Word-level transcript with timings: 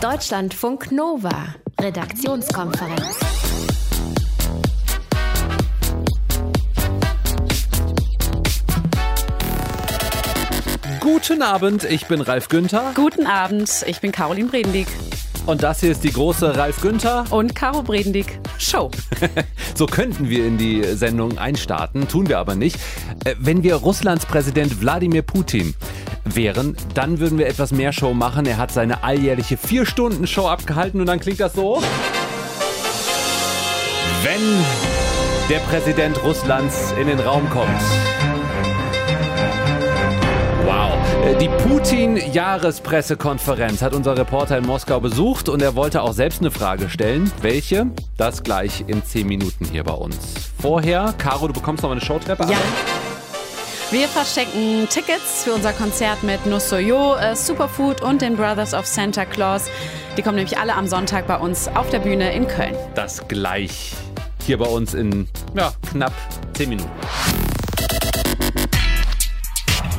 Deutschlandfunk 0.00 0.92
Nova, 0.92 1.54
Redaktionskonferenz. 1.78 3.18
Guten 11.00 11.42
Abend, 11.42 11.84
ich 11.84 12.06
bin 12.06 12.22
Ralf 12.22 12.48
Günther. 12.48 12.92
Guten 12.94 13.26
Abend, 13.26 13.84
ich 13.86 14.00
bin 14.00 14.10
Caroline 14.10 14.48
Bredendiek. 14.48 14.88
Und 15.44 15.62
das 15.62 15.80
hier 15.80 15.90
ist 15.90 16.02
die 16.02 16.12
große 16.12 16.56
Ralf 16.56 16.80
Günther 16.80 17.26
und 17.28 17.54
Caro 17.54 17.82
Bredendiek 17.82 18.40
Show. 18.58 18.90
so 19.74 19.84
könnten 19.84 20.30
wir 20.30 20.46
in 20.46 20.56
die 20.56 20.82
Sendung 20.94 21.36
einstarten, 21.36 22.08
tun 22.08 22.26
wir 22.28 22.38
aber 22.38 22.54
nicht. 22.54 22.76
Äh, 23.26 23.34
wenn 23.38 23.62
wir 23.62 23.74
Russlands 23.74 24.24
Präsident 24.24 24.80
Wladimir 24.80 25.22
Putin 25.22 25.74
wären, 26.36 26.76
dann 26.94 27.20
würden 27.20 27.38
wir 27.38 27.46
etwas 27.46 27.72
mehr 27.72 27.92
Show 27.92 28.14
machen. 28.14 28.46
Er 28.46 28.56
hat 28.56 28.70
seine 28.70 29.04
alljährliche 29.04 29.56
Vier-Stunden-Show 29.56 30.46
abgehalten 30.46 31.00
und 31.00 31.06
dann 31.06 31.20
klingt 31.20 31.40
das 31.40 31.54
so. 31.54 31.82
Wenn 34.22 34.64
der 35.48 35.58
Präsident 35.60 36.22
Russlands 36.22 36.92
in 37.00 37.06
den 37.06 37.20
Raum 37.20 37.48
kommt. 37.50 37.80
Äh, 41.24 41.36
die 41.36 41.48
Putin-Jahrespressekonferenz 41.48 43.82
hat 43.82 43.94
unser 43.94 44.16
Reporter 44.16 44.56
in 44.58 44.66
Moskau 44.66 45.00
besucht 45.00 45.48
und 45.48 45.60
er 45.62 45.74
wollte 45.74 46.02
auch 46.02 46.12
selbst 46.12 46.40
eine 46.40 46.50
Frage 46.50 46.88
stellen. 46.88 47.30
Welche? 47.42 47.86
Das 48.16 48.42
gleich 48.42 48.84
in 48.86 49.04
10 49.04 49.26
Minuten 49.26 49.66
hier 49.66 49.84
bei 49.84 49.92
uns. 49.92 50.16
Vorher, 50.60 51.14
Caro, 51.18 51.48
du 51.48 51.52
bekommst 51.52 51.82
noch 51.82 51.90
eine 51.90 52.00
Showtreppe. 52.00 52.46
Ja. 52.50 52.56
Wir 53.92 54.06
verschenken 54.06 54.88
Tickets 54.88 55.42
für 55.42 55.52
unser 55.52 55.72
Konzert 55.72 56.22
mit 56.22 56.46
Nussoyo, 56.46 57.16
äh, 57.16 57.34
Superfood 57.34 58.02
und 58.02 58.22
den 58.22 58.36
Brothers 58.36 58.72
of 58.72 58.86
Santa 58.86 59.24
Claus. 59.24 59.68
Die 60.16 60.22
kommen 60.22 60.36
nämlich 60.36 60.56
alle 60.58 60.74
am 60.74 60.86
Sonntag 60.86 61.26
bei 61.26 61.36
uns 61.36 61.66
auf 61.66 61.90
der 61.90 61.98
Bühne 61.98 62.32
in 62.32 62.46
Köln. 62.46 62.76
Das 62.94 63.26
gleich 63.26 63.94
hier 64.46 64.58
bei 64.58 64.66
uns 64.66 64.94
in 64.94 65.26
ja, 65.56 65.72
knapp 65.90 66.12
10 66.52 66.68
Minuten. 66.68 66.90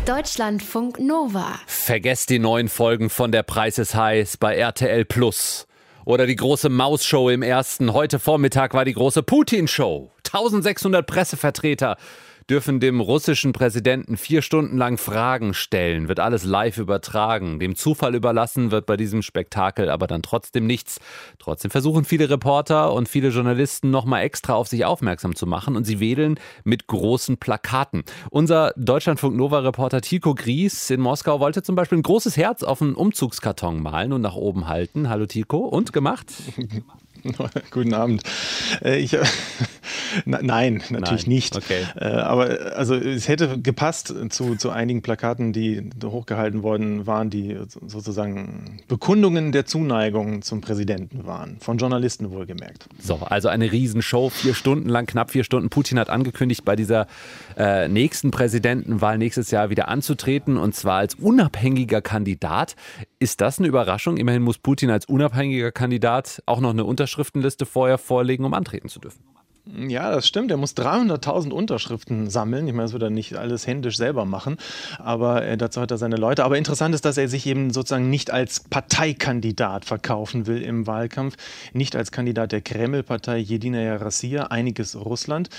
Deutschlandfunk 0.05 0.98
Nova. 0.98 1.59
Vergesst 1.67 2.30
die 2.30 2.39
neuen 2.39 2.70
Folgen 2.70 3.09
von 3.09 3.33
Der 3.33 3.44
Preis 3.44 3.78
ist 3.78 3.94
heiß 3.94 4.38
bei 4.38 4.55
RTL 4.55 5.03
Plus. 5.03 5.67
Oder 6.05 6.28
die 6.28 6.38
große 6.38 6.70
Maus-Show 6.70 7.30
im 7.30 7.44
ersten. 7.44 7.92
Heute 7.92 8.20
Vormittag 8.20 8.73
war 8.73 8.86
die 8.86 8.94
große 8.94 9.22
Putin-Show. 9.22 10.14
1600 10.23 11.05
Pressevertreter 11.05 11.98
dürfen 12.50 12.80
dem 12.80 13.00
russischen 13.00 13.53
Präsidenten 13.53 14.17
vier 14.17 14.42
Stunden 14.42 14.78
lang 14.78 14.97
Fragen 14.97 15.53
stellen, 15.53 16.08
wird 16.08 16.20
alles 16.20 16.44
live 16.44 16.78
übertragen. 16.78 17.59
Dem 17.59 17.75
Zufall 17.75 18.16
überlassen 18.16 18.72
wird 18.72 18.86
bei 18.86 18.98
diesem 18.98 19.22
Spektakel 19.22 19.89
aber 19.89 20.08
dann 20.08 20.22
trotzdem 20.22 20.66
nichts. 20.66 21.00
Trotzdem 21.39 21.72
versuchen 21.72 22.06
viele 22.06 22.30
Reporter 22.30 22.94
und 22.94 23.09
viele 23.09 23.30
Journalisten 23.30 23.89
nochmal 23.92 24.23
extra 24.23 24.53
auf 24.53 24.67
sich 24.67 24.86
aufmerksam 24.86 25.36
zu 25.36 25.45
machen 25.45 25.75
und 25.75 25.86
sie 25.86 26.00
wedeln 26.00 26.39
mit 26.64 26.88
großen 26.88 27.38
Plakaten. 27.38 28.03
Unser 28.30 28.73
Deutschlandfunk 28.78 29.36
Nova-Reporter 29.36 30.02
Tico 30.02 30.36
Gries 30.36 30.89
in 30.89 31.02
Moskau 31.02 31.39
wollte 31.39 31.64
zum 31.64 31.76
Beispiel 31.76 32.00
ein 32.00 32.03
großes 32.03 32.38
Herz 32.38 32.64
auf 32.64 32.81
einen 32.81 32.95
Umzugskarton 32.95 33.81
malen 33.81 34.14
und 34.14 34.22
nach 34.22 34.36
oben 34.36 34.67
halten. 34.67 35.09
Hallo 35.09 35.26
Tico, 35.26 35.58
und 35.58 35.94
gemacht? 35.94 36.28
Guten 37.72 37.94
Abend. 37.94 38.23
Äh, 38.83 39.00
ich, 39.00 39.14
äh, 39.14 39.23
nein, 40.25 40.83
natürlich 40.89 41.27
nein. 41.27 41.36
nicht. 41.36 41.55
Okay. 41.55 41.86
Äh, 41.95 42.05
aber 42.05 42.75
also 42.75 42.95
es 42.95 43.27
hätte 43.27 43.59
gepasst 43.59 44.14
zu, 44.30 44.55
zu 44.55 44.69
einigen 44.69 45.02
Plakaten, 45.02 45.53
die 45.53 45.89
hochgehalten 46.03 46.64
worden 46.64 47.08
waren, 47.08 47.30
die 47.30 47.58
sozusagen 47.86 48.80
Bekundungen 48.88 49.52
der 49.52 49.66
Zuneigung 49.66 50.42
zum 50.42 50.61
Präsidenten 50.61 51.25
waren. 51.25 51.58
Von 51.59 51.77
Journalisten 51.77 52.31
wohlgemerkt. 52.31 52.88
So, 52.99 53.16
also 53.17 53.47
eine 53.49 53.72
Riesenshow, 53.72 54.30
vier 54.30 54.53
Stunden 54.53 54.89
lang, 54.89 55.05
knapp 55.05 55.31
vier 55.31 55.44
Stunden. 55.44 55.69
Putin 55.69 55.99
hat 55.99 56.09
angekündigt, 56.09 56.66
bei 56.66 56.76
dieser 56.76 57.08
äh, 57.58 57.88
nächsten 57.88 58.32
Präsidentenwahl 58.32 59.17
nächstes 59.17 59.52
Jahr 59.52 59.70
wieder 59.70 59.88
anzutreten 59.88 60.58
und 60.58 60.76
zwar 60.76 60.98
als 60.98 61.15
unabhängiger 61.15 62.02
Kandidat. 62.02 62.76
Ist 63.21 63.39
das 63.39 63.59
eine 63.59 63.67
Überraschung? 63.67 64.17
Immerhin 64.17 64.42
muss 64.42 64.58
Putin 64.58 64.89
als 64.89 65.05
unabhängiger 65.05 65.71
Kandidat 65.71 66.42
auch 66.48 66.59
noch 66.59 66.71
eine 66.71 66.86
Unterschriftenliste 66.86 67.67
vorher 67.67 67.99
vorlegen, 67.99 68.45
um 68.45 68.55
antreten 68.55 68.89
zu 68.89 68.99
dürfen. 68.99 69.23
Ja, 69.66 70.10
das 70.10 70.27
stimmt. 70.27 70.49
Er 70.49 70.58
muss 70.58 70.76
300.000 70.76 71.52
Unterschriften 71.52 72.32
sammeln. 72.32 72.67
Ich 72.67 72.73
meine, 72.73 72.86
das 72.86 72.94
wird 72.94 73.04
er 73.04 73.11
nicht 73.11 73.36
alles 73.36 73.67
händisch 73.67 73.95
selber 73.95 74.26
machen, 74.26 74.58
aber 74.98 75.45
äh, 75.45 75.55
dazu 75.55 75.82
hat 75.82 75.92
er 75.92 75.99
seine 75.99 76.16
Leute. 76.16 76.44
Aber 76.44 76.58
interessant 76.58 76.95
ist, 76.95 77.05
dass 77.05 77.17
er 77.17 77.27
sich 77.27 77.45
eben 77.45 77.71
sozusagen 77.71 78.10
nicht 78.10 78.32
als 78.32 78.61
Parteikandidat 78.61 79.86
verkaufen 79.86 80.48
will 80.48 80.64
im 80.64 80.88
Wahlkampf, 80.88 81.36
nicht 81.73 81.95
als 81.95 82.11
Kandidat 82.11 82.54
der 82.54 82.61
Kreml-Partei 82.61 83.38
Jedinaya 83.38 83.98
Rassia, 83.98 84.48
einiges 84.48 84.95
Russland. 84.95 85.50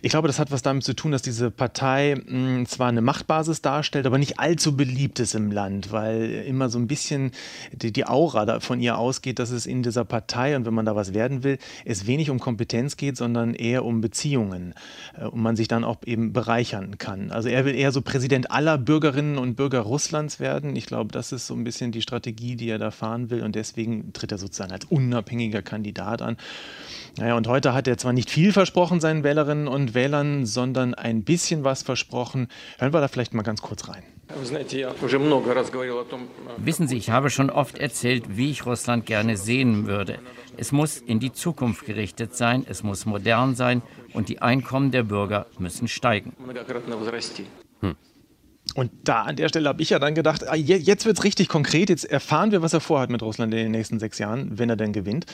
Ich 0.00 0.12
glaube, 0.12 0.28
das 0.28 0.38
hat 0.38 0.50
was 0.50 0.62
damit 0.62 0.84
zu 0.84 0.94
tun, 0.94 1.12
dass 1.12 1.20
diese 1.20 1.50
Partei 1.50 2.14
mh, 2.14 2.30
hm, 2.30 2.66
zwar 2.66 2.88
eine 2.88 3.02
Machtbasis 3.02 3.60
darstellt, 3.60 4.06
aber 4.06 4.16
nicht 4.16 4.40
allzu 4.40 4.78
beliebt 4.78 5.20
ist 5.20 5.34
im 5.34 5.52
Land, 5.52 5.92
weil 5.92 6.44
immer 6.46 6.70
so 6.70 6.78
ein 6.78 6.86
bisschen 6.86 7.32
die, 7.72 7.92
die 7.92 8.06
Aura 8.06 8.60
von 8.60 8.80
ihr 8.80 8.96
ausgeht, 8.96 9.38
dass 9.38 9.50
es 9.50 9.66
in 9.66 9.82
dieser 9.82 10.06
Partei 10.06 10.56
und 10.56 10.64
wenn 10.64 10.72
man 10.72 10.86
da 10.86 10.96
was 10.96 11.12
werden 11.12 11.44
will, 11.44 11.58
es 11.84 12.06
wenig 12.06 12.30
um 12.30 12.40
Kompetenz 12.40 12.96
geht, 12.96 13.18
sondern 13.18 13.41
sondern 13.42 13.54
eher 13.54 13.84
um 13.84 14.00
Beziehungen 14.00 14.74
äh, 15.18 15.24
und 15.24 15.42
man 15.42 15.56
sich 15.56 15.68
dann 15.68 15.84
auch 15.84 15.98
eben 16.04 16.32
bereichern 16.32 16.98
kann. 16.98 17.30
Also 17.30 17.48
er 17.48 17.64
will 17.64 17.74
eher 17.74 17.92
so 17.92 18.00
Präsident 18.00 18.50
aller 18.50 18.78
Bürgerinnen 18.78 19.38
und 19.38 19.56
Bürger 19.56 19.80
Russlands 19.80 20.40
werden. 20.40 20.76
Ich 20.76 20.86
glaube, 20.86 21.12
das 21.12 21.32
ist 21.32 21.46
so 21.46 21.54
ein 21.54 21.64
bisschen 21.64 21.92
die 21.92 22.02
Strategie, 22.02 22.56
die 22.56 22.68
er 22.68 22.78
da 22.78 22.90
fahren 22.90 23.30
will 23.30 23.42
und 23.42 23.54
deswegen 23.54 24.12
tritt 24.12 24.32
er 24.32 24.38
sozusagen 24.38 24.72
als 24.72 24.84
unabhängiger 24.84 25.62
Kandidat 25.62 26.22
an. 26.22 26.36
Naja, 27.18 27.36
und 27.36 27.48
heute 27.48 27.74
hat 27.74 27.88
er 27.88 27.98
zwar 27.98 28.12
nicht 28.12 28.30
viel 28.30 28.52
versprochen 28.52 29.00
seinen 29.00 29.24
Wählerinnen 29.24 29.68
und 29.68 29.94
Wählern, 29.94 30.46
sondern 30.46 30.94
ein 30.94 31.24
bisschen 31.24 31.64
was 31.64 31.82
versprochen. 31.82 32.48
Hören 32.78 32.92
wir 32.92 33.00
da 33.00 33.08
vielleicht 33.08 33.34
mal 33.34 33.42
ganz 33.42 33.60
kurz 33.60 33.88
rein. 33.88 34.02
Wissen 36.58 36.88
Sie, 36.88 36.96
ich 36.96 37.10
habe 37.10 37.30
schon 37.30 37.50
oft 37.50 37.78
erzählt, 37.78 38.36
wie 38.36 38.50
ich 38.50 38.66
Russland 38.66 39.06
gerne 39.06 39.36
sehen 39.36 39.86
würde. 39.86 40.18
Es 40.56 40.72
muss 40.72 40.98
in 40.98 41.20
die 41.20 41.32
Zukunft 41.32 41.86
gerichtet 41.86 42.36
sein, 42.36 42.64
es 42.68 42.82
muss 42.82 43.06
modern 43.06 43.54
sein 43.54 43.82
und 44.12 44.28
die 44.28 44.42
Einkommen 44.42 44.90
der 44.90 45.02
Bürger 45.02 45.46
müssen 45.58 45.88
steigen. 45.88 46.34
Hm. 47.80 47.96
Und 48.74 48.90
da 49.04 49.22
an 49.22 49.36
der 49.36 49.48
Stelle 49.48 49.68
habe 49.68 49.82
ich 49.82 49.90
ja 49.90 49.98
dann 49.98 50.14
gedacht, 50.14 50.48
ah, 50.48 50.54
jetzt 50.54 51.04
wird 51.04 51.18
es 51.18 51.24
richtig 51.24 51.48
konkret, 51.48 51.88
jetzt 51.88 52.04
erfahren 52.04 52.52
wir, 52.52 52.62
was 52.62 52.72
er 52.72 52.80
vorhat 52.80 53.10
mit 53.10 53.22
Russland 53.22 53.52
in 53.52 53.58
den 53.58 53.70
nächsten 53.70 53.98
sechs 53.98 54.18
Jahren, 54.18 54.58
wenn 54.58 54.70
er 54.70 54.76
denn 54.76 54.92
gewinnt. 54.92 55.26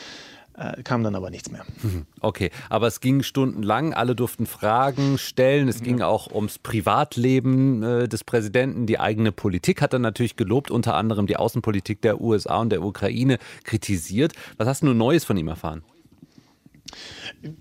Äh, 0.55 0.83
kam 0.83 1.05
dann 1.05 1.15
aber 1.15 1.31
nichts 1.31 1.53
mehr. 1.53 1.65
Mhm. 1.83 2.07
Okay, 2.21 2.51
aber 2.69 2.89
es 2.89 3.01
ging 3.01 3.23
stundenlang, 3.23 3.95
alle 3.95 4.17
durften 4.17 4.47
Fragen 4.47 5.17
stellen, 5.17 5.69
es 5.69 5.83
ging 5.83 6.03
auch 6.03 6.33
ums 6.33 6.59
Privatleben 6.59 7.83
äh, 7.85 8.09
des 8.09 8.25
Präsidenten, 8.25 8.87
die 8.87 8.99
eigene 8.99 9.31
Politik 9.31 9.81
hat 9.81 9.93
er 9.93 10.01
natürlich 10.01 10.35
gelobt, 10.35 10.73
unter 10.73 10.97
anderem 10.97 11.29
die 11.29 11.37
Außenpolitik 11.37 12.03
der 12.03 12.21
USA 12.21 12.59
und 12.59 12.71
der 12.71 12.83
Ukraine 12.83 13.39
kritisiert. 13.63 14.33
Was 14.57 14.67
hast 14.67 14.83
du 14.83 14.93
Neues 14.95 15.25
von 15.25 15.37
ihm 15.37 15.47
erfahren? 15.47 15.85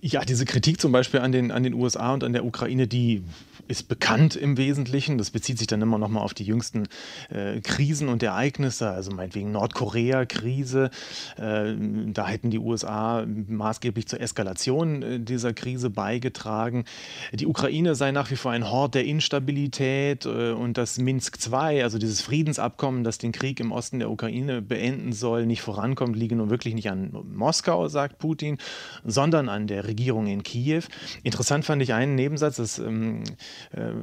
Ja, 0.02 0.22
diese 0.22 0.46
Kritik 0.46 0.82
zum 0.82 0.92
Beispiel 0.92 1.20
an 1.20 1.32
den, 1.32 1.52
an 1.52 1.64
den 1.64 1.74
USA 1.74 2.14
und 2.14 2.24
an 2.24 2.34
der 2.34 2.46
Ukraine, 2.46 2.88
die 2.88 3.24
ist 3.68 3.88
bekannt 3.88 4.36
im 4.36 4.58
Wesentlichen. 4.58 5.18
Das 5.18 5.32
bezieht 5.32 5.58
sich 5.58 5.68
dann 5.68 5.82
immer 5.82 5.98
noch 5.98 6.10
mal 6.10 6.22
auf 6.22 6.34
die 6.34 6.44
jüngsten 6.44 6.88
äh, 7.30 7.60
Krisen 7.62 8.10
und 8.10 8.24
Ereignisse, 8.24 8.90
also 8.90 9.12
meinetwegen 9.12 9.52
Nordkorea-Krise. 9.52 10.90
Äh, 11.38 11.74
da 12.14 12.28
hätten 12.28 12.50
die 12.50 12.60
USA 12.60 13.26
maßgeblich 13.26 14.08
zur 14.08 14.22
Eskalation 14.22 15.02
äh, 15.02 15.20
dieser 15.20 15.54
Krise 15.54 15.90
beigetragen. 15.90 16.86
Die 17.34 17.48
Ukraine 17.48 17.96
sei 17.96 18.12
nach 18.12 18.32
wie 18.32 18.36
vor 18.36 18.52
ein 18.52 18.70
Hort 18.70 18.96
der 18.96 19.06
Instabilität 19.06 20.26
äh, 20.26 20.52
und 20.52 20.78
das 20.78 20.98
Minsk 20.98 21.38
II, 21.46 21.82
also 21.84 21.98
dieses 21.98 22.22
Friedensabkommen, 22.22 23.04
das 23.04 23.18
den 23.18 23.32
Krieg 23.32 23.60
im 23.60 23.72
Osten 23.72 24.00
der 24.00 24.10
Ukraine 24.10 24.62
beenden 24.62 25.14
soll, 25.14 25.46
nicht 25.46 25.62
vorankommt, 25.62 26.16
liege 26.16 26.36
nun 26.36 26.50
wirklich 26.50 26.74
nicht 26.74 26.90
an 26.90 27.12
Moskau, 27.34 27.88
sagt 27.88 28.20
Putin, 28.20 28.58
sondern 29.04 29.50
an 29.50 29.68
der 29.68 29.88
Regierung 29.88 30.28
in 30.28 30.44
Kiew. 30.44 30.84
Interessant 31.24 31.66
fand 31.66 31.82
ich 31.82 31.94
einen 31.94 32.16
Nebensatz, 32.16 32.58
das 32.58 32.80
ähm, 32.80 33.24
äh, 33.24 33.32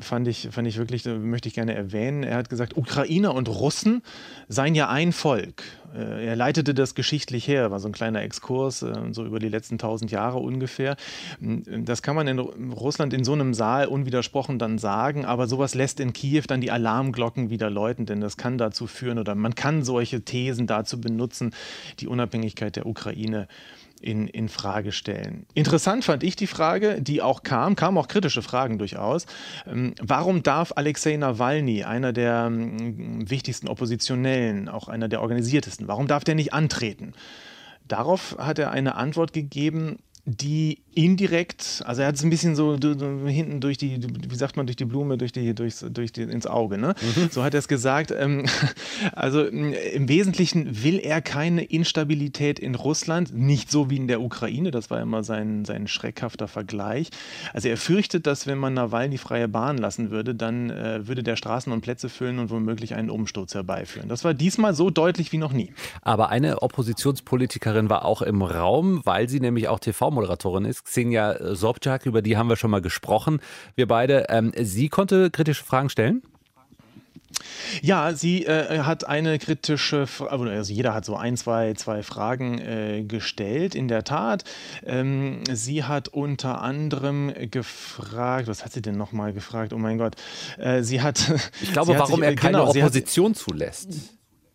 fand, 0.01 0.29
ich, 0.29 0.49
fand 0.51 0.69
ich 0.69 0.77
wirklich, 0.77 1.05
möchte 1.05 1.49
ich 1.49 1.55
gerne 1.55 1.75
erwähnen. 1.75 2.23
Er 2.23 2.37
hat 2.37 2.49
gesagt, 2.49 2.77
Ukrainer 2.77 3.35
und 3.35 3.49
Russen 3.49 4.03
seien 4.49 4.75
ja 4.75 4.89
ein 4.89 5.13
Volk. 5.13 5.63
Äh, 5.95 6.27
er 6.27 6.37
leitete 6.37 6.75
das 6.75 6.95
geschichtlich 6.95 7.47
her, 7.47 7.71
war 7.71 7.81
so 7.81 7.89
ein 7.89 7.93
kleiner 7.93 8.23
Exkurs, 8.23 8.83
äh, 8.83 8.93
so 9.13 9.25
über 9.25 9.39
die 9.39 9.49
letzten 9.49 9.79
tausend 9.79 10.11
Jahre 10.11 10.39
ungefähr. 10.39 10.97
Das 11.41 12.03
kann 12.03 12.17
man 12.17 12.27
in 12.27 12.39
Russland 12.39 13.13
in 13.13 13.25
so 13.25 13.33
einem 13.33 13.55
Saal 13.55 13.87
unwidersprochen 13.87 14.59
dann 14.59 14.79
sagen, 14.79 15.25
aber 15.25 15.47
sowas 15.47 15.75
lässt 15.75 16.01
in 16.01 16.13
Kiew 16.13 16.43
dann 16.47 16.61
die 16.61 16.71
Alarmglocken 16.71 17.51
wieder 17.51 17.71
läuten, 17.71 18.07
denn 18.07 18.21
das 18.21 18.37
kann 18.37 18.59
dazu 18.59 18.87
führen 18.87 19.19
oder 19.19 19.35
man 19.35 19.55
kann 19.55 19.85
solche 19.85 20.23
Thesen 20.23 20.67
dazu 20.67 21.01
benutzen, 21.01 21.55
die 22.01 22.09
Unabhängigkeit 22.09 22.77
der 22.77 22.87
Ukraine 22.87 23.49
in, 24.05 24.29
in 24.29 24.49
Frage 24.49 24.93
stellen. 24.93 25.47
Interessant 25.55 26.05
fand 26.05 26.23
ich 26.23 26.37
die 26.37 26.47
Frage, 26.47 27.01
die 27.01 27.23
auch 27.23 27.43
kam, 27.43 27.75
kamen 27.75 27.97
auch 27.97 28.09
kritische 28.09 28.43
Fragen 28.43 28.79
durchaus. 28.79 29.27
Ähm, 29.67 29.95
warum 30.01 30.43
darf 30.43 30.73
Alexei 30.77 31.17
Nawalny, 31.17 31.85
einer 31.85 32.13
der 32.13 32.45
ähm, 32.47 33.29
wichtigsten 33.31 33.67
Oppositionellen, 33.69 34.69
auch 34.69 34.89
einer 34.89 35.09
der 35.09 35.23
organisiertesten, 35.23 35.89
warum 35.89 36.07
darf 36.07 36.23
der 36.23 36.35
nicht 36.35 36.53
antreten? 36.53 37.15
Darauf 37.89 38.37
hat 38.39 38.59
er 38.59 38.71
eine 38.71 38.95
Antwort 38.95 39.33
gegeben, 39.33 39.99
die 40.27 40.79
indirekt, 40.95 41.83
also 41.85 42.01
er 42.01 42.09
hat 42.09 42.15
es 42.15 42.23
ein 42.23 42.31
bisschen 42.31 42.57
so, 42.57 42.79
hinten 43.27 43.61
durch 43.61 43.77
die, 43.77 44.01
wie 44.03 44.37
sagt 44.37 44.57
man, 44.57 44.67
durch 44.67 44.77
die 44.77 44.87
Blume, 44.87 45.19
durch 45.19 45.33
die, 45.33 45.55
durchs, 45.55 45.85
durch 45.91 46.13
die, 46.13 46.23
ins 46.23 46.47
Auge, 46.47 46.79
ne? 46.79 46.95
Mhm. 47.17 47.29
So 47.31 47.43
hat 47.43 47.53
er 47.53 47.59
es 47.59 47.69
gesagt. 47.69 48.11
Ähm, 48.11 48.47
also 49.13 49.45
im 49.45 50.09
Wesentlichen 50.09 50.83
will 50.83 50.99
er 50.99 51.21
keine 51.21 51.65
Instabilität 51.65 52.59
in 52.59 52.75
Russland, 52.75 53.35
nicht 53.35 53.71
so 53.71 53.91
wie 53.91 53.97
in 53.97 54.09
der 54.09 54.23
Ukraine, 54.23 54.71
das 54.71 54.89
war 54.89 55.01
immer 55.03 55.25
sein, 55.25 55.67
sein 55.67 55.89
schreckhafter 55.89 56.49
Vergleich. 56.49 57.11
Also 57.53 57.69
er 57.69 57.77
fürchtet, 57.77 58.27
dass 58.27 58.47
wenn 58.47 58.59
man 58.59 58.73
Nawalny 58.73 59.19
freie 59.19 59.49
Bahn 59.49 59.77
lassen 59.77 60.11
würde, 60.11 60.35
dann 60.35 60.71
äh, 60.71 61.07
würde 61.07 61.23
der 61.23 61.37
Straßen 61.37 61.71
und 61.71 61.83
Plätze 61.83 62.09
füllen 62.09 62.39
und 62.39 62.51
womöglich 62.51 62.95
einen 62.95 63.11
Umsturz 63.11 63.55
herbeiführen. 63.55 64.09
Das 64.09 64.25
war 64.25 64.33
diesmal 64.33 64.75
so 64.75 64.89
deutlich 64.89 65.33
wie 65.33 65.39
noch 65.39 65.53
nie. 65.53 65.75
Aber 66.01 66.31
eine 66.31 66.63
Oppositionspolitikerin 66.63 67.91
war 67.91 68.07
auch 68.07 68.23
im 68.23 68.41
Raum, 68.41 69.03
weil 69.05 69.29
sie 69.29 69.41
nämlich 69.41 69.69
auch 69.69 69.81
TV 69.81 70.14
TV-Moderatorin 70.15 70.65
ist, 70.65 70.85
Xenia 70.85 71.55
Sobczak, 71.55 72.07
über 72.07 72.23
die 72.23 72.37
haben 72.37 72.49
wir 72.49 72.57
schon 72.57 72.71
mal 72.71 72.81
gesprochen, 72.81 73.41
wir 73.75 73.87
beide. 73.87 74.27
Ähm, 74.29 74.53
sie 74.57 74.89
konnte 74.89 75.31
kritische 75.31 75.65
Fragen 75.65 75.91
stellen? 75.91 76.23
Ja, 77.83 78.13
sie 78.13 78.47
äh, 78.47 78.81
hat 78.81 79.09
eine 79.09 79.41
kritische, 79.41 80.07
also 80.31 80.73
jeder 80.73 80.95
hat 80.95 81.05
so 81.05 81.17
ein, 81.17 81.37
zwei, 81.37 81.75
zwei 81.75 82.05
Fragen 82.05 82.59
äh, 82.59 83.03
gestellt. 83.03 83.75
In 83.75 83.89
der 83.89 84.05
Tat, 84.05 84.45
ähm, 84.87 85.43
sie 85.51 85.83
hat 85.83 86.07
unter 86.09 86.63
anderem 86.63 87.33
gefragt, 87.51 88.47
was 88.47 88.65
hat 88.65 88.73
sie 88.73 88.83
denn 88.83 88.97
nochmal 88.97 89.33
gefragt? 89.33 89.73
Oh 89.73 89.79
mein 89.79 89.99
Gott, 89.99 90.15
äh, 90.59 90.83
sie 90.83 91.03
hat. 91.03 91.33
Ich 91.61 91.73
glaube, 91.73 91.95
warum 91.99 92.21
sich, 92.21 92.25
er 92.25 92.35
keine 92.37 92.59
genau, 92.59 92.71
Opposition 92.71 93.33
hat, 93.33 93.39
zulässt. 93.39 93.89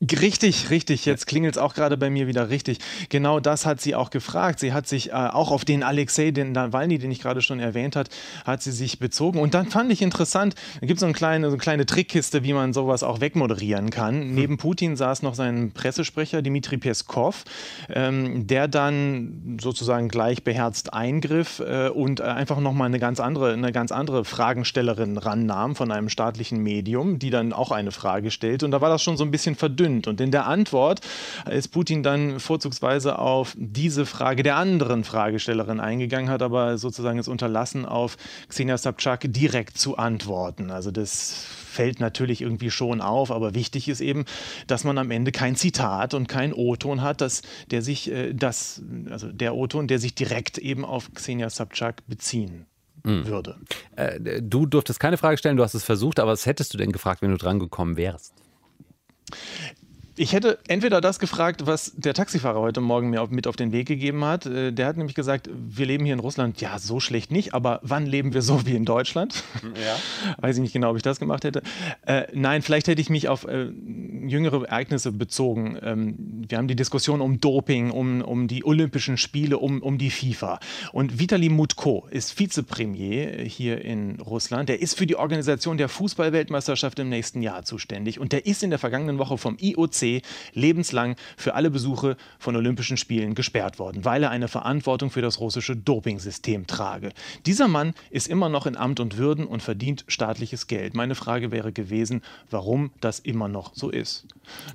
Richtig, 0.01 0.69
richtig. 0.69 1.03
Jetzt 1.03 1.27
klingelt 1.27 1.57
es 1.57 1.61
auch 1.61 1.73
gerade 1.73 1.97
bei 1.97 2.09
mir 2.09 2.25
wieder 2.25 2.49
richtig. 2.49 2.77
Genau 3.09 3.41
das 3.41 3.65
hat 3.65 3.81
sie 3.81 3.95
auch 3.95 4.11
gefragt. 4.11 4.61
Sie 4.61 4.71
hat 4.71 4.87
sich 4.87 5.09
äh, 5.09 5.11
auch 5.11 5.51
auf 5.51 5.65
den 5.65 5.83
Alexei, 5.83 6.31
den 6.31 6.53
Nawalny, 6.53 6.99
den 6.99 7.11
ich 7.11 7.19
gerade 7.19 7.41
schon 7.41 7.59
erwähnt 7.59 7.97
hat, 7.97 8.07
hat 8.45 8.63
sie 8.63 8.71
sich 8.71 8.99
bezogen. 8.99 9.39
Und 9.39 9.53
dann 9.53 9.67
fand 9.67 9.91
ich 9.91 10.01
interessant, 10.01 10.55
da 10.79 10.87
gibt 10.87 10.99
es 10.99 11.01
so, 11.01 11.05
eine 11.05 11.13
kleine, 11.13 11.47
so 11.47 11.51
eine 11.51 11.61
kleine 11.61 11.85
Trickkiste, 11.85 12.45
wie 12.45 12.53
man 12.53 12.71
sowas 12.71 13.03
auch 13.03 13.19
wegmoderieren 13.19 13.89
kann. 13.89 14.21
Hm. 14.21 14.35
Neben 14.35 14.57
Putin 14.57 14.95
saß 14.95 15.21
noch 15.21 15.35
sein 15.35 15.71
Pressesprecher 15.73 16.41
Dmitri 16.41 16.77
Peskov, 16.77 17.43
ähm, 17.89 18.47
der 18.47 18.69
dann 18.69 19.57
sozusagen 19.61 20.07
gleich 20.07 20.45
beherzt 20.45 20.93
eingriff 20.93 21.59
äh, 21.59 21.89
und 21.89 22.21
äh, 22.21 22.23
einfach 22.23 22.61
nochmal 22.61 22.85
eine 22.85 22.99
ganz 22.99 23.19
andere, 23.19 23.51
eine 23.51 23.73
ganz 23.73 23.91
andere 23.91 24.23
Fragenstellerin 24.23 25.17
rannahm 25.17 25.75
von 25.75 25.91
einem 25.91 26.07
staatlichen 26.07 26.63
Medium, 26.63 27.19
die 27.19 27.31
dann 27.31 27.51
auch 27.51 27.71
eine 27.71 27.91
Frage 27.91 28.31
stellt. 28.31 28.63
Und 28.63 28.71
da 28.71 28.79
war 28.79 28.89
das 28.89 29.03
schon 29.03 29.17
so 29.17 29.25
ein 29.25 29.31
bisschen 29.31 29.55
verdünnt 29.55 29.88
verdünnt. 29.89 30.07
Und 30.07 30.21
in 30.21 30.31
der 30.31 30.45
Antwort 30.45 31.01
ist 31.50 31.69
Putin 31.69 32.03
dann 32.03 32.39
vorzugsweise 32.39 33.19
auf 33.19 33.56
diese 33.57 34.06
Frage 34.06 34.44
der 34.44 34.56
anderen 34.56 35.03
Fragestellerin 35.03 35.80
eingegangen, 35.80 36.30
hat 36.30 36.41
aber 36.41 36.77
sozusagen 36.77 37.19
es 37.19 37.27
unterlassen, 37.27 37.86
auf 37.86 38.18
Xenia 38.47 38.77
Sobczak 38.77 39.25
direkt 39.27 39.77
zu 39.77 39.97
antworten. 39.97 40.71
Also 40.71 40.91
das 40.91 41.45
fällt 41.69 42.00
natürlich 42.00 42.41
irgendwie 42.41 42.71
schon 42.71 43.01
auf, 43.01 43.31
aber 43.31 43.53
wichtig 43.53 43.88
ist 43.88 44.01
eben, 44.01 44.25
dass 44.68 44.83
man 44.83 44.97
am 44.97 45.12
Ende 45.12 45.31
kein 45.31 45.56
Zitat 45.56 46.13
und 46.13 46.27
kein 46.27 46.53
O-Ton 46.53 47.01
hat, 47.01 47.21
dass 47.21 47.42
der 47.71 47.81
sich 47.81 48.12
äh, 48.12 48.33
das, 48.33 48.81
also 49.09 49.31
der 49.31 49.56
O-Ton, 49.56 49.88
der 49.88 50.00
sich 50.00 50.15
direkt 50.15 50.57
eben 50.57 50.83
auf 50.83 51.13
Xenia 51.13 51.50
Sobczak 51.50 52.07
beziehen 52.07 52.65
mhm. 53.03 53.27
würde. 53.27 53.56
Äh, 53.95 54.42
du 54.42 54.65
durftest 54.65 55.00
keine 55.00 55.18
Frage 55.18 55.38
stellen, 55.38 55.57
du 55.57 55.63
hast 55.63 55.75
es 55.75 55.83
versucht, 55.83 56.19
aber 56.19 56.31
was 56.31 56.45
hättest 56.45 56.74
du 56.74 56.77
denn 56.77 56.92
gefragt, 56.92 57.21
wenn 57.21 57.31
du 57.31 57.38
dran 57.38 57.59
gekommen 57.59 57.97
wärst? 57.97 58.33
Ich 60.21 60.33
hätte 60.33 60.60
entweder 60.68 61.00
das 61.00 61.18
gefragt, 61.18 61.66
was 61.66 61.94
der 61.95 62.13
Taxifahrer 62.13 62.60
heute 62.60 62.81
Morgen 62.81 63.10
mir 63.10 63.25
mit 63.30 63.48
auf 63.48 63.56
den 63.56 63.71
Weg 63.71 63.88
gegeben 63.88 64.25
hat. 64.25 64.45
Äh, 64.45 64.74
der 64.74 64.86
hat 64.86 64.98
nämlich 64.98 65.16
gesagt, 65.16 65.50
wir 65.54 65.86
leben 65.86 66.04
hier 66.04 66.13
in 66.13 66.19
Russland, 66.19 66.60
ja, 66.60 66.77
so 66.77 67.00
schlecht 67.00 67.31
nicht, 67.31 67.54
aber 67.54 67.80
wann 67.83 68.06
leben 68.06 68.33
wir 68.33 68.42
so 68.42 68.66
wie 68.66 68.75
in 68.75 68.83
Deutschland? 68.83 69.44
Ja. 69.80 69.95
Weiß 70.39 70.57
ich 70.57 70.62
nicht 70.62 70.74
genau, 70.74 70.89
ob 70.89 70.98
ich 70.98 71.04
das 71.04 71.19
gemacht 71.19 71.45
hätte. 71.45 71.62
Äh, 72.06 72.24
nein, 72.33 72.63
vielleicht 72.63 72.88
hätte 72.88 73.00
ich 73.00 73.10
mich 73.10 73.30
auf 73.30 73.45
äh, 73.45 73.69
jüngere 74.25 74.66
Ereignisse 74.66 75.12
bezogen. 75.12 75.77
Ähm, 75.81 76.16
wir 76.48 76.57
haben 76.57 76.68
die 76.68 76.75
Diskussion 76.75 77.21
um 77.21 77.39
Doping, 77.39 77.92
um, 77.92 78.21
um 78.21 78.48
die 78.48 78.66
Olympischen 78.66 79.16
Spiele, 79.16 79.57
um, 79.57 79.81
um 79.81 79.98
die 79.98 80.10
FIFA. 80.10 80.60
Und 80.92 81.19
Vitali 81.19 81.50
Mutko 81.50 82.07
ist 82.10 82.38
Vizepremier 82.38 83.44
hier 83.44 83.86
in 83.86 84.19
Russland. 84.19 84.69
Der 84.69 84.81
ist 84.81 84.98
für 84.98 85.06
die 85.06 85.16
Organisation 85.16 85.77
der 85.77 85.88
Fußballweltmeisterschaft 85.88 87.00
im 87.00 87.10
nächsten 87.10 87.42
Jahr 87.42 87.63
zuständig. 87.63 88.19
Und 88.19 88.33
der 88.33 88.45
ist 88.45 88.63
in 88.63 88.71
der 88.71 88.80
vergangenen 88.80 89.18
Woche 89.18 89.38
vom 89.38 89.56
IOC 89.60 90.08
lebenslang 90.53 91.15
für 91.38 91.56
alle 91.56 91.69
Besuche 91.69 92.17
von 92.39 92.56
Olympischen 92.56 92.97
Spielen 92.97 93.35
gesperrt 93.35 93.79
worden, 93.79 94.06
weil 94.06 94.23
er 94.23 94.31
eine 94.31 94.47
Verantwortung 94.47 95.09
für 95.09 95.21
das 95.21 95.39
russische 95.39 95.75
Dopingsystem 95.75 96.67
trage. 96.67 97.11
Dieser 97.45 97.67
Mann 97.67 97.94
ist 98.09 98.27
immer 98.27 98.50
noch 98.50 98.65
in 98.65 98.77
Amt 98.77 99.00
und 99.00 99.17
Würden 99.17 99.45
und 99.45 99.61
verdient 99.61 100.06
staatliches 100.07 100.67
Geld. 100.67 100.94
Meine 100.94 101.15
Frage 101.15 101.51
wäre 101.51 101.71
gewesen, 101.71 102.21
warum 102.50 102.91
das 103.01 103.19
immer 103.19 103.47
noch 103.47 103.71
so 103.73 103.89
ist. 103.89 104.25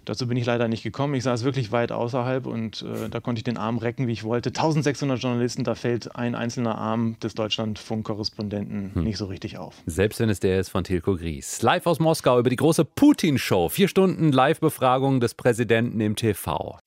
Dazu 0.05 0.27
bin 0.29 0.37
ich 0.37 0.47
leider 0.47 0.69
nicht 0.69 0.83
gekommen. 0.83 1.15
Ich 1.15 1.25
saß 1.25 1.45
wirklich 1.45 1.73
weit 1.73 1.93
außerhalb 1.93 2.47
und 2.47 2.83
äh, 2.83 3.09
da 3.09 3.21
konnte 3.21 3.41
ich 3.41 3.45
den 3.45 3.57
Arm 3.57 3.79
recken, 3.79 4.07
wie 4.07 4.13
ich 4.13 4.25
wollte. 4.25 4.51
1600 4.51 5.21
Journalisten, 5.21 5.65
da 5.65 5.75
fällt 5.75 6.15
ein 6.17 6.35
einzelner 6.35 6.79
Arm 6.79 7.17
des 7.21 7.35
Deutschlandfunk-Korrespondenten 7.35 8.93
hm. 8.95 9.05
nicht 9.05 9.19
so 9.19 9.27
richtig 9.27 9.59
auf. 9.59 9.75
Selbst 9.87 10.21
wenn 10.21 10.29
es 10.29 10.41
der 10.41 10.61
ist 10.61 10.69
von 10.69 10.85
Tilko 10.85 11.17
Gries. 11.17 11.63
Live 11.63 11.87
aus 11.87 11.99
Moskau 11.99 12.39
über 12.39 12.51
die 12.51 12.57
große 12.57 12.85
Putin-Show. 12.85 13.69
Vier 13.69 13.89
Stunden 13.89 14.33
Live-Befragung 14.33 15.21
des 15.25 15.35
Präsidenten 15.35 16.01
im 16.01 16.17
TV. 16.17 16.79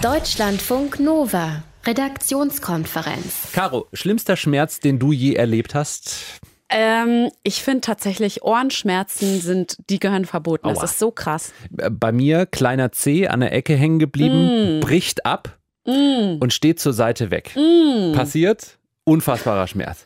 Deutschlandfunk 0.00 1.00
Nova. 1.00 1.64
Redaktionskonferenz. 1.84 3.52
Caro, 3.52 3.86
schlimmster 3.92 4.36
Schmerz, 4.36 4.80
den 4.80 4.98
du 4.98 5.12
je 5.12 5.34
erlebt 5.34 5.74
hast? 5.74 6.40
Ähm, 6.68 7.30
ich 7.44 7.62
finde 7.62 7.82
tatsächlich, 7.82 8.42
Ohrenschmerzen 8.42 9.40
sind, 9.40 9.76
die 9.88 10.00
gehören 10.00 10.24
verboten. 10.24 10.66
Aua. 10.66 10.74
Das 10.74 10.92
ist 10.92 10.98
so 10.98 11.10
krass. 11.10 11.52
Bei 11.70 12.10
mir, 12.10 12.46
kleiner 12.46 12.90
C 12.90 13.28
an 13.28 13.40
der 13.40 13.52
Ecke 13.52 13.74
hängen 13.76 13.98
geblieben, 13.98 14.78
mm. 14.78 14.80
bricht 14.80 15.26
ab 15.26 15.58
mm. 15.86 16.38
und 16.40 16.52
steht 16.52 16.80
zur 16.80 16.92
Seite 16.92 17.30
weg. 17.30 17.54
Mm. 17.56 18.14
Passiert? 18.14 18.78
Unfassbarer 19.08 19.68
Schmerz. 19.68 20.04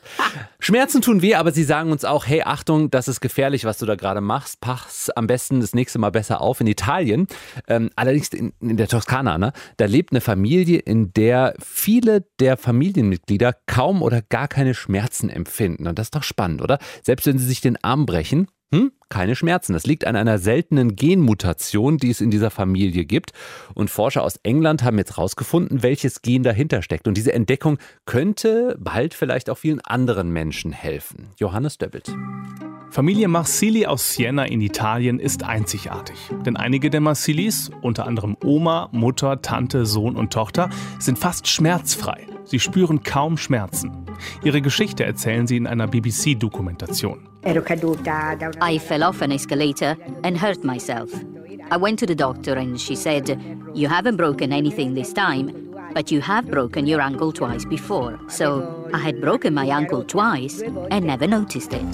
Schmerzen 0.59 1.01
tun 1.01 1.23
weh, 1.23 1.35
aber 1.35 1.53
sie 1.53 1.65
sagen 1.65 1.91
uns 1.91 2.05
auch, 2.05 2.27
hey, 2.27 2.43
Achtung, 2.43 2.91
das 2.91 3.09
ist 3.09 3.23
gefährlich, 3.23 3.65
was 3.65 3.79
du 3.79 3.87
da 3.87 3.95
gerade 3.95 4.21
machst. 4.21 4.61
Pass 4.61 5.09
am 5.17 5.27
besten 5.27 5.63
das 5.63 5.75
nächste 5.75 5.99
Mal 5.99 6.11
besser 6.11 6.43
auf. 6.43 6.61
In 6.61 6.67
Italien, 6.67 7.27
ähm, 7.67 7.89
allerdings 7.97 8.29
in, 8.29 8.53
in, 8.61 8.77
der 8.77 8.89
Toskana, 8.89 9.39
ne, 9.39 9.55
da 9.79 9.87
lebt 9.87 10.13
eine 10.13 10.21
Familie, 10.21 10.81
in 10.81 11.15
der 11.15 11.55
viele 11.59 12.27
der 12.41 12.59
Familienmitglieder 12.59 13.55
kaum 13.65 14.03
oder 14.03 14.21
gar 14.21 14.49
keine 14.49 14.75
Schmerzen 14.75 15.31
empfinden. 15.31 15.87
Und 15.87 15.99
das 15.99 16.09
ist 16.09 16.15
doch 16.15 16.23
spannend, 16.23 16.61
oder? 16.61 16.79
Selbst 17.03 17.27
wenn 17.27 17.39
sie 17.39 17.47
sich 17.47 17.63
den 17.63 17.83
Arm 17.83 18.05
brechen, 18.05 18.49
hm? 18.73 18.93
Keine 19.09 19.35
Schmerzen. 19.35 19.73
Das 19.73 19.87
liegt 19.87 20.07
an 20.07 20.15
einer 20.15 20.39
seltenen 20.39 20.95
Genmutation, 20.95 21.97
die 21.97 22.11
es 22.11 22.21
in 22.21 22.31
dieser 22.31 22.51
Familie 22.51 23.05
gibt. 23.05 23.33
Und 23.75 23.91
Forscher 23.91 24.23
aus 24.23 24.37
England 24.45 24.85
haben 24.85 24.99
jetzt 24.99 25.17
herausgefunden, 25.17 25.83
welches 25.83 26.23
Gen 26.23 26.45
dahinter 26.45 26.83
steckt. 26.83 27.09
Und 27.09 27.17
diese 27.17 27.33
Entdeckung 27.33 27.79
könnte 28.07 28.77
bald 28.79 29.15
vielleicht 29.15 29.51
auch 29.51 29.59
vielen 29.59 29.81
anderen 29.81 30.31
Menschen 30.33 30.71
helfen. 30.71 31.31
Johannes 31.37 31.79
Döbbelt. 31.79 32.15
Familie 32.91 33.27
Marsili 33.27 33.87
aus 33.87 34.15
Siena 34.15 34.45
in 34.45 34.61
Italien 34.61 35.19
ist 35.19 35.45
einzigartig. 35.45 36.17
Denn 36.45 36.57
einige 36.57 36.91
der 36.91 37.01
Marsilis, 37.01 37.71
unter 37.83 38.07
anderem 38.07 38.37
Oma, 38.45 38.89
Mutter, 38.93 39.43
Tante, 39.43 39.87
Sohn 39.87 40.15
und 40.15 40.33
Tochter, 40.33 40.71
sind 41.01 41.19
fast 41.19 41.49
schmerzfrei. 41.49 42.27
Sie 42.45 42.61
spüren 42.61 43.03
kaum 43.03 43.37
Schmerzen. 43.37 44.07
Ihre 44.45 44.61
Geschichte 44.61 45.05
erzählen 45.05 45.47
sie 45.47 45.57
in 45.57 45.67
einer 45.67 45.87
BBC-Dokumentation. 45.87 47.30
I 47.43 48.79
fell 48.79 49.03
off 49.03 49.23
an 49.23 49.33
escalator 49.33 49.97
and 50.23 50.37
hurt 50.37 50.63
myself. 50.63 51.11
I 51.71 51.77
went 51.77 51.99
to 52.01 52.07
the 52.07 52.15
doctor 52.15 52.55
and 52.55 52.81
she 52.81 52.95
said, 52.97 53.39
You 53.75 53.89
haven't 53.89 54.17
broken 54.17 54.53
anything 54.53 54.95
this 54.95 55.13
time, 55.13 55.73
but 55.95 56.11
you 56.11 56.21
have 56.21 56.51
broken 56.51 56.87
your 56.87 57.01
ankle 57.01 57.33
twice 57.33 57.65
before. 57.65 58.19
So 58.29 58.89
I 58.93 58.99
had 58.99 59.21
broken 59.21 59.55
my 59.55 59.67
ankle 59.67 60.05
twice 60.05 60.63
and 60.91 61.07
never 61.07 61.27
noticed 61.27 61.73
it. 61.73 61.87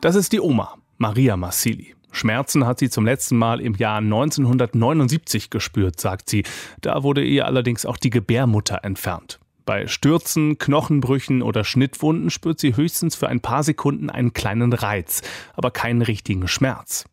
Das 0.00 0.14
ist 0.14 0.32
die 0.32 0.40
Oma, 0.40 0.74
Maria 0.98 1.36
Massili. 1.36 1.94
Schmerzen 2.10 2.66
hat 2.66 2.78
sie 2.78 2.88
zum 2.88 3.04
letzten 3.04 3.36
Mal 3.36 3.60
im 3.60 3.74
Jahr 3.74 3.98
1979 3.98 5.50
gespürt, 5.50 6.00
sagt 6.00 6.30
sie. 6.30 6.44
Da 6.80 7.02
wurde 7.02 7.22
ihr 7.22 7.46
allerdings 7.46 7.84
auch 7.84 7.96
die 7.96 8.10
Gebärmutter 8.10 8.80
entfernt. 8.82 9.38
Bei 9.68 9.86
Stürzen, 9.86 10.56
Knochenbrüchen 10.56 11.42
oder 11.42 11.62
Schnittwunden 11.62 12.30
spürt 12.30 12.58
sie 12.58 12.74
höchstens 12.74 13.14
für 13.16 13.28
ein 13.28 13.40
paar 13.40 13.62
Sekunden 13.62 14.08
einen 14.08 14.32
kleinen 14.32 14.72
Reiz, 14.72 15.20
aber 15.56 15.70
keinen 15.70 16.00
richtigen 16.00 16.48
Schmerz. 16.48 17.04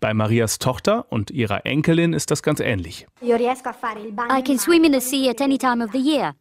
Bei 0.00 0.14
Marias 0.14 0.58
Tochter 0.58 1.04
und 1.10 1.30
ihrer 1.30 1.66
Enkelin 1.66 2.14
ist 2.14 2.30
das 2.30 2.42
ganz 2.42 2.60
ähnlich. 2.60 3.06
I 3.20 4.42
can 4.42 4.58
swim 4.58 4.84
in 4.84 4.94
the 4.94 5.00
sea 5.00 5.28
at 5.28 5.42
any 5.42 5.58
time 5.58 5.84
of 5.84 5.92
the 5.92 5.98
year. 5.98 6.32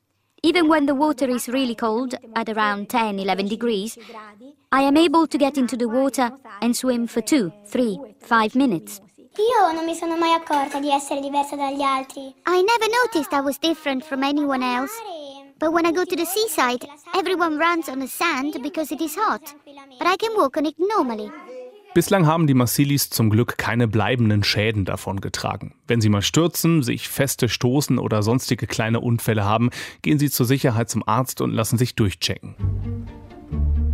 Even 0.42 0.70
when 0.70 0.88
the 0.88 0.94
water 0.94 1.28
is 1.28 1.50
really 1.50 1.76
cold, 1.76 2.16
at 2.34 2.48
around 2.48 2.88
10, 2.88 3.20
11 3.20 3.50
degrees, 3.50 3.98
I 4.74 4.84
am 4.84 4.96
able 4.96 5.28
to 5.28 5.38
get 5.38 5.58
into 5.58 5.76
the 5.76 5.88
water 5.88 6.32
and 6.62 6.78
swim 6.78 7.08
for 7.08 7.22
two, 7.22 7.52
three, 7.70 8.00
five 8.22 8.56
minutes. 8.56 9.02
Io 9.38 9.74
non 9.74 9.84
mi 9.84 9.96
sono 9.96 10.16
mai 10.16 10.32
accorta 10.32 10.80
di 10.80 10.90
essere 10.90 11.20
diversa 11.20 11.58
dagli 11.58 11.82
altri. 11.82 12.22
I 12.46 12.64
never 12.64 12.88
noticed 13.04 13.34
I 13.34 13.42
was 13.42 13.60
different 13.60 14.06
from 14.06 14.24
anyone 14.24 14.64
else. 14.64 14.94
But 15.60 15.74
when 15.74 15.88
I 15.88 15.92
go 15.92 16.04
to 16.04 16.16
the 16.16 16.26
seaside, 16.26 16.88
everyone 17.18 17.58
runs 17.58 17.90
on 17.90 18.00
the 18.00 18.08
sand 18.08 18.62
because 18.62 18.94
it 18.94 19.02
is 19.02 19.18
hot. 19.18 19.42
But 19.98 20.08
I 20.08 20.16
can 20.16 20.38
walk 20.38 20.56
on 20.56 20.66
it 20.66 20.76
normally. 20.78 21.32
Bislang 21.96 22.28
haben 22.28 22.46
die 22.46 22.54
Massilis 22.54 23.10
zum 23.10 23.32
Glück 23.32 23.58
keine 23.58 23.88
bleibenden 23.88 24.44
Schäden 24.44 24.86
davon 24.86 25.20
getragen. 25.20 25.74
Wenn 25.88 26.00
sie 26.00 26.10
mal 26.10 26.22
stürzen, 26.22 26.84
sich 26.84 27.10
feste 27.10 27.50
stoßen 27.50 27.98
oder 27.98 28.22
sonstige 28.22 28.68
kleine 28.68 29.00
Unfälle 29.00 29.46
haben, 29.46 29.72
gehen 30.04 30.20
sie 30.20 30.30
zur 30.30 30.46
Sicherheit 30.46 30.92
zum 30.92 31.08
Arzt 31.08 31.42
und 31.42 31.52
lassen 31.54 31.80
sich 31.80 31.96
durchchecken. 31.96 32.56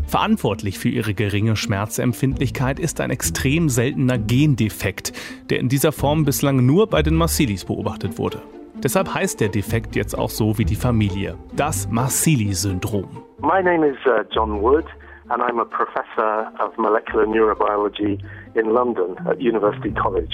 Verantwortlich 0.06 0.78
für 0.78 0.90
ihre 0.90 1.14
geringe 1.14 1.56
Schmerzempfindlichkeit 1.56 2.78
ist 2.78 3.00
ein 3.00 3.10
extrem 3.10 3.70
seltener 3.70 4.18
Gendefekt, 4.18 5.14
der 5.50 5.60
in 5.60 5.70
dieser 5.70 5.94
Form 5.94 6.26
bislang 6.26 6.66
nur 6.66 6.88
bei 6.88 7.04
den 7.04 7.16
Massilis 7.16 7.64
beobachtet 7.64 8.18
wurde. 8.18 8.42
Deshalb 8.76 9.14
heißt 9.14 9.40
der 9.40 9.50
Defekt 9.50 9.96
jetzt 9.96 10.18
auch 10.18 10.30
so 10.30 10.58
wie 10.58 10.66
die 10.66 10.76
Familie, 10.76 11.38
das 11.56 11.88
Massili-Syndrom. 11.90 13.24
My 13.42 13.62
name 13.62 13.88
is 13.88 13.98
uh, 14.06 14.24
John 14.32 14.62
Wood 14.62 14.86
and 15.30 15.42
I'm 15.42 15.60
a 15.60 15.66
professor 15.66 16.52
of 16.60 16.78
molecular 16.78 17.26
neurobiology 17.26 18.18
in 18.56 18.70
London 18.72 19.18
at 19.26 19.38
University 19.38 19.92
College. 19.92 20.34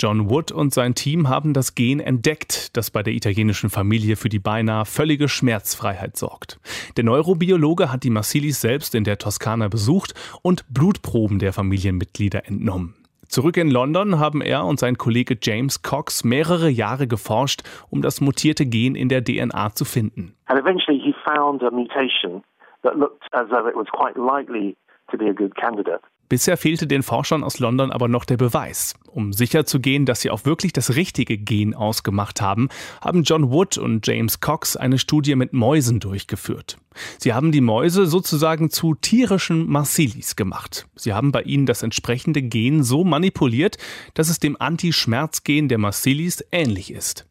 John 0.00 0.30
Wood 0.30 0.50
und 0.50 0.72
sein 0.72 0.94
Team 0.94 1.28
haben 1.28 1.52
das 1.52 1.74
Gen 1.74 2.00
entdeckt, 2.00 2.74
das 2.74 2.90
bei 2.90 3.02
der 3.02 3.12
italienischen 3.12 3.68
Familie 3.68 4.16
für 4.16 4.30
die 4.30 4.38
beinahe 4.38 4.86
völlige 4.86 5.28
Schmerzfreiheit 5.28 6.16
sorgt. 6.16 6.58
Der 6.96 7.04
Neurobiologe 7.04 7.92
hat 7.92 8.02
die 8.02 8.10
Massilis 8.10 8.62
selbst 8.62 8.94
in 8.94 9.04
der 9.04 9.18
Toskana 9.18 9.68
besucht 9.68 10.14
und 10.40 10.64
Blutproben 10.72 11.38
der 11.38 11.52
Familienmitglieder 11.52 12.48
entnommen. 12.48 12.94
Zurück 13.30 13.56
in 13.58 13.70
London 13.70 14.18
haben 14.18 14.40
er 14.40 14.64
und 14.64 14.80
sein 14.80 14.98
Kollege 14.98 15.38
James 15.40 15.82
Cox 15.82 16.24
mehrere 16.24 16.68
Jahre 16.68 17.06
geforscht, 17.06 17.62
um 17.88 18.02
das 18.02 18.20
mutierte 18.20 18.66
Gen 18.66 18.96
in 18.96 19.08
der 19.08 19.22
DNA 19.22 19.72
zu 19.72 19.84
finden. 19.84 20.34
And 20.46 20.58
eventually 20.58 20.98
he 20.98 21.14
found 21.24 21.62
a 21.62 21.70
mutation 21.70 22.42
that 22.82 22.96
looked 22.96 23.22
as 23.30 23.48
though 23.50 23.68
it 23.68 23.76
was 23.76 23.86
quite 23.92 24.18
likely 24.18 24.76
to 25.12 25.16
be 25.16 25.26
a 25.26 25.32
good 25.32 25.54
candidate. 25.54 26.00
Bisher 26.28 26.56
fehlte 26.56 26.88
den 26.88 27.04
Forschern 27.04 27.44
aus 27.44 27.60
London 27.60 27.92
aber 27.92 28.08
noch 28.08 28.24
der 28.24 28.36
Beweis. 28.36 28.94
Um 29.12 29.32
sicherzugehen, 29.32 30.06
dass 30.06 30.20
sie 30.20 30.30
auch 30.30 30.44
wirklich 30.44 30.72
das 30.72 30.94
richtige 30.94 31.36
Gen 31.36 31.74
ausgemacht 31.74 32.40
haben, 32.40 32.68
haben 33.00 33.24
John 33.24 33.50
Wood 33.50 33.76
und 33.76 34.06
James 34.06 34.40
Cox 34.40 34.76
eine 34.76 34.98
Studie 34.98 35.34
mit 35.34 35.52
Mäusen 35.52 35.98
durchgeführt. 36.00 36.78
Sie 37.18 37.32
haben 37.32 37.52
die 37.52 37.60
Mäuse 37.60 38.06
sozusagen 38.06 38.70
zu 38.70 38.94
tierischen 38.94 39.68
Marsilis 39.68 40.36
gemacht. 40.36 40.86
Sie 40.94 41.12
haben 41.12 41.32
bei 41.32 41.42
ihnen 41.42 41.66
das 41.66 41.82
entsprechende 41.82 42.42
Gen 42.42 42.82
so 42.82 43.04
manipuliert, 43.04 43.78
dass 44.14 44.28
es 44.28 44.38
dem 44.38 44.56
Anti-Schmerz-Gen 44.58 45.68
der 45.68 45.78
Marsilis 45.78 46.44
ähnlich 46.52 46.92
ist. 46.92 47.26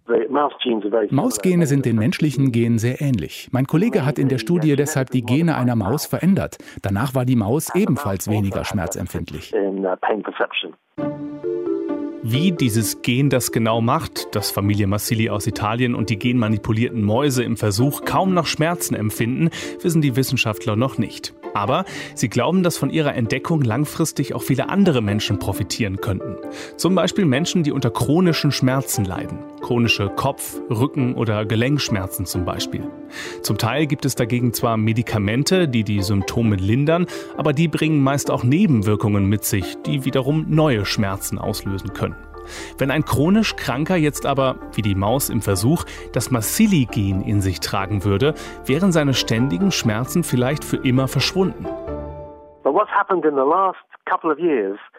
Mausgene 1.11 1.65
sind 1.65 1.85
den 1.85 1.95
menschlichen 1.95 2.51
Genen 2.51 2.79
sehr 2.79 3.01
ähnlich. 3.01 3.49
Mein 3.51 3.67
Kollege 3.67 4.05
hat 4.05 4.19
in 4.19 4.29
der 4.29 4.37
Studie 4.37 4.75
deshalb 4.75 5.09
die 5.11 5.23
Gene 5.23 5.55
einer 5.55 5.75
Maus 5.75 6.05
verändert. 6.05 6.57
Danach 6.81 7.15
war 7.15 7.25
die 7.25 7.35
Maus 7.35 7.73
ebenfalls 7.75 8.29
weniger 8.29 8.63
schmerzempfindlich. 8.63 9.53
Wie 12.31 12.51
dieses 12.51 13.01
Gen 13.01 13.31
das 13.31 13.51
genau 13.51 13.81
macht, 13.81 14.35
dass 14.35 14.51
Familie 14.51 14.85
Massili 14.85 15.31
aus 15.31 15.47
Italien 15.47 15.95
und 15.95 16.11
die 16.11 16.19
genmanipulierten 16.19 17.01
Mäuse 17.01 17.43
im 17.43 17.57
Versuch 17.57 18.05
kaum 18.05 18.35
noch 18.35 18.45
Schmerzen 18.45 18.93
empfinden, 18.93 19.49
wissen 19.81 20.03
die 20.03 20.15
Wissenschaftler 20.15 20.75
noch 20.75 20.99
nicht. 20.99 21.33
Aber 21.53 21.85
sie 22.15 22.29
glauben, 22.29 22.63
dass 22.63 22.77
von 22.77 22.89
ihrer 22.89 23.15
Entdeckung 23.15 23.61
langfristig 23.61 24.33
auch 24.35 24.43
viele 24.43 24.69
andere 24.69 25.01
Menschen 25.01 25.39
profitieren 25.39 25.97
könnten. 25.97 26.35
Zum 26.77 26.95
Beispiel 26.95 27.25
Menschen, 27.25 27.63
die 27.63 27.71
unter 27.71 27.91
chronischen 27.91 28.51
Schmerzen 28.51 29.05
leiden. 29.05 29.39
Chronische 29.61 30.09
Kopf-, 30.09 30.59
Rücken- 30.69 31.15
oder 31.15 31.45
Gelenkschmerzen 31.45 32.25
zum 32.25 32.45
Beispiel. 32.45 32.83
Zum 33.41 33.57
Teil 33.57 33.87
gibt 33.87 34.05
es 34.05 34.15
dagegen 34.15 34.53
zwar 34.53 34.77
Medikamente, 34.77 35.67
die 35.67 35.83
die 35.83 36.01
Symptome 36.01 36.55
lindern, 36.55 37.07
aber 37.37 37.53
die 37.53 37.67
bringen 37.67 38.01
meist 38.01 38.31
auch 38.31 38.43
Nebenwirkungen 38.43 39.25
mit 39.25 39.43
sich, 39.43 39.75
die 39.85 40.05
wiederum 40.05 40.45
neue 40.49 40.85
Schmerzen 40.85 41.37
auslösen 41.37 41.93
können. 41.93 42.15
Wenn 42.77 42.91
ein 42.91 43.05
chronisch 43.05 43.55
Kranker 43.55 43.95
jetzt 43.95 44.25
aber, 44.25 44.55
wie 44.73 44.81
die 44.81 44.95
Maus 44.95 45.29
im 45.29 45.41
Versuch, 45.41 45.85
das 46.13 46.31
Massili-Gen 46.31 47.21
in 47.21 47.41
sich 47.41 47.59
tragen 47.59 48.03
würde, 48.03 48.33
wären 48.65 48.91
seine 48.91 49.13
ständigen 49.13 49.71
Schmerzen 49.71 50.23
vielleicht 50.23 50.63
für 50.63 50.77
immer 50.77 51.07
verschwunden. 51.07 51.65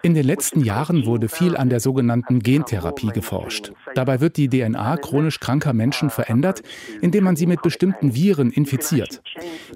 In 0.02 0.14
den 0.14 0.24
letzten 0.24 0.60
Jahren 0.60 1.06
wurde 1.06 1.28
viel 1.28 1.56
an 1.56 1.68
der 1.68 1.80
sogenannten 1.80 2.40
Gentherapie 2.40 3.08
geforscht. 3.08 3.72
Dabei 3.94 4.20
wird 4.20 4.36
die 4.36 4.48
DNA 4.48 4.96
chronisch 4.96 5.40
kranker 5.40 5.72
Menschen 5.72 6.10
verändert, 6.10 6.62
indem 7.00 7.24
man 7.24 7.36
sie 7.36 7.46
mit 7.46 7.62
bestimmten 7.62 8.14
Viren 8.14 8.50
infiziert. 8.50 9.22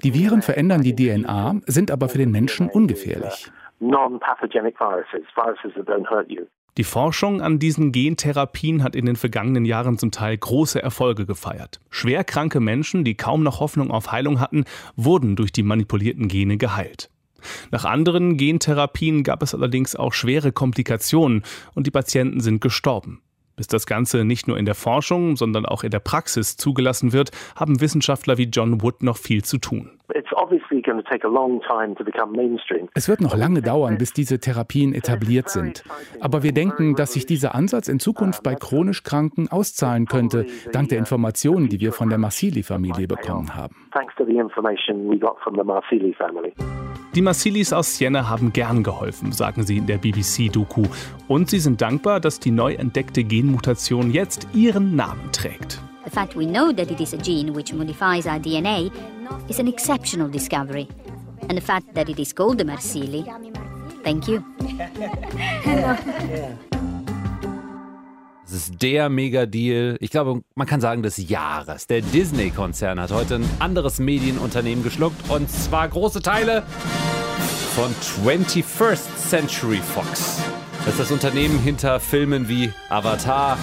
Die 0.03 0.13
Viren 0.13 0.41
verändern 0.41 0.81
die 0.81 0.95
DNA, 0.95 1.55
sind 1.65 1.91
aber 1.91 2.09
für 2.09 2.17
den 2.17 2.31
Menschen 2.31 2.69
ungefährlich. 2.69 3.51
Non-pathogenic 3.79 4.79
viruses, 4.79 5.25
viruses 5.35 5.73
that 5.75 5.87
don't 5.87 6.09
hurt 6.09 6.29
you. 6.29 6.45
Die 6.77 6.83
Forschung 6.83 7.41
an 7.41 7.57
diesen 7.57 7.93
Gentherapien 7.93 8.83
hat 8.83 8.97
in 8.97 9.05
den 9.05 9.15
vergangenen 9.15 9.63
Jahren 9.63 9.97
zum 9.97 10.11
Teil 10.11 10.37
große 10.37 10.83
Erfolge 10.83 11.25
gefeiert. 11.25 11.79
Schwerkranke 11.89 12.59
Menschen, 12.59 13.05
die 13.05 13.15
kaum 13.15 13.43
noch 13.43 13.61
Hoffnung 13.61 13.91
auf 13.91 14.11
Heilung 14.11 14.41
hatten, 14.41 14.65
wurden 14.97 15.37
durch 15.37 15.53
die 15.53 15.63
manipulierten 15.63 16.27
Gene 16.27 16.57
geheilt. 16.57 17.09
Nach 17.71 17.85
anderen 17.85 18.35
Gentherapien 18.35 19.23
gab 19.23 19.41
es 19.41 19.53
allerdings 19.53 19.95
auch 19.95 20.11
schwere 20.11 20.51
Komplikationen 20.51 21.43
und 21.75 21.87
die 21.87 21.91
Patienten 21.91 22.41
sind 22.41 22.59
gestorben. 22.59 23.21
Bis 23.55 23.67
das 23.67 23.85
Ganze 23.85 24.25
nicht 24.25 24.49
nur 24.49 24.57
in 24.57 24.65
der 24.65 24.75
Forschung, 24.75 25.37
sondern 25.37 25.65
auch 25.65 25.85
in 25.85 25.91
der 25.91 25.99
Praxis 25.99 26.57
zugelassen 26.57 27.13
wird, 27.13 27.31
haben 27.55 27.79
Wissenschaftler 27.79 28.37
wie 28.37 28.49
John 28.51 28.81
Wood 28.81 29.01
noch 29.01 29.17
viel 29.17 29.45
zu 29.45 29.59
tun. 29.59 29.94
Es 32.93 33.09
wird 33.09 33.21
noch 33.21 33.35
lange 33.35 33.61
dauern, 33.61 33.97
bis 33.97 34.13
diese 34.13 34.39
Therapien 34.39 34.93
etabliert 34.93 35.49
sind. 35.49 35.83
Aber 36.19 36.43
wir 36.43 36.51
denken, 36.53 36.95
dass 36.95 37.13
sich 37.13 37.25
dieser 37.25 37.55
Ansatz 37.55 37.87
in 37.87 37.99
Zukunft 37.99 38.43
bei 38.43 38.55
chronisch 38.55 39.03
Kranken 39.03 39.49
auszahlen 39.49 40.05
könnte, 40.05 40.45
dank 40.71 40.89
der 40.89 40.99
Informationen, 40.99 41.69
die 41.69 41.79
wir 41.79 41.91
von 41.91 42.09
der 42.09 42.17
Massili-Familie 42.17 43.07
bekommen 43.07 43.55
haben. 43.55 43.75
Die 47.15 47.21
Massilis 47.21 47.71
aus 47.71 47.97
Siena 47.97 48.29
haben 48.29 48.51
gern 48.51 48.83
geholfen, 48.83 49.31
sagen 49.31 49.63
sie 49.63 49.77
in 49.77 49.87
der 49.87 49.97
BBC-Doku. 49.97 50.83
Und 51.29 51.49
sie 51.49 51.59
sind 51.59 51.81
dankbar, 51.81 52.19
dass 52.19 52.41
die 52.41 52.51
neu 52.51 52.73
entdeckte 52.73 53.23
Genmutation 53.23 54.11
jetzt 54.11 54.49
ihren 54.53 54.97
Namen 54.97 55.31
trägt. 55.31 55.81
The 56.05 56.11
fact 56.11 56.35
we 56.35 56.45
know 56.45 56.71
that 56.71 56.91
it 56.91 57.01
is 57.01 57.13
a 57.13 57.17
gene 57.17 57.51
which 57.53 57.73
modifies 57.73 58.27
our 58.27 58.39
DNA 58.39 58.91
is 59.49 59.57
an 59.59 59.67
exceptional 59.67 60.29
discovery. 60.29 60.87
And 61.49 61.57
the 61.57 61.61
fact 61.61 61.95
that 61.95 62.09
it 62.09 62.19
is 62.19 62.31
called 62.31 62.59
the 62.59 62.63
Marsili, 62.63 63.25
thank 64.03 64.27
you. 64.27 64.43
Es 68.45 68.53
ist 68.53 68.81
der 68.83 69.09
Mega-Deal, 69.09 69.97
ich 69.99 70.11
glaube, 70.11 70.43
man 70.53 70.67
kann 70.67 70.79
sagen, 70.79 71.01
des 71.01 71.17
Jahres. 71.17 71.87
Der 71.87 72.01
Disney-Konzern 72.01 72.99
hat 72.99 73.11
heute 73.11 73.35
ein 73.37 73.49
anderes 73.57 73.97
Medienunternehmen 73.97 74.83
geschluckt 74.83 75.27
und 75.31 75.49
zwar 75.49 75.89
große 75.89 76.21
Teile 76.21 76.61
von 77.73 77.91
21st 78.23 79.15
Century 79.17 79.77
Fox. 79.77 80.39
Das 80.85 80.93
ist 80.93 80.99
das 80.99 81.11
Unternehmen 81.11 81.57
hinter 81.57 81.99
Filmen 81.99 82.47
wie 82.47 82.71
Avatar 82.89 83.57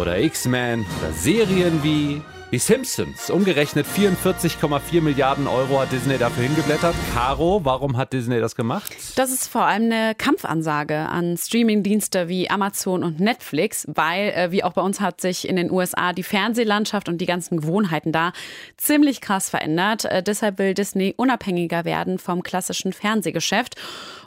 oder 0.00 0.18
X-Men 0.18 0.86
oder 1.00 1.12
Serien 1.12 1.82
wie 1.82 2.22
die 2.52 2.58
Simpsons. 2.58 3.28
Umgerechnet 3.28 3.86
44,4 3.86 5.02
Milliarden 5.02 5.48
Euro 5.48 5.80
hat 5.80 5.90
Disney 5.90 6.16
dafür 6.16 6.44
hingeblättert. 6.44 6.94
Caro, 7.12 7.60
warum 7.64 7.96
hat 7.96 8.12
Disney 8.12 8.38
das 8.38 8.54
gemacht? 8.54 8.94
Das 9.16 9.32
ist 9.32 9.48
vor 9.48 9.64
allem 9.64 9.90
eine 9.90 10.14
Kampfansage 10.14 10.96
an 10.96 11.36
Streamingdienste 11.36 12.28
wie 12.28 12.48
Amazon 12.48 13.02
und 13.02 13.18
Netflix, 13.18 13.86
weil, 13.92 14.28
äh, 14.30 14.52
wie 14.52 14.62
auch 14.62 14.74
bei 14.74 14.82
uns, 14.82 15.00
hat 15.00 15.20
sich 15.20 15.48
in 15.48 15.56
den 15.56 15.72
USA 15.72 16.12
die 16.12 16.22
Fernsehlandschaft 16.22 17.08
und 17.08 17.18
die 17.18 17.26
ganzen 17.26 17.58
Gewohnheiten 17.58 18.12
da 18.12 18.32
ziemlich 18.76 19.20
krass 19.20 19.50
verändert. 19.50 20.04
Äh, 20.04 20.22
deshalb 20.22 20.58
will 20.58 20.74
Disney 20.74 21.14
unabhängiger 21.16 21.84
werden 21.84 22.18
vom 22.18 22.44
klassischen 22.44 22.92
Fernsehgeschäft. 22.92 23.74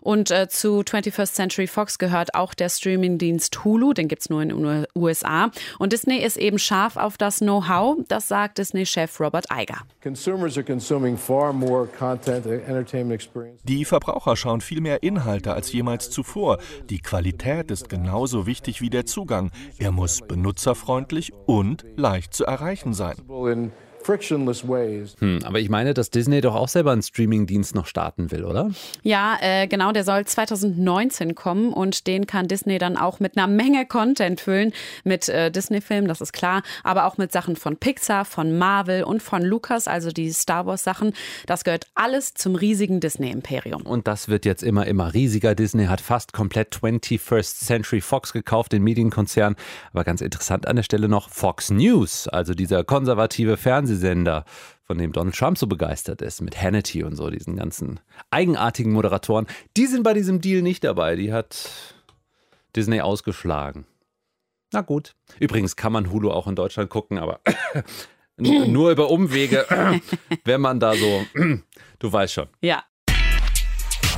Und 0.01 0.32
äh, 0.32 0.48
zu 0.50 0.82
21st 0.82 1.34
Century 1.34 1.68
Fox 1.68 1.98
gehört 1.98 2.36
auch 2.36 2.53
der 2.53 2.70
Streamingdienst 2.70 3.63
Hulu, 3.63 3.94
den 3.94 4.08
gibt 4.08 4.22
es 4.24 4.29
nur 4.29 4.41
in 4.41 4.50
den 4.50 4.86
USA. 4.96 5.51
Und 5.77 5.94
Disney 5.94 6.18
ist 6.18 6.38
eben 6.38 6.60
scharf 6.60 6.98
auf 6.98 7.18
das 7.18 7.39
Know-how, 7.39 7.98
das 8.08 8.27
sagt 8.27 8.58
Disney-Chef 8.58 9.20
Robert 9.20 9.46
Iger. 9.51 9.79
Die 13.63 13.86
Verbraucher 13.86 14.36
schauen 14.36 14.62
viel 14.62 14.82
mehr 14.82 15.03
Inhalte 15.03 15.53
als 15.53 15.72
jemals 15.72 16.10
zuvor. 16.10 16.60
Die 16.89 17.00
Qualität 17.00 17.72
ist 17.72 17.89
genauso 17.89 18.46
wichtig 18.46 18.82
wie 18.82 18.89
der 18.89 19.06
Zugang. 19.06 19.51
Er 19.77 19.91
muss 19.91 20.22
benutzerfreundlich 20.22 21.34
und 21.46 21.86
leicht 21.96 22.34
zu 22.34 22.46
erreichen 22.46 22.94
sein. 22.94 23.15
Hm, 25.20 25.39
aber 25.44 25.60
ich 25.60 25.70
meine, 25.70 25.94
dass 25.94 26.10
Disney 26.10 26.41
doch 26.41 26.56
auch 26.56 26.68
selber 26.68 26.91
einen 26.91 27.01
Streamingdienst 27.01 27.75
noch 27.75 27.86
starten 27.86 28.32
will, 28.32 28.44
oder? 28.44 28.72
Ja, 29.03 29.38
äh, 29.41 29.68
genau, 29.68 29.91
der 29.91 30.03
soll 30.03 30.25
2019 30.25 31.36
kommen 31.36 31.74
und 31.74 32.08
den 32.08 32.25
kann 32.25 32.48
Disney 32.48 32.77
dann 32.77 32.98
auch 32.98 33.20
mit 33.20 33.38
einer 33.38 33.48
Menge 33.48 33.86
Content 33.86 34.41
füllen. 34.41 34.74
Mit 35.03 35.29
äh, 35.29 35.51
Disney-Filmen, 35.51 36.08
das 36.08 36.22
ist 36.22 36.34
klar, 36.34 36.63
aber 36.84 37.06
auch 37.06 37.18
mit 37.18 37.32
Sachen 37.32 37.56
von 37.56 37.77
Pixar, 37.77 38.25
von 38.25 38.58
Marvel 38.58 39.03
und 39.03 39.22
von 39.22 39.44
Lucas, 39.44 39.88
also 39.88 40.12
die 40.12 40.32
Star 40.32 40.65
Wars-Sachen. 40.65 41.13
Das 41.46 41.63
gehört 41.63 41.86
alles 41.94 42.34
zum 42.34 42.56
riesigen 42.56 43.00
Disney-Imperium. 43.00 43.84
Und 43.84 44.08
das 44.08 44.27
wird 44.27 44.46
jetzt 44.46 44.63
immer, 44.63 44.88
immer 44.88 45.13
riesiger. 45.13 45.56
Disney 45.56 45.86
hat 45.86 46.01
fast 46.01 46.34
komplett 46.34 46.75
21st 46.75 47.65
Century 47.65 48.01
Fox 48.01 48.34
gekauft, 48.34 48.72
den 48.72 48.84
Medienkonzern. 48.84 49.56
Aber 49.94 50.03
ganz 50.03 50.22
interessant 50.22 50.68
an 50.68 50.77
der 50.77 50.84
Stelle 50.84 51.10
noch 51.10 51.29
Fox 51.29 51.70
News, 51.70 52.27
also 52.27 52.53
dieser 52.53 52.84
konservative 52.84 53.58
Fernsehsender 53.58 53.88
Fernsehsender, 53.89 54.46
von 54.84 54.98
dem 54.98 55.12
Donald 55.12 55.36
Trump 55.36 55.58
so 55.58 55.67
begeistert 55.67 56.22
ist, 56.22 56.41
mit 56.41 56.60
Hannity 56.60 57.03
und 57.03 57.15
so, 57.15 57.29
diesen 57.29 57.55
ganzen 57.55 58.00
eigenartigen 58.31 58.91
Moderatoren, 58.91 59.48
die 59.77 59.88
sind 59.88 60.03
bei 60.03 60.13
diesem 60.13 60.41
Deal 60.41 60.62
nicht 60.62 60.84
dabei. 60.84 61.15
Die 61.15 61.34
hat 61.34 61.69
Disney 62.75 63.01
ausgeschlagen. 63.01 63.86
Na 64.72 64.81
gut. 64.81 65.15
Übrigens 65.39 65.75
kann 65.75 65.91
man 65.91 66.12
Hulu 66.12 66.31
auch 66.31 66.48
in 66.48 66.55
Deutschland 66.55 66.89
gucken, 66.89 67.17
aber 67.17 67.39
nur 68.38 68.91
über 68.91 69.10
Umwege, 69.10 69.65
wenn 70.43 70.62
man 70.62 70.79
da 70.79 70.93
so, 70.96 71.25
du 72.00 72.12
weißt 72.12 72.34
schon. 72.34 72.48
Ja. 72.62 72.84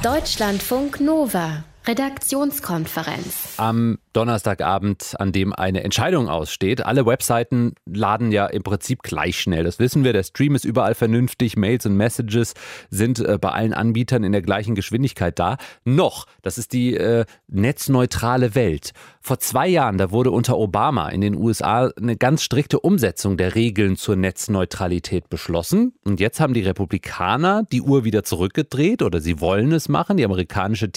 Deutschlandfunk 0.04 1.00
Nova. 1.00 1.64
Redaktionskonferenz. 1.86 3.56
Am 3.58 3.98
Donnerstagabend, 4.14 5.16
an 5.18 5.32
dem 5.32 5.54
eine 5.54 5.84
Entscheidung 5.84 6.30
aussteht. 6.30 6.86
Alle 6.86 7.06
Webseiten 7.06 7.74
laden 7.86 8.32
ja 8.32 8.46
im 8.46 8.62
Prinzip 8.62 9.02
gleich 9.02 9.40
schnell. 9.40 9.64
Das 9.64 9.80
wissen 9.80 10.04
wir. 10.04 10.14
Der 10.14 10.24
Stream 10.24 10.54
ist 10.54 10.66
überall 10.66 10.94
vernünftig. 10.96 11.58
Mails 11.58 11.86
und 11.86 11.96
Messages 11.96 12.54
sind 12.90 13.20
äh, 13.20 13.38
bei 13.40 13.50
allen 13.50 13.74
Anbietern 13.74 14.24
in 14.24 14.32
der 14.32 14.42
gleichen 14.42 14.76
Geschwindigkeit 14.76 15.40
da. 15.40 15.58
Noch, 15.84 16.28
das 16.44 16.58
ist 16.58 16.74
die 16.74 16.96
äh, 16.96 17.26
netzneutrale 17.48 18.54
Welt. 18.54 18.92
Vor 19.22 19.40
zwei 19.40 19.68
Jahren, 19.68 19.98
da 19.98 20.12
wurde 20.12 20.32
unter 20.32 20.58
Obama 20.58 21.10
in 21.10 21.22
den 21.22 21.36
USA 21.36 21.92
eine 21.96 22.18
ganz 22.18 22.44
strikte 22.44 22.80
Umsetzung 22.80 23.38
der 23.38 23.56
Regeln 23.56 23.96
zur 23.96 24.16
Netzneutralität 24.16 25.30
beschlossen. 25.30 25.94
Und 26.04 26.20
jetzt 26.20 26.40
haben 26.40 26.54
die 26.54 26.62
Republikaner 26.62 27.64
die 27.72 27.82
Uhr 27.82 28.04
wieder 28.04 28.24
zurückgedreht 28.24 29.02
oder 29.02 29.22
sie 29.22 29.40
wollen 29.40 29.72
es 29.72 29.90
machen. 29.90 30.18
Die 30.18 30.26
amerikanische 30.26 30.92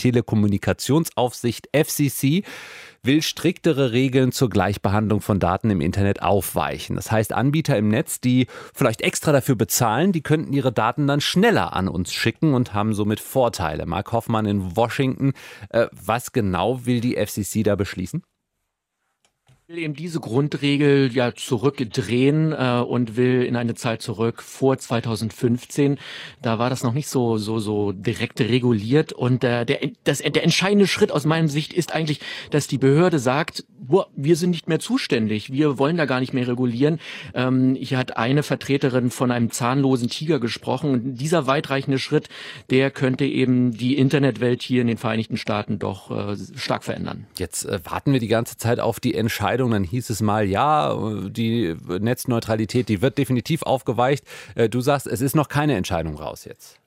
Telekommunikationsaufsicht 0.75 1.69
FCC 1.73 2.43
will 3.03 3.21
striktere 3.21 3.93
Regeln 3.93 4.33
zur 4.33 4.49
Gleichbehandlung 4.49 5.21
von 5.21 5.39
Daten 5.39 5.71
im 5.71 5.83
Internet 5.83 6.23
aufweichen. 6.23 6.97
Das 6.97 7.13
heißt, 7.13 7.35
Anbieter 7.35 7.77
im 7.77 7.89
Netz, 7.89 8.21
die 8.21 8.47
vielleicht 8.75 9.03
extra 9.03 9.33
dafür 9.33 9.57
bezahlen, 9.57 10.13
die 10.13 10.23
könnten 10.23 10.55
ihre 10.55 10.73
Daten 10.73 11.07
dann 11.07 11.21
schneller 11.21 11.75
an 11.75 11.89
uns 11.89 12.13
schicken 12.13 12.55
und 12.55 12.73
haben 12.73 12.95
somit 12.95 13.21
Vorteile. 13.21 13.85
Mark 13.85 14.13
Hoffmann 14.13 14.47
in 14.47 14.75
Washington, 14.77 15.33
äh, 15.69 15.87
was 15.93 16.33
genau 16.33 16.87
will 16.87 17.01
die 17.01 17.17
FCC 17.17 17.63
da 17.63 17.77
beschließen? 17.77 18.23
Will 19.67 19.79
eben 19.79 19.95
diese 19.95 20.21
Grundregel 20.21 21.11
ja 21.15 21.35
zurückdrehen 21.35 22.53
äh, 22.53 22.85
und 22.87 23.17
will 23.17 23.45
in 23.45 23.57
eine 23.57 23.75
Zeit 23.75 24.03
zurück 24.03 24.43
vor 24.43 24.77
2015. 24.77 25.97
Da 26.43 26.59
war 26.59 26.69
das 26.69 26.83
noch 26.83 26.93
nicht 26.93 27.09
so 27.09 27.39
so 27.39 27.59
so 27.59 27.93
direkt 27.93 28.43
reguliert 28.43 29.15
und 29.15 29.43
äh, 29.43 29.65
der 29.65 29.79
das 30.05 30.19
der 30.19 30.45
entscheidende 30.45 30.87
Schritt 30.87 31.11
aus 31.11 31.25
meiner 31.25 31.49
Sicht 31.49 31.73
ist 31.73 31.95
eigentlich, 31.95 32.21
dass 32.51 32.67
die 32.67 32.77
Behörde 32.77 33.19
sagt, 33.19 33.65
boah, 33.79 34.07
wir 34.15 34.37
sind 34.37 34.51
nicht 34.51 34.69
mehr 34.69 34.81
zuständig, 34.81 35.51
wir 35.51 35.79
wollen 35.79 35.97
da 35.97 36.05
gar 36.05 36.21
nicht 36.21 36.35
mehr 36.35 36.47
regulieren. 36.47 37.01
Ähm, 37.33 37.75
hier 37.75 37.97
hat 37.97 38.19
eine 38.19 38.43
Vertreterin 38.43 39.11
von 39.11 39.31
einem 39.31 39.51
zahnlosen 39.51 40.11
Tiger 40.11 40.41
gesprochen 40.41 40.91
und 40.91 41.15
dieser 41.17 41.47
weitreichende 41.47 41.99
Schritt, 41.99 42.29
der 42.69 42.91
könnte 42.91 43.25
eben 43.25 43.73
die 43.73 43.97
Internetwelt 43.97 44.61
hier 44.61 44.83
in 44.83 44.89
den 44.89 44.99
Vereinigten 44.99 45.39
Staaten 45.39 45.79
doch 45.79 46.11
äh, 46.11 46.37
stark 46.55 46.85
verändern. 46.85 47.27
Jetzt 47.39 47.65
äh, 47.65 47.81
warten 47.85 48.13
wir 48.13 48.21
die 48.21 48.29
ganze 48.29 48.59
Zeit 48.59 48.79
auf 48.79 49.01
die 49.01 49.15
Entscheidung 49.15 49.54
Entscheidung. 49.55 49.71
Dann 49.71 49.85
hieß 49.85 50.11
es 50.11 50.21
mal, 50.21 50.47
ja, 50.47 50.97
die 51.29 51.77
Netzneutralität, 51.89 52.89
die 52.89 53.03
wird 53.03 53.19
definitiv 53.19 53.63
aufgeweicht. 53.63 54.25
Äh, 54.55 54.69
du 54.69 54.81
sagst, 54.81 55.07
es 55.07 55.21
ist 55.21 55.37
noch 55.37 55.49
keine 55.49 55.77
Entscheidung 55.77 56.17
raus 56.17 56.45
jetzt. 56.45 56.79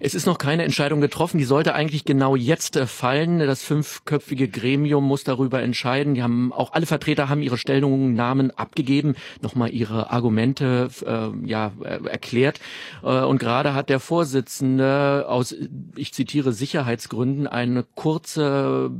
Es 0.00 0.14
ist 0.14 0.26
noch 0.26 0.38
keine 0.38 0.64
Entscheidung 0.64 1.00
getroffen. 1.00 1.38
Die 1.38 1.44
sollte 1.44 1.74
eigentlich 1.74 2.04
genau 2.04 2.36
jetzt 2.36 2.76
äh, 2.76 2.86
fallen. 2.86 3.38
Das 3.38 3.62
fünfköpfige 3.62 4.48
Gremium 4.48 5.04
muss 5.04 5.24
darüber 5.24 5.62
entscheiden. 5.62 6.14
Die 6.14 6.22
haben 6.22 6.52
auch 6.52 6.72
alle 6.72 6.86
Vertreter 6.86 7.28
haben 7.28 7.42
ihre 7.42 7.58
Stellungnahmen 7.58 8.50
abgegeben, 8.50 9.14
nochmal 9.42 9.72
ihre 9.72 10.10
Argumente 10.10 10.90
äh, 11.04 11.48
ja 11.48 11.72
äh, 11.82 12.06
erklärt. 12.08 12.60
Äh, 13.02 13.20
und 13.24 13.38
gerade 13.38 13.74
hat 13.74 13.88
der 13.88 14.00
Vorsitzende 14.00 15.26
aus, 15.28 15.54
ich 15.96 16.12
zitiere 16.12 16.52
Sicherheitsgründen, 16.52 17.46
eine 17.46 17.84
kurze, 17.94 18.90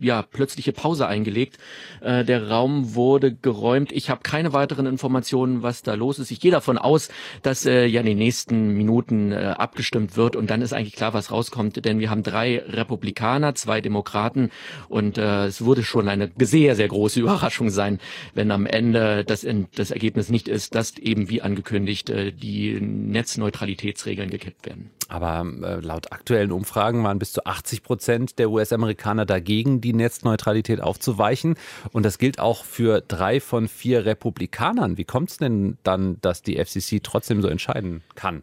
ja 0.00 0.22
plötzliche 0.22 0.72
Pause 0.72 1.06
eingelegt. 1.06 1.58
Der 2.02 2.48
Raum 2.48 2.94
wurde 2.94 3.34
geräumt. 3.34 3.92
Ich 3.92 4.10
habe 4.10 4.20
keine 4.22 4.52
weiteren 4.52 4.86
Informationen, 4.86 5.62
was 5.62 5.82
da 5.82 5.94
los 5.94 6.18
ist. 6.18 6.30
Ich 6.30 6.40
gehe 6.40 6.50
davon 6.50 6.78
aus, 6.78 7.08
dass 7.42 7.66
äh, 7.66 7.86
ja 7.86 8.00
in 8.00 8.06
den 8.06 8.18
nächsten 8.18 8.74
Minuten 8.74 9.32
abgestimmt 9.32 10.07
abgestimmt 10.08 10.16
wird 10.16 10.36
und 10.36 10.50
dann 10.50 10.62
ist 10.62 10.72
eigentlich 10.72 10.94
klar, 10.94 11.14
was 11.14 11.30
rauskommt, 11.30 11.84
denn 11.84 11.98
wir 11.98 12.10
haben 12.10 12.22
drei 12.22 12.58
Republikaner, 12.58 13.54
zwei 13.54 13.80
Demokraten 13.80 14.50
und 14.88 15.18
äh, 15.18 15.46
es 15.46 15.64
würde 15.64 15.82
schon 15.82 16.08
eine 16.08 16.30
sehr, 16.38 16.76
sehr 16.76 16.88
große 16.88 17.20
Überraschung 17.20 17.70
sein, 17.70 17.98
wenn 18.34 18.50
am 18.50 18.66
Ende 18.66 19.24
das, 19.24 19.46
das 19.74 19.90
Ergebnis 19.90 20.30
nicht 20.30 20.48
ist, 20.48 20.74
dass 20.74 20.96
eben 20.98 21.28
wie 21.28 21.42
angekündigt 21.42 22.10
äh, 22.10 22.32
die 22.32 22.80
Netzneutralitätsregeln 22.80 24.30
gekippt 24.30 24.66
werden. 24.66 24.90
Aber 25.08 25.46
äh, 25.62 25.80
laut 25.80 26.12
aktuellen 26.12 26.52
Umfragen 26.52 27.02
waren 27.02 27.18
bis 27.18 27.32
zu 27.32 27.46
80 27.46 27.82
Prozent 27.82 28.38
der 28.38 28.50
US-Amerikaner 28.50 29.24
dagegen, 29.24 29.80
die 29.80 29.94
Netzneutralität 29.94 30.82
aufzuweichen. 30.82 31.54
Und 31.92 32.04
das 32.04 32.18
gilt 32.18 32.38
auch 32.38 32.64
für 32.64 33.00
drei 33.00 33.40
von 33.40 33.68
vier 33.68 34.04
Republikanern. 34.04 34.98
Wie 34.98 35.04
kommt 35.04 35.30
es 35.30 35.38
denn 35.38 35.78
dann, 35.82 36.20
dass 36.20 36.42
die 36.42 36.62
FCC 36.62 37.00
trotzdem 37.02 37.40
so 37.40 37.48
entscheiden 37.48 38.02
kann? 38.16 38.42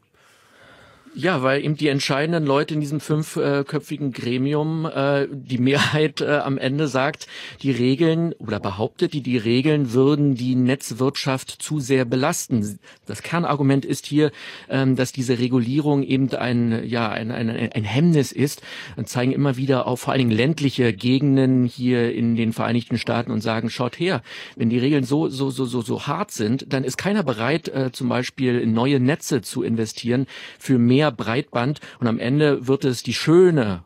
Ja, 1.18 1.42
weil 1.42 1.64
eben 1.64 1.78
die 1.78 1.88
entscheidenden 1.88 2.46
Leute 2.46 2.74
in 2.74 2.82
diesem 2.82 3.00
fünfköpfigen 3.00 4.12
Gremium, 4.12 4.86
äh, 4.86 5.28
die 5.32 5.60
Mehrheit 5.60 6.20
äh, 6.20 6.40
am 6.40 6.58
Ende 6.58 6.90
sagt, 6.90 7.28
die 7.62 7.72
Regeln 7.72 8.34
oder 8.34 8.60
behauptet, 8.60 9.14
die, 9.14 9.22
die 9.22 9.38
Regeln 9.38 9.94
würden 9.94 10.36
die 10.36 10.56
Netzwirtschaft 10.56 11.52
zu 11.52 11.80
sehr 11.80 12.04
belasten. 12.04 12.80
Das 13.06 13.24
Kernargument 13.24 13.86
ist 13.86 14.06
hier, 14.06 14.34
ähm, 14.68 14.98
dass 14.98 15.14
diese 15.14 15.40
Regulierung 15.40 16.04
eben 16.04 16.30
ein, 16.34 16.86
ja, 16.86 17.10
ein, 17.10 17.32
ein, 17.32 17.50
ein 17.50 17.84
Hemmnis 17.86 18.34
ist 18.34 18.62
und 18.98 19.08
zeigen 19.08 19.32
immer 19.32 19.56
wieder 19.56 19.88
auf 19.88 20.02
vor 20.02 20.12
allen 20.12 20.28
Dingen 20.28 20.38
ländliche 20.38 20.92
Gegenden 20.92 21.64
hier 21.64 22.14
in 22.14 22.36
den 22.36 22.52
Vereinigten 22.52 22.98
Staaten 22.98 23.32
und 23.32 23.40
sagen, 23.40 23.70
schaut 23.70 23.98
her, 23.98 24.22
wenn 24.58 24.70
die 24.70 24.80
Regeln 24.80 25.06
so, 25.06 25.30
so, 25.30 25.50
so, 25.50 25.64
so, 25.64 25.82
so 25.82 26.08
hart 26.08 26.32
sind, 26.32 26.74
dann 26.74 26.84
ist 26.84 26.98
keiner 26.98 27.24
bereit, 27.24 27.70
äh, 27.70 27.94
zum 27.94 28.10
Beispiel 28.10 28.60
in 28.60 28.74
neue 28.74 29.00
Netze 29.00 29.42
zu 29.42 29.64
investieren 29.64 30.28
für 30.60 30.78
mehr 30.78 31.05
mehr 31.06 31.12
Breitband 31.12 31.80
und 32.00 32.08
am 32.08 32.20
Ende 32.20 32.68
wird 32.68 32.86
es 32.86 33.04
die 33.04 33.14
schöne 33.14 33.84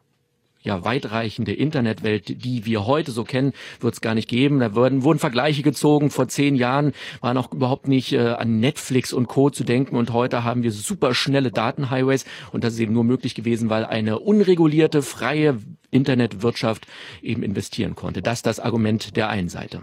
ja, 0.61 0.83
weitreichende 0.83 1.53
Internetwelt, 1.53 2.43
die 2.43 2.65
wir 2.65 2.85
heute 2.85 3.11
so 3.11 3.23
kennen, 3.23 3.53
wird 3.79 3.93
es 3.93 4.01
gar 4.01 4.13
nicht 4.13 4.27
geben. 4.27 4.59
Da 4.59 4.75
wurden, 4.75 5.03
wurden 5.03 5.19
Vergleiche 5.19 5.63
gezogen. 5.63 6.09
Vor 6.09 6.27
zehn 6.27 6.55
Jahren 6.55 6.91
war 7.21 7.33
noch 7.33 7.53
überhaupt 7.53 7.87
nicht 7.87 8.11
äh, 8.11 8.19
an 8.19 8.59
Netflix 8.59 9.13
und 9.13 9.27
Co. 9.27 9.49
zu 9.49 9.63
denken. 9.63 9.95
Und 9.95 10.11
heute 10.11 10.43
haben 10.43 10.63
wir 10.63 10.73
super 10.73 11.13
schnelle 11.13 11.51
Datenhighways. 11.51 12.25
Und 12.51 12.65
das 12.65 12.73
ist 12.73 12.79
eben 12.81 12.93
nur 12.93 13.05
möglich 13.05 13.35
gewesen, 13.35 13.69
weil 13.69 13.85
eine 13.85 14.19
unregulierte, 14.19 15.01
freie 15.01 15.59
Internetwirtschaft 15.91 16.87
eben 17.21 17.41
investieren 17.41 17.95
konnte. 17.95 18.21
Das 18.21 18.39
ist 18.39 18.45
das 18.45 18.59
Argument 18.59 19.15
der 19.15 19.29
einen 19.29 19.47
Seite. 19.47 19.81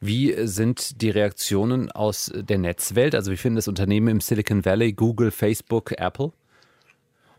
Wie 0.00 0.34
sind 0.46 1.02
die 1.02 1.10
Reaktionen 1.10 1.90
aus 1.92 2.32
der 2.34 2.58
Netzwelt? 2.58 3.14
Also 3.14 3.30
wie 3.30 3.36
finden 3.36 3.56
das 3.56 3.68
Unternehmen 3.68 4.08
im 4.08 4.20
Silicon 4.20 4.64
Valley, 4.64 4.92
Google, 4.92 5.30
Facebook, 5.30 5.92
Apple? 5.92 6.32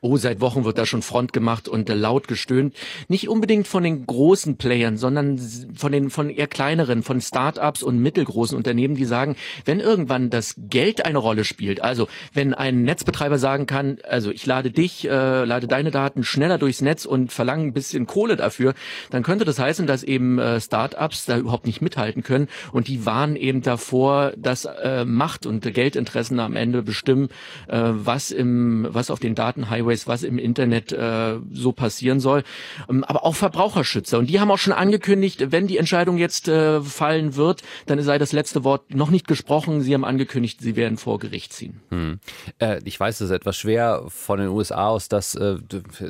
Oh, 0.02 0.18
seit 0.18 0.42
Wochen 0.42 0.66
wird 0.66 0.78
da 0.78 0.86
schon 0.86 1.02
Front 1.02 1.34
gemacht 1.34 1.68
und 1.68 1.90
äh, 1.90 1.94
laut 1.94 2.28
gestöhnt. 2.28 2.76
Nicht 3.08 3.30
unbedingt 3.30 3.68
von 3.68 3.84
den 3.84 4.06
großen 4.06 4.58
Playern, 4.58 4.98
sondern 4.98 5.40
von 5.76 5.92
den 5.92 6.10
von 6.10 6.30
eher 6.30 6.48
kleineren, 6.48 7.04
von 7.04 7.22
Start-ups 7.22 7.84
und 7.84 8.00
mittelgroßen 8.00 8.58
Unternehmen, 8.58 8.96
die 8.96 9.06
sagen, 9.06 9.36
wenn 9.66 9.80
irgendwann 9.80 10.30
das 10.30 10.56
Geld 10.58 11.06
eine 11.06 11.18
Rolle 11.18 11.44
spielt, 11.44 11.82
also 11.82 12.08
wenn 12.34 12.54
ein 12.54 12.84
Netzbetreiber 12.84 13.38
sagen 13.38 13.66
kann, 13.66 13.98
also 14.08 14.32
ich 14.32 14.46
lade 14.46 14.72
dich, 14.72 15.08
äh, 15.08 15.44
lade 15.46 15.68
deine 15.68 15.92
Daten 15.92 16.24
schneller 16.24 16.58
durchs 16.58 16.82
Netz 16.82 17.06
und 17.06 17.32
verlange 17.32 17.64
ein 17.64 17.74
bisschen 17.74 18.08
Kohle 18.08 18.36
dafür, 18.36 18.74
dann 19.10 19.24
könnte 19.24 19.46
das 19.46 19.60
heißen, 19.60 19.88
dass 19.88 20.04
eben 20.04 20.40
äh, 20.40 20.62
Start-ups 20.62 21.26
da 21.26 21.38
überhaupt 21.38 21.66
nicht 21.66 21.82
mithalten 21.82 22.24
können 22.24 22.48
und 22.72 22.88
die 22.88 23.06
warnen 23.06 23.36
eben 23.36 23.62
davor, 23.62 24.34
dass 24.38 24.66
äh, 24.66 25.06
Macht 25.06 25.46
und 25.46 25.62
Geldinteressen 25.62 26.40
am 26.40 26.56
Ende 26.56 26.82
bestimmen, 26.84 27.30
äh, 27.68 27.82
was 27.92 28.32
im 28.32 28.88
was 28.90 29.12
auf 29.12 29.20
den 29.20 29.36
Datenhighways 29.36 29.87
Highways, 29.88 30.08
was 30.08 30.24
im 30.24 30.38
Internet 30.38 30.92
äh, 30.92 31.38
so 31.52 31.72
passieren 31.72 32.20
soll, 32.20 32.44
ähm, 32.90 33.04
aber 33.04 33.24
auch 33.24 33.36
Verbraucherschützer. 33.36 34.20
Und 34.20 34.30
die 34.30 34.40
haben 34.40 34.52
auch 34.52 34.58
schon 34.58 34.74
angekündigt, 34.74 35.52
wenn 35.52 35.68
die 35.68 35.78
Entscheidung 35.78 36.18
jetzt 36.18 36.48
äh, 36.48 36.82
fallen 36.82 37.36
wird, 37.36 37.64
dann 37.86 38.02
sei 38.02 38.18
das 38.18 38.32
letzte 38.34 38.64
Wort 38.64 38.94
noch 38.94 39.10
nicht 39.10 39.28
gesprochen. 39.28 39.82
Sie 39.82 39.94
haben 39.94 40.06
angekündigt, 40.06 40.60
sie 40.62 40.76
werden 40.76 40.98
vor 40.98 41.20
Gericht 41.20 41.54
ziehen. 41.54 41.80
Hm. 41.90 42.20
Äh, 42.60 42.82
ich 42.84 43.00
weiß, 43.00 43.22
es 43.22 43.30
ist 43.30 43.36
etwas 43.36 43.58
schwer 43.58 44.04
von 44.08 44.40
den 44.40 44.50
USA 44.50 44.90
aus 44.90 45.10
das 45.10 45.36
äh, 45.36 45.58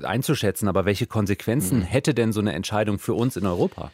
einzuschätzen, 0.03 0.67
aber 0.67 0.85
welche 0.85 1.07
Konsequenzen 1.07 1.81
hm. 1.81 1.87
hätte 1.87 2.13
denn 2.13 2.33
so 2.33 2.39
eine 2.39 2.53
Entscheidung 2.53 2.99
für 2.99 3.13
uns 3.13 3.37
in 3.37 3.45
Europa? 3.45 3.91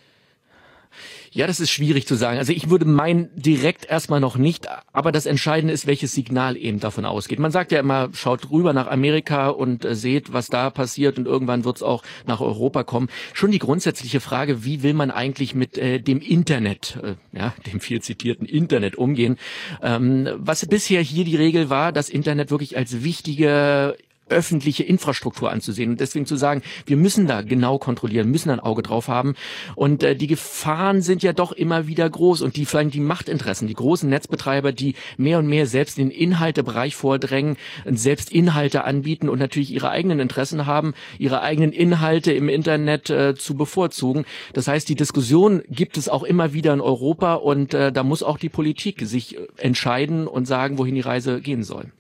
Ja, 1.36 1.48
das 1.48 1.60
ist 1.60 1.72
schwierig 1.72 2.06
zu 2.06 2.14
sagen. 2.14 2.38
Also 2.38 2.54
ich 2.54 2.70
würde 2.70 2.86
meinen 2.86 3.30
direkt 3.36 3.90
erstmal 3.90 4.20
noch 4.20 4.38
nicht, 4.38 4.68
aber 4.92 5.12
das 5.12 5.26
Entscheidende 5.26 5.74
ist, 5.74 5.88
welches 5.88 6.14
Signal 6.14 6.56
eben 6.56 6.80
davon 6.80 7.06
ausgeht. 7.06 7.40
Man 7.40 7.52
sagt 7.52 7.72
ja 7.72 7.80
immer, 7.80 8.10
schaut 8.14 8.52
rüber 8.52 8.72
nach 8.72 8.86
Amerika 8.86 9.50
und 9.50 9.84
äh, 9.84 9.96
seht, 9.96 10.32
was 10.32 10.48
da 10.48 10.70
passiert 10.70 11.18
und 11.18 11.26
irgendwann 11.26 11.66
wird 11.66 11.78
es 11.78 11.84
auch 11.84 12.04
nach 12.28 12.40
Europa 12.40 12.84
kommen. 12.84 13.10
Schon 13.34 13.50
die 13.50 13.58
grundsätzliche 13.58 14.20
Frage, 14.20 14.64
wie 14.64 14.84
will 14.84 14.94
man 14.94 15.10
eigentlich 15.10 15.56
mit 15.56 15.76
äh, 15.80 16.00
dem 16.00 16.20
Internet, 16.20 17.00
äh, 17.02 17.16
ja, 17.36 17.56
dem 17.66 17.80
viel 17.80 18.00
zitierten 18.00 18.46
Internet 18.46 18.96
umgehen? 18.96 19.38
Ähm, 19.82 20.30
was 20.36 20.64
bisher 20.68 21.02
hier 21.02 21.26
die 21.26 21.36
Regel 21.36 21.72
war, 21.72 21.92
das 21.92 22.10
Internet 22.10 22.52
wirklich 22.52 22.78
als 22.78 23.04
wichtige 23.04 23.98
öffentliche 24.30 24.84
Infrastruktur 24.84 25.52
anzusehen 25.52 25.92
und 25.92 26.00
deswegen 26.00 26.26
zu 26.26 26.36
sagen, 26.36 26.62
wir 26.86 26.98
müssen 26.98 27.28
da 27.28 27.42
genau 27.42 27.78
kontrollieren, 27.78 28.32
müssen 28.32 28.50
ein 28.50 28.60
Auge 28.60 28.82
drauf 28.82 29.08
haben 29.08 29.36
und 29.76 30.04
äh, 30.04 30.16
die 30.16 30.28
Gefahren 30.28 31.02
sind 31.02 31.24
ja 31.24 31.34
doch 31.34 31.52
immer 31.52 31.88
wieder 31.88 32.10
groß 32.10 32.42
und 32.42 32.56
die 32.56 32.66
vielleicht 32.66 32.94
die 32.94 33.00
Machtinteressen, 33.00 33.68
die 33.68 33.74
großen 33.74 34.10
Netzbetreiber, 34.10 34.72
die 34.72 34.96
mehr 35.18 35.40
und 35.40 35.48
mehr 35.48 35.68
selbst 35.68 35.98
in 36.00 36.10
den 36.10 36.18
Inhaltebereich 36.18 36.96
vordrängen, 36.96 37.58
selbst 37.86 38.32
Inhalte 38.32 38.84
anbieten 38.84 39.30
und 39.30 39.40
natürlich 39.40 39.72
ihre 39.72 39.90
eigenen 39.90 40.20
Interessen 40.20 40.66
haben, 40.66 40.94
ihre 41.20 41.42
eigenen 41.42 41.72
Inhalte 41.72 42.32
im 42.32 42.50
Internet 42.50 43.10
äh, 43.10 43.36
zu 43.36 43.56
bevorzugen. 43.56 44.26
Das 44.54 44.68
heißt, 44.68 44.88
die 44.90 44.96
Diskussion 44.96 45.64
gibt 45.70 45.98
es 45.98 46.10
auch 46.10 46.24
immer 46.24 46.54
wieder 46.54 46.74
in 46.74 46.82
Europa 46.82 47.36
und 47.36 47.74
äh, 47.74 47.92
da 47.92 48.04
muss 48.04 48.24
auch 48.24 48.38
die 48.38 48.50
Politik 48.50 49.02
sich 49.02 49.38
entscheiden 49.58 50.28
und 50.28 50.46
sagen, 50.46 50.78
wohin 50.78 50.96
die 50.96 51.02
Reise 51.02 51.42
gehen 51.42 51.64
soll. 51.64 51.92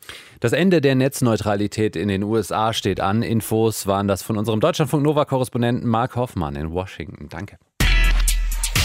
Das 0.43 0.51
Ende 0.51 0.81
der 0.81 0.95
Netzneutralität 0.95 1.95
in 1.95 2.09
den 2.09 2.21
USA 2.21 2.73
steht 2.73 2.99
an. 2.99 3.21
Infos 3.23 3.87
waren 3.87 4.09
das 4.09 4.23
von 4.23 4.37
unserem 4.37 4.59
Deutschlandfunk 4.59 5.01
Nova-Korrespondenten 5.01 5.87
Mark 5.87 6.17
Hoffmann 6.17 6.57
in 6.57 6.73
Washington. 6.73 7.29
Danke. 7.29 7.57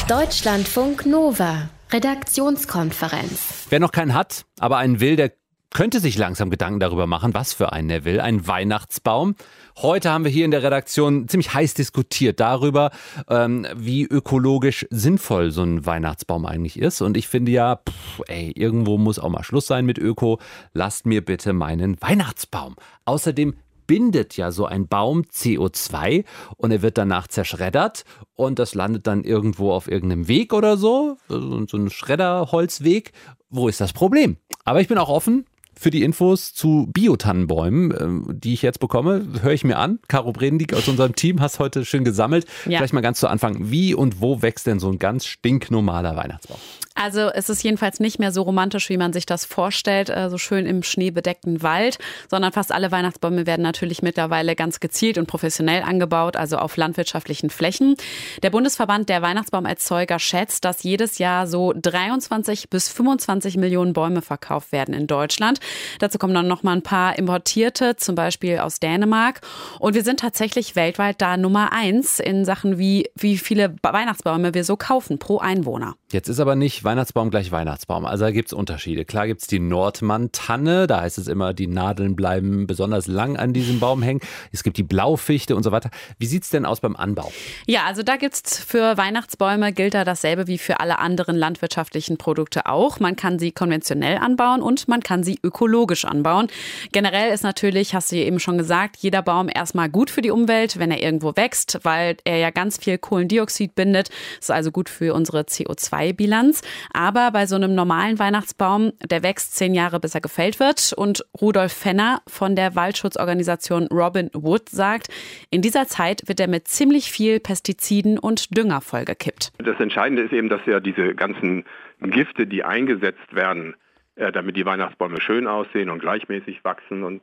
Deutschlandfunk 0.07 1.05
Nova. 1.05 1.69
Redaktionskonferenz. 1.91 3.67
Wer 3.71 3.81
noch 3.81 3.91
keinen 3.91 4.15
hat, 4.15 4.45
aber 4.61 4.77
einen 4.77 5.01
will, 5.01 5.17
der 5.17 5.33
könnte 5.75 5.99
sich 5.99 6.17
langsam 6.17 6.49
Gedanken 6.49 6.79
darüber 6.79 7.09
machen, 7.09 7.35
was 7.35 7.55
für 7.55 7.73
einen 7.73 7.91
er 7.91 8.05
will. 8.05 8.21
Ein 8.21 8.47
Weihnachtsbaum. 8.47 9.35
Heute 9.81 10.11
haben 10.11 10.25
wir 10.25 10.31
hier 10.33 10.45
in 10.45 10.51
der 10.51 10.65
Redaktion 10.65 11.29
ziemlich 11.29 11.55
heiß 11.55 11.75
diskutiert 11.75 12.41
darüber, 12.41 12.91
ähm, 13.29 13.65
wie 13.77 14.03
ökologisch 14.03 14.85
sinnvoll 14.91 15.53
so 15.53 15.63
ein 15.63 15.87
Weihnachtsbaum 15.87 16.47
eigentlich 16.47 16.81
ist. 16.81 17.01
Und 17.01 17.17
ich 17.17 17.29
finde 17.29 17.53
ja, 17.53 17.77
pff, 17.77 18.23
ey, 18.27 18.51
irgendwo 18.57 18.99
muss 18.99 19.21
auch 19.21 19.29
mal 19.29 19.45
Schluss 19.45 19.69
sein 19.69 19.87
mit 19.87 19.97
Öko. 19.97 20.41
Lasst 20.73 21.07
mir 21.07 21.25
bitte 21.25 21.53
meinen 21.53 21.97
Weihnachtsbaum. 22.03 22.75
Außerdem 23.05 23.55
bindet 23.87 24.37
ja 24.37 24.51
so 24.51 24.67
ein 24.67 24.89
Baum 24.89 25.23
CO2 25.23 26.25
und 26.57 26.73
er 26.73 26.83
wird 26.83 26.99
danach 26.99 27.29
zerschreddert 27.29 28.05
und 28.35 28.59
das 28.59 28.75
landet 28.75 29.07
dann 29.07 29.23
irgendwo 29.23 29.71
auf 29.71 29.89
irgendeinem 29.89 30.27
Weg 30.27 30.55
oder 30.55 30.77
so, 30.77 31.19
so 31.29 31.77
ein 31.77 31.89
Schredderholzweg. 31.89 33.13
Wo 33.49 33.69
ist 33.69 33.81
das 33.81 33.93
Problem? 33.93 34.39
Aber 34.65 34.81
ich 34.81 34.89
bin 34.89 34.99
auch 34.99 35.09
offen 35.09 35.47
für 35.79 35.91
die 35.91 36.03
Infos 36.03 36.53
zu 36.55 36.89
Biotannenbäumen, 36.93 38.31
äh, 38.31 38.35
die 38.35 38.55
ich 38.55 38.63
jetzt 38.63 38.81
bekomme, 38.81 39.27
höre 39.43 39.53
ich 39.53 39.65
mir 39.65 39.79
an. 39.79 40.01
Caro 40.09 40.33
Bredendiek 40.33 40.75
aus 40.75 40.89
unserem 40.89 41.15
Team 41.15 41.41
hast 41.41 41.59
heute 41.59 41.85
schön 41.85 42.05
gesammelt. 42.05 42.47
Ja. 42.67 42.79
Vielleicht 42.79 42.93
mal 42.93 43.01
ganz 43.01 43.21
zu 43.21 43.29
Anfang. 43.29 43.71
Wie 43.71 43.95
und 43.95 44.21
wo 44.21 44.43
wächst 44.43 44.67
denn 44.67 44.81
so 44.81 44.91
ein 44.91 44.99
ganz 44.99 45.27
stinknormaler 45.27 46.17
Weihnachtsbaum? 46.17 46.59
Also 47.01 47.31
es 47.33 47.49
ist 47.49 47.63
jedenfalls 47.63 48.01
nicht 48.01 48.19
mehr 48.19 48.33
so 48.33 48.43
romantisch, 48.43 48.89
wie 48.89 48.97
man 48.97 49.13
sich 49.13 49.25
das 49.25 49.45
vorstellt, 49.45 50.11
äh, 50.11 50.29
so 50.31 50.37
schön 50.37 50.67
im 50.67 50.83
schneebedeckten 50.83 51.63
Wald, 51.63 51.99
sondern 52.29 52.51
fast 52.51 52.73
alle 52.73 52.91
Weihnachtsbäume 52.91 53.47
werden 53.47 53.63
natürlich 53.63 54.03
mittlerweile 54.03 54.57
ganz 54.57 54.81
gezielt 54.81 55.17
und 55.17 55.27
professionell 55.27 55.85
angebaut, 55.85 56.35
also 56.35 56.57
auf 56.59 56.77
landwirtschaftlichen 56.77 57.51
Flächen. 57.51 57.95
Der 58.43 58.51
Bundesverband 58.51 59.09
der 59.09 59.23
Weihnachtsbaumerzeuger 59.23 60.19
schätzt, 60.19 60.65
dass 60.65 60.83
jedes 60.83 61.19
Jahr 61.19 61.47
so 61.47 61.73
23 61.73 62.69
bis 62.69 62.89
25 62.89 63.59
Millionen 63.59 63.93
Bäume 63.93 64.21
verkauft 64.21 64.73
werden 64.73 64.93
in 64.93 65.07
Deutschland. 65.07 65.61
Dazu 66.01 66.19
kommen 66.19 66.35
dann 66.35 66.49
noch 66.49 66.65
mal 66.65 66.73
ein 66.73 66.83
paar 66.83 67.17
importierte, 67.17 67.95
zum 67.95 68.17
Beispiel 68.17 68.59
aus 68.59 68.81
Dänemark. 68.81 69.41
Und 69.79 69.95
wir 69.95 70.03
sind 70.03 70.19
tatsächlich 70.19 70.75
weltweit 70.75 71.23
da 71.23 71.37
Nummer 71.37 71.73
eins 71.73 72.19
in 72.19 72.45
Sachen 72.45 72.77
wie 72.77 73.09
wie 73.15 73.39
viele 73.39 73.77
Weihnachtsbäume 73.85 74.53
wir 74.53 74.65
so 74.65 74.77
kaufen 74.77 75.21
pro 75.21 75.39
Einwohner. 75.39 75.95
Jetzt 76.11 76.29
ist 76.29 76.41
aber 76.41 76.57
nicht 76.57 76.88
Weihnachtsbaum 76.89 77.29
gleich 77.29 77.53
Weihnachtsbaum. 77.53 78.07
Also 78.07 78.25
da 78.25 78.31
gibt 78.31 78.49
es 78.49 78.55
Unterschiede. 78.55 79.05
Klar 79.05 79.27
gibt 79.27 79.43
es 79.43 79.47
die 79.47 79.59
Nordmann-Tanne, 79.59 80.87
da 80.87 81.03
heißt 81.03 81.19
es 81.19 81.29
immer, 81.29 81.53
die 81.53 81.67
Nadeln 81.67 82.17
bleiben 82.17 82.67
besonders 82.67 83.07
lang 83.07 83.37
an 83.37 83.53
diesem 83.53 83.79
Baum 83.79 84.01
hängen. 84.01 84.21
Es 84.53 84.63
gibt 84.63 84.79
die 84.79 84.83
Blaufichte 84.83 85.55
und 85.55 85.65
so 85.65 85.71
weiter. 85.71 85.91
Wie 86.19 86.25
sieht 86.25 86.45
es 86.45 86.49
denn 86.49 86.65
aus 86.65 86.81
beim 86.81 86.97
Anbau? 86.97 87.31
Ja, 87.67 87.85
also 87.85 88.03
da 88.03 88.17
gibt 88.17 88.37
es 88.37 88.59
für 88.59 88.97
Weihnachtsbäume 88.97 89.75
gilt 89.75 89.93
da 89.93 90.05
dasselbe 90.05 90.47
wie 90.47 90.57
für 90.57 90.81
alle 90.81 90.99
anderen 90.99 91.37
landwirtschaftlichen 91.37 92.17
Produkte 92.17 92.65
auch. 92.65 93.01
Man 93.01 93.17
kann 93.17 93.39
sie 93.39 93.53
konventionell 93.53 94.17
anbauen 94.17 94.63
und 94.63 94.89
man 94.89 95.03
kann 95.03 95.23
sie 95.23 95.39
ökologisch 95.43 96.07
anbauen. 96.07 96.49
Generell 96.93 97.35
ist 97.35 97.43
natürlich, 97.43 97.95
hast 97.95 98.13
du 98.13 98.17
ja 98.17 98.23
eben 98.23 98.41
schon 98.41 98.57
gesagt, 98.57 98.97
jeder 98.97 99.21
Baum 99.21 99.51
erstmal 99.55 99.91
gut 99.91 100.09
für 100.09 100.23
die 100.23 100.31
Umwelt, 100.31 100.79
wenn 100.79 100.91
er 100.91 101.03
irgendwo 101.03 101.37
wächst, 101.37 101.81
weil 101.83 102.17
er 102.25 102.39
ja 102.39 102.49
ganz 102.49 102.79
viel 102.79 102.97
Kohlendioxid 102.97 103.75
bindet. 103.75 104.09
Das 104.39 104.47
ist 104.47 104.51
also 104.51 104.71
gut 104.71 104.89
für 104.89 105.13
unsere 105.13 105.43
CO2-Bilanz. 105.43 106.63
Aber 106.93 107.31
bei 107.31 107.47
so 107.47 107.57
einem 107.57 107.75
normalen 107.75 108.19
Weihnachtsbaum, 108.19 108.93
der 109.11 109.23
wächst 109.23 109.57
zehn 109.57 109.75
Jahre, 109.75 110.01
bis 110.01 110.15
er 110.15 110.21
gefällt 110.21 110.61
wird. 110.61 110.93
Und 110.97 111.25
Rudolf 111.41 111.73
Fenner 111.73 112.21
von 112.27 112.57
der 112.57 112.75
Waldschutzorganisation 112.75 113.89
Robin 113.89 114.31
Wood 114.33 114.69
sagt, 114.69 115.09
in 115.51 115.63
dieser 115.63 115.87
Zeit 115.87 116.23
wird 116.27 116.41
er 116.41 116.49
mit 116.49 116.69
ziemlich 116.69 117.11
viel 117.11 117.41
Pestiziden 117.41 118.19
und 118.19 118.57
Dünger 118.57 118.81
vollgekippt. 118.81 119.53
Das 119.59 119.79
Entscheidende 119.81 120.23
ist 120.23 120.33
eben, 120.33 120.49
dass 120.49 120.61
ja 120.67 120.81
diese 120.81 121.15
ganzen 121.15 121.65
Gifte, 122.01 122.47
die 122.47 122.65
eingesetzt 122.65 123.35
werden, 123.35 123.75
äh, 124.17 124.33
damit 124.33 124.57
die 124.57 124.67
Weihnachtsbäume 124.67 125.21
schön 125.21 125.47
aussehen 125.47 125.91
und 125.91 126.01
gleichmäßig 126.01 126.65
wachsen 126.65 127.05
und 127.05 127.23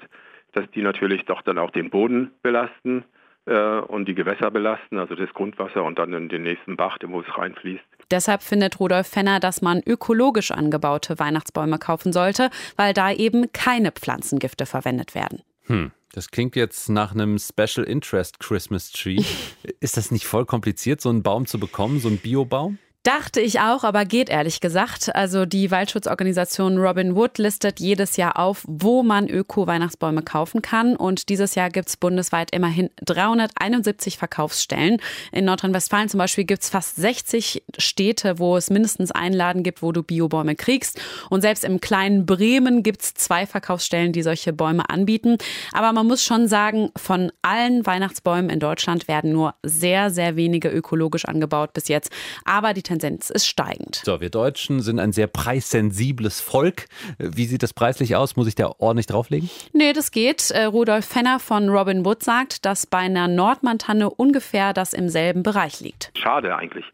dass 0.54 0.70
die 0.72 0.82
natürlich 0.82 1.26
doch 1.26 1.42
dann 1.42 1.58
auch 1.58 1.72
den 1.72 1.90
Boden 1.90 2.32
belasten 2.42 3.04
äh, 3.46 3.80
und 3.80 4.08
die 4.08 4.16
Gewässer 4.16 4.52
belasten, 4.52 4.98
also 4.98 5.16
das 5.16 5.34
Grundwasser 5.34 5.84
und 5.84 6.00
dann 6.00 6.14
in 6.14 6.30
den 6.30 6.44
nächsten 6.44 6.78
Bach, 6.78 6.98
wo 7.06 7.20
es 7.20 7.38
reinfließt. 7.38 7.84
Deshalb 8.12 8.44
findet 8.44 8.80
Rudolf 8.80 9.08
Fenner, 9.08 9.40
dass 9.40 9.62
man 9.62 9.82
ökologisch 9.86 10.52
angebaute 10.52 11.20
Weihnachtsbäume 11.20 11.80
kaufen 11.80 12.14
sollte, 12.14 12.50
weil 12.76 12.94
da 12.94 13.12
eben 13.12 13.52
keine 13.54 13.92
Pflanzengifte 13.92 14.66
verwendet 14.66 15.16
werden. 15.16 15.42
Hm. 15.64 15.92
Das 16.14 16.32
klingt 16.32 16.56
jetzt 16.56 16.88
nach 16.88 17.12
einem 17.12 17.38
Special 17.40 17.86
Interest 17.86 18.40
Christmas 18.40 18.92
Tree. 18.92 19.22
Ist 19.82 19.98
das 19.98 20.12
nicht 20.12 20.26
voll 20.26 20.46
kompliziert, 20.46 21.02
so 21.02 21.10
einen 21.10 21.24
Baum 21.24 21.46
zu 21.46 21.60
bekommen, 21.60 22.00
so 22.00 22.08
einen 22.08 22.20
Biobaum? 22.20 22.78
Dachte 23.06 23.40
ich 23.40 23.60
auch, 23.60 23.84
aber 23.84 24.04
geht 24.04 24.30
ehrlich 24.30 24.62
gesagt. 24.62 25.14
Also 25.16 25.46
die 25.46 25.70
Waldschutzorganisation 25.70 26.80
Robin 26.80 27.16
Wood 27.16 27.38
listet 27.38 27.80
jedes 27.80 28.18
Jahr 28.18 28.40
auf, 28.40 28.64
wo 28.68 29.04
man 29.04 29.30
Öko-Weihnachtsbäume 29.30 30.24
kaufen 30.24 30.64
kann. 30.64 30.96
Und 30.96 31.30
dieses 31.30 31.54
Jahr 31.54 31.70
gibt 31.70 31.88
es 31.90 31.98
bundesweit 31.98 32.50
immerhin 32.50 32.90
371 33.06 34.18
Verkaufsstellen. 34.18 34.98
In 35.32 35.46
Nordrhein-Westfalen 35.46 36.10
zum 36.10 36.18
Beispiel 36.18 36.46
gibt 36.46 36.64
es 36.64 36.72
fast 36.72 36.96
60 36.96 37.64
Städte, 37.78 38.40
wo 38.40 38.58
es 38.58 38.72
mindestens 38.72 39.12
einen 39.12 39.36
Laden 39.36 39.62
gibt, 39.62 39.84
wo 39.84 39.92
du 39.92 40.02
Biobäume 40.02 40.56
kriegst. 40.56 41.00
Und 41.30 41.42
selbst 41.42 41.64
im 41.64 41.82
kleinen 41.82 42.26
Bremen 42.26 42.82
gibt 42.82 43.04
es 43.04 43.14
zwei 43.14 43.46
Verkaufsstellen, 43.46 44.14
die 44.14 44.24
solche 44.24 44.52
Bäume 44.52 44.90
anbieten. 44.90 45.38
Aber 45.74 45.94
man 45.94 46.08
muss 46.08 46.24
schon 46.24 46.48
sagen, 46.48 46.90
von 46.98 47.32
allen 47.44 47.86
Weihnachtsbäumen 47.86 48.50
in 48.50 48.60
Deutschland 48.60 49.08
werden 49.08 49.32
nur 49.32 49.54
sehr, 49.62 50.10
sehr 50.10 50.36
wenige 50.36 50.70
ökologisch 50.70 51.26
angebaut 51.26 51.72
bis 51.74 51.88
jetzt. 51.88 52.10
Aber 52.46 52.74
die 52.74 52.82
Tendenz 52.96 53.30
ist 53.30 53.46
steigend. 53.46 54.02
So, 54.06 54.22
wir 54.22 54.30
Deutschen 54.30 54.80
sind 54.82 55.00
ein 55.00 55.12
sehr 55.12 55.28
preissensibles 55.28 56.40
Volk. 56.40 56.86
Wie 57.18 57.46
sieht 57.46 57.62
das 57.62 57.74
preislich 57.74 58.16
aus? 58.16 58.36
Muss 58.38 58.48
ich 58.48 58.56
da 58.56 58.72
ordentlich 58.78 59.08
drauflegen? 59.08 59.50
Nee, 59.74 59.92
das 59.94 60.12
geht. 60.12 60.52
Äh, 60.52 60.66
Rudolf 60.66 61.06
Fenner 61.06 61.40
von 61.40 61.70
Robin 61.70 62.06
Wood 62.06 62.24
sagt, 62.24 62.66
dass 62.66 62.88
bei 62.88 63.00
einer 63.00 63.28
Nordmantanne 63.28 64.10
ungefähr 64.10 64.74
das 64.74 64.94
im 64.94 65.10
selben 65.10 65.44
Bereich 65.44 65.82
liegt. 65.82 66.12
Schade 66.18 66.56
eigentlich. 66.56 66.86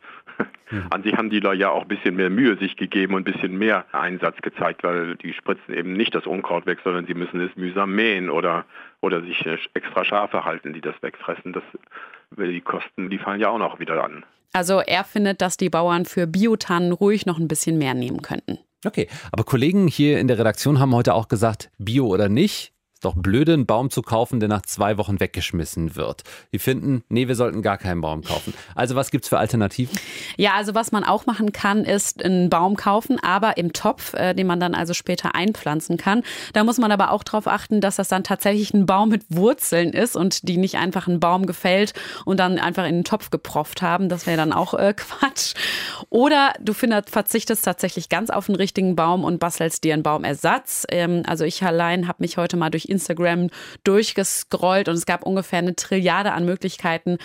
An 0.89 1.03
sich 1.03 1.13
haben 1.15 1.29
die 1.29 1.41
da 1.41 1.53
ja 1.53 1.69
auch 1.69 1.83
ein 1.83 1.87
bisschen 1.87 2.15
mehr 2.15 2.29
Mühe 2.29 2.57
sich 2.57 2.77
gegeben 2.77 3.13
und 3.13 3.27
ein 3.27 3.31
bisschen 3.31 3.57
mehr 3.57 3.85
Einsatz 3.91 4.37
gezeigt, 4.41 4.83
weil 4.83 5.17
die 5.17 5.33
spritzen 5.33 5.73
eben 5.73 5.93
nicht 5.93 6.15
das 6.15 6.25
Unkraut 6.25 6.65
weg, 6.65 6.79
sondern 6.83 7.05
sie 7.05 7.13
müssen 7.13 7.41
es 7.41 7.55
mühsam 7.57 7.93
mähen 7.93 8.29
oder, 8.29 8.65
oder 9.01 9.21
sich 9.21 9.45
extra 9.73 10.05
Schafe 10.05 10.45
halten, 10.45 10.73
die 10.73 10.81
das 10.81 10.95
wegfressen. 11.01 11.51
Das, 11.51 11.63
die 12.38 12.62
Kosten, 12.62 13.10
die 13.10 13.20
fallen 13.20 13.39
ja 13.39 13.50
auch 13.50 13.58
noch 13.58 13.80
wieder 13.80 14.04
an. 14.04 14.24
Also 14.54 14.80
er 14.80 15.04
findet, 15.04 15.41
dass 15.41 15.58
die 15.58 15.70
Bauern 15.70 16.06
für 16.06 16.28
Biotannen 16.28 16.91
ruhig 16.91 17.26
noch 17.26 17.39
ein 17.39 17.48
bisschen 17.48 17.78
mehr 17.78 17.94
nehmen 17.94 18.22
könnten. 18.22 18.60
Okay, 18.86 19.08
aber 19.32 19.44
Kollegen 19.44 19.88
hier 19.88 20.20
in 20.20 20.28
der 20.28 20.39
Redaktion 20.39 20.80
haben 20.80 20.96
heute 20.96 21.13
auch 21.13 21.28
gesagt, 21.28 21.70
Bio 21.78 22.08
oder 22.08 22.30
nicht, 22.30 22.74
doch 23.01 23.15
blöde, 23.15 23.53
einen 23.53 23.65
Baum 23.65 23.89
zu 23.89 24.01
kaufen, 24.01 24.39
der 24.39 24.49
nach 24.49 24.61
zwei 24.61 24.97
Wochen 24.97 25.19
weggeschmissen 25.19 25.95
wird. 25.95 26.23
Die 26.51 26.59
finden, 26.59 27.03
nee, 27.09 27.27
wir 27.27 27.35
sollten 27.35 27.61
gar 27.61 27.77
keinen 27.77 28.01
Baum 28.01 28.23
kaufen. 28.23 28.53
Also 28.75 28.95
was 28.95 29.11
gibt 29.11 29.25
es 29.25 29.29
für 29.29 29.39
Alternativen? 29.39 29.97
Ja, 30.37 30.53
also 30.53 30.75
was 30.75 30.91
man 30.91 31.03
auch 31.03 31.25
machen 31.25 31.51
kann, 31.51 31.83
ist 31.83 32.23
einen 32.23 32.49
Baum 32.49 32.75
kaufen, 32.75 33.19
aber 33.21 33.57
im 33.57 33.73
Topf, 33.73 34.13
äh, 34.13 34.33
den 34.33 34.47
man 34.47 34.59
dann 34.59 34.75
also 34.75 34.93
später 34.93 35.35
einpflanzen 35.35 35.97
kann. 35.97 36.23
Da 36.53 36.63
muss 36.63 36.77
man 36.77 36.91
aber 36.91 37.11
auch 37.11 37.23
darauf 37.23 37.47
achten, 37.47 37.81
dass 37.81 37.95
das 37.95 38.07
dann 38.07 38.23
tatsächlich 38.23 38.73
ein 38.73 38.85
Baum 38.85 39.09
mit 39.09 39.23
Wurzeln 39.29 39.91
ist 39.91 40.15
und 40.15 40.47
die 40.47 40.57
nicht 40.57 40.77
einfach 40.77 41.07
einen 41.07 41.19
Baum 41.19 41.45
gefällt 41.45 41.93
und 42.25 42.39
dann 42.39 42.59
einfach 42.59 42.85
in 42.85 42.95
den 42.95 43.03
Topf 43.03 43.31
geprofft 43.31 43.81
haben. 43.81 44.09
Das 44.09 44.27
wäre 44.27 44.37
dann 44.37 44.53
auch 44.53 44.73
äh, 44.73 44.93
Quatsch. 44.97 45.55
Oder 46.09 46.53
du 46.59 46.73
findest, 46.73 47.09
verzichtest 47.09 47.65
tatsächlich 47.65 48.09
ganz 48.09 48.29
auf 48.29 48.45
den 48.45 48.55
richtigen 48.55 48.95
Baum 48.95 49.23
und 49.23 49.39
bastelst 49.39 49.83
dir 49.83 49.93
einen 49.93 50.03
Baumersatz. 50.03 50.85
Ähm, 50.89 51.23
also 51.25 51.45
ich 51.45 51.63
allein 51.63 52.07
habe 52.07 52.17
mich 52.19 52.37
heute 52.37 52.57
mal 52.57 52.69
durch 52.69 52.90
Instagram 52.91 53.49
durchgescrollt 53.84 54.88
und 54.88 54.95
es 54.95 55.06
gab 55.06 55.25
ungefähr 55.25 55.60
eine 55.60 55.75
Trilliarde 55.75 56.34
an 56.34 56.45
Möglichkeiten 56.45 57.17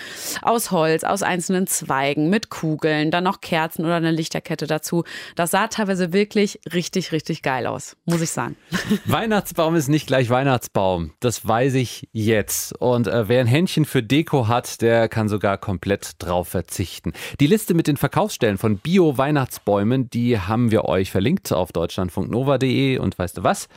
aus 0.42 0.70
Holz, 0.70 1.04
aus 1.04 1.22
einzelnen 1.22 1.66
Zweigen, 1.66 2.30
mit 2.30 2.50
Kugeln, 2.50 3.10
dann 3.10 3.24
noch 3.24 3.40
Kerzen 3.40 3.84
oder 3.84 3.96
eine 3.96 4.10
Lichterkette 4.10 4.66
dazu. 4.66 5.04
Das 5.34 5.50
sah 5.50 5.66
teilweise 5.68 6.12
wirklich 6.12 6.60
richtig, 6.72 7.12
richtig 7.12 7.42
geil 7.42 7.66
aus, 7.66 7.96
muss 8.04 8.20
ich 8.20 8.30
sagen. 8.30 8.56
Weihnachtsbaum 9.04 9.74
ist 9.74 9.88
nicht 9.88 10.06
gleich 10.06 10.30
Weihnachtsbaum. 10.30 11.12
Das 11.20 11.46
weiß 11.46 11.74
ich 11.74 12.08
jetzt. 12.12 12.72
Und 12.80 13.08
äh, 13.08 13.28
wer 13.28 13.40
ein 13.40 13.46
Händchen 13.46 13.84
für 13.84 14.02
Deko 14.02 14.48
hat, 14.48 14.80
der 14.80 15.08
kann 15.08 15.28
sogar 15.28 15.58
komplett 15.58 16.12
drauf 16.18 16.48
verzichten. 16.48 17.12
Die 17.40 17.46
Liste 17.46 17.74
mit 17.74 17.86
den 17.86 17.96
Verkaufsstellen 17.96 18.58
von 18.58 18.78
Bio-Weihnachtsbäumen, 18.78 20.10
die 20.10 20.38
haben 20.38 20.70
wir 20.70 20.84
euch 20.84 21.10
verlinkt 21.10 21.52
auf 21.52 21.72
deutschlandfunknova.de 21.72 22.98
und 22.98 23.18
weißt 23.18 23.38
du 23.38 23.42
was? 23.42 23.68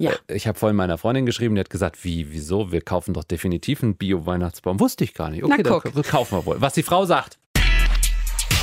Ja. 0.00 0.12
Äh, 0.26 0.34
ich 0.34 0.46
habe 0.46 0.58
vorhin 0.58 0.76
meiner 0.76 0.98
Freundin 0.98 1.26
geschrieben, 1.26 1.54
die 1.54 1.60
hat 1.60 1.70
gesagt, 1.70 2.04
wie, 2.04 2.32
wieso? 2.32 2.72
Wir 2.72 2.80
kaufen 2.80 3.14
doch 3.14 3.24
definitiv 3.24 3.82
einen 3.82 3.96
Bio-Weihnachtsbaum. 3.96 4.80
Wusste 4.80 5.04
ich 5.04 5.14
gar 5.14 5.30
nicht. 5.30 5.44
Okay, 5.44 5.62
dann 5.62 5.80
kaufen 6.02 6.38
wir 6.38 6.46
wohl. 6.46 6.60
Was 6.60 6.72
die 6.72 6.82
Frau 6.82 7.04
sagt. 7.04 7.38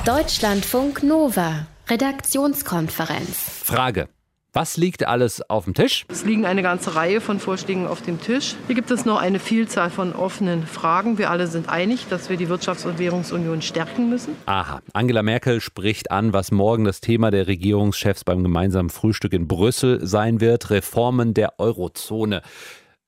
Deutschlandfunk 0.06 1.04
Nova. 1.04 1.68
Redaktionskonferenz. 1.90 3.38
Frage. 3.64 4.10
Was 4.58 4.76
liegt 4.76 5.06
alles 5.06 5.48
auf 5.52 5.66
dem 5.66 5.76
Tisch? 5.76 6.08
Es 6.08 6.26
liegen 6.26 6.44
eine 6.44 6.64
ganze 6.64 6.96
Reihe 6.96 7.22
von 7.22 7.40
Vorschlägen 7.40 7.86
auf 7.86 8.02
dem 8.02 8.20
Tisch. 8.20 8.56
Hier 8.66 8.74
gibt 8.74 8.90
es 8.90 9.06
noch 9.06 9.22
eine 9.22 9.38
Vielzahl 9.38 9.92
von 9.92 10.14
offenen 10.14 10.66
Fragen. 10.66 11.20
Wir 11.20 11.30
alle 11.30 11.46
sind 11.46 11.70
einig, 11.70 12.08
dass 12.10 12.32
wir 12.32 12.38
die 12.38 12.48
Wirtschafts- 12.48 12.88
und 12.88 12.98
Währungsunion 12.98 13.62
stärken 13.62 14.10
müssen. 14.10 14.36
Aha. 14.48 14.82
Angela 14.94 15.22
Merkel 15.22 15.62
spricht 15.62 16.10
an, 16.10 16.34
was 16.34 16.50
morgen 16.50 16.86
das 16.86 17.02
Thema 17.02 17.30
der 17.30 17.46
Regierungschefs 17.46 18.24
beim 18.24 18.42
gemeinsamen 18.42 18.90
Frühstück 18.90 19.34
in 19.34 19.48
Brüssel 19.48 20.04
sein 20.04 20.42
wird. 20.42 20.72
Reformen 20.72 21.36
der 21.36 21.60
Eurozone. 21.60 22.42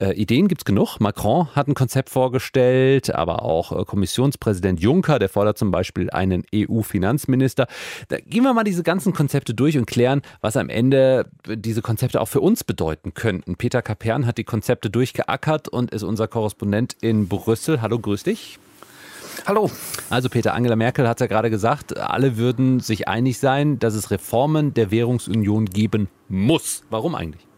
Äh, 0.01 0.13
Ideen 0.13 0.47
gibt 0.47 0.61
es 0.61 0.65
genug. 0.65 0.99
Macron 0.99 1.53
hat 1.55 1.67
ein 1.67 1.73
Konzept 1.73 2.09
vorgestellt, 2.09 3.13
aber 3.13 3.43
auch 3.43 3.77
äh, 3.77 3.83
Kommissionspräsident 3.83 4.79
Juncker, 4.79 5.19
der 5.19 5.27
fordert 5.27 5.57
zum 5.57 5.71
Beispiel 5.71 6.09
einen 6.09 6.45
EU-Finanzminister. 6.55 7.67
Da 8.07 8.17
gehen 8.17 8.43
wir 8.43 8.53
mal 8.53 8.63
diese 8.63 8.83
ganzen 8.83 9.13
Konzepte 9.13 9.53
durch 9.53 9.77
und 9.77 9.87
klären, 9.87 10.21
was 10.39 10.55
am 10.55 10.69
Ende 10.69 11.29
diese 11.45 11.81
Konzepte 11.81 12.21
auch 12.21 12.29
für 12.29 12.39
uns 12.39 12.63
bedeuten 12.63 13.13
könnten. 13.13 13.57
Peter 13.57 13.81
Kapern 13.81 14.25
hat 14.25 14.37
die 14.37 14.45
Konzepte 14.45 14.89
durchgeackert 14.89 15.67
und 15.67 15.91
ist 15.91 16.03
unser 16.03 16.29
Korrespondent 16.29 16.95
in 17.01 17.27
Brüssel. 17.27 17.81
Hallo, 17.81 17.99
grüß 17.99 18.23
dich. 18.23 18.57
Hallo. 19.45 19.69
Also 20.09 20.29
Peter, 20.29 20.53
Angela 20.53 20.77
Merkel 20.77 21.09
hat 21.09 21.19
ja 21.19 21.27
gerade 21.27 21.49
gesagt, 21.49 21.97
alle 21.97 22.37
würden 22.37 22.79
sich 22.79 23.09
einig 23.09 23.37
sein, 23.39 23.79
dass 23.79 23.95
es 23.95 24.11
Reformen 24.11 24.73
der 24.73 24.91
Währungsunion 24.91 25.65
geben 25.65 26.07
muss. 26.29 26.83
Warum 26.89 27.15
eigentlich? 27.15 27.48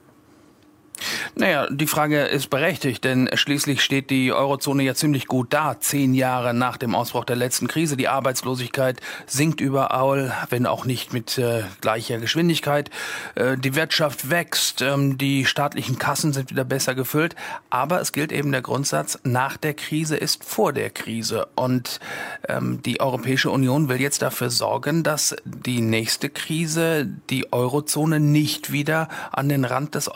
Naja, 1.35 1.67
die 1.69 1.87
Frage 1.87 2.23
ist 2.23 2.49
berechtigt, 2.49 3.03
denn 3.03 3.29
schließlich 3.33 3.81
steht 3.81 4.09
die 4.09 4.31
Eurozone 4.31 4.83
ja 4.83 4.95
ziemlich 4.95 5.27
gut 5.27 5.53
da, 5.53 5.79
zehn 5.79 6.13
Jahre 6.13 6.53
nach 6.53 6.77
dem 6.77 6.95
Ausbruch 6.95 7.25
der 7.25 7.35
letzten 7.35 7.67
Krise. 7.67 7.97
Die 7.97 8.07
Arbeitslosigkeit 8.07 8.99
sinkt 9.25 9.61
überall, 9.61 10.33
wenn 10.49 10.65
auch 10.65 10.85
nicht 10.85 11.13
mit 11.13 11.37
äh, 11.37 11.63
gleicher 11.81 12.19
Geschwindigkeit. 12.19 12.89
Äh, 13.35 13.57
die 13.57 13.75
Wirtschaft 13.75 14.29
wächst, 14.29 14.81
ähm, 14.81 15.17
die 15.17 15.45
staatlichen 15.45 15.97
Kassen 15.97 16.33
sind 16.33 16.51
wieder 16.51 16.63
besser 16.63 16.95
gefüllt. 16.95 17.35
Aber 17.69 18.01
es 18.01 18.11
gilt 18.11 18.31
eben 18.31 18.51
der 18.51 18.61
Grundsatz, 18.61 19.19
nach 19.23 19.57
der 19.57 19.73
Krise 19.73 20.17
ist 20.17 20.43
vor 20.43 20.73
der 20.73 20.89
Krise. 20.89 21.47
Und 21.55 21.99
ähm, 22.47 22.81
die 22.83 22.99
Europäische 22.99 23.49
Union 23.49 23.89
will 23.89 24.01
jetzt 24.01 24.21
dafür 24.21 24.49
sorgen, 24.49 25.03
dass 25.03 25.35
die 25.45 25.81
nächste 25.81 26.29
Krise 26.29 27.07
die 27.29 27.51
Eurozone 27.51 28.19
nicht 28.19 28.71
wieder 28.71 29.09
an 29.31 29.49
den 29.49 29.65
Rand 29.65 29.95
des 29.95 30.07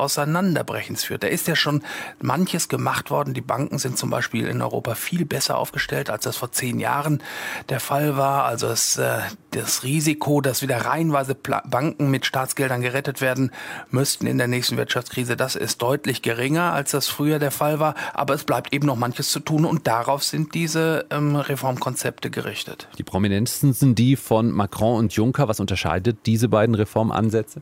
Auseinanderbrechens 0.75 1.03
führt. 1.03 1.23
Da 1.23 1.27
ist 1.27 1.47
ja 1.47 1.55
schon 1.55 1.81
manches 2.21 2.67
gemacht 2.67 3.09
worden. 3.09 3.33
Die 3.33 3.41
Banken 3.41 3.79
sind 3.79 3.97
zum 3.97 4.09
Beispiel 4.09 4.47
in 4.47 4.61
Europa 4.61 4.95
viel 4.95 5.25
besser 5.25 5.57
aufgestellt, 5.57 6.09
als 6.09 6.23
das 6.23 6.37
vor 6.37 6.51
zehn 6.51 6.79
Jahren 6.79 7.21
der 7.69 7.79
Fall 7.79 8.17
war. 8.17 8.45
Also 8.45 8.67
das, 8.67 8.97
äh, 8.97 9.19
das 9.51 9.83
Risiko, 9.83 10.41
dass 10.41 10.61
wieder 10.61 10.77
reihenweise 10.77 11.35
Banken 11.35 12.11
mit 12.11 12.25
Staatsgeldern 12.25 12.81
gerettet 12.81 13.21
werden 13.21 13.51
müssten 13.89 14.27
in 14.27 14.37
der 14.37 14.47
nächsten 14.47 14.77
Wirtschaftskrise, 14.77 15.37
das 15.37 15.55
ist 15.55 15.81
deutlich 15.81 16.21
geringer, 16.21 16.73
als 16.73 16.91
das 16.91 17.07
früher 17.07 17.39
der 17.39 17.51
Fall 17.51 17.79
war. 17.79 17.95
Aber 18.13 18.33
es 18.33 18.43
bleibt 18.43 18.73
eben 18.73 18.87
noch 18.87 18.97
manches 18.97 19.29
zu 19.29 19.39
tun 19.39 19.65
und 19.65 19.87
darauf 19.87 20.23
sind 20.23 20.53
diese 20.53 21.05
ähm, 21.09 21.35
Reformkonzepte 21.35 22.29
gerichtet. 22.29 22.87
Die 22.97 23.03
prominentesten 23.03 23.73
sind 23.73 23.97
die 23.97 24.15
von 24.15 24.51
Macron 24.51 24.97
und 24.97 25.13
Juncker. 25.13 25.47
Was 25.47 25.59
unterscheidet 25.59 26.17
diese 26.25 26.49
beiden 26.49 26.75
Reformansätze? 26.75 27.61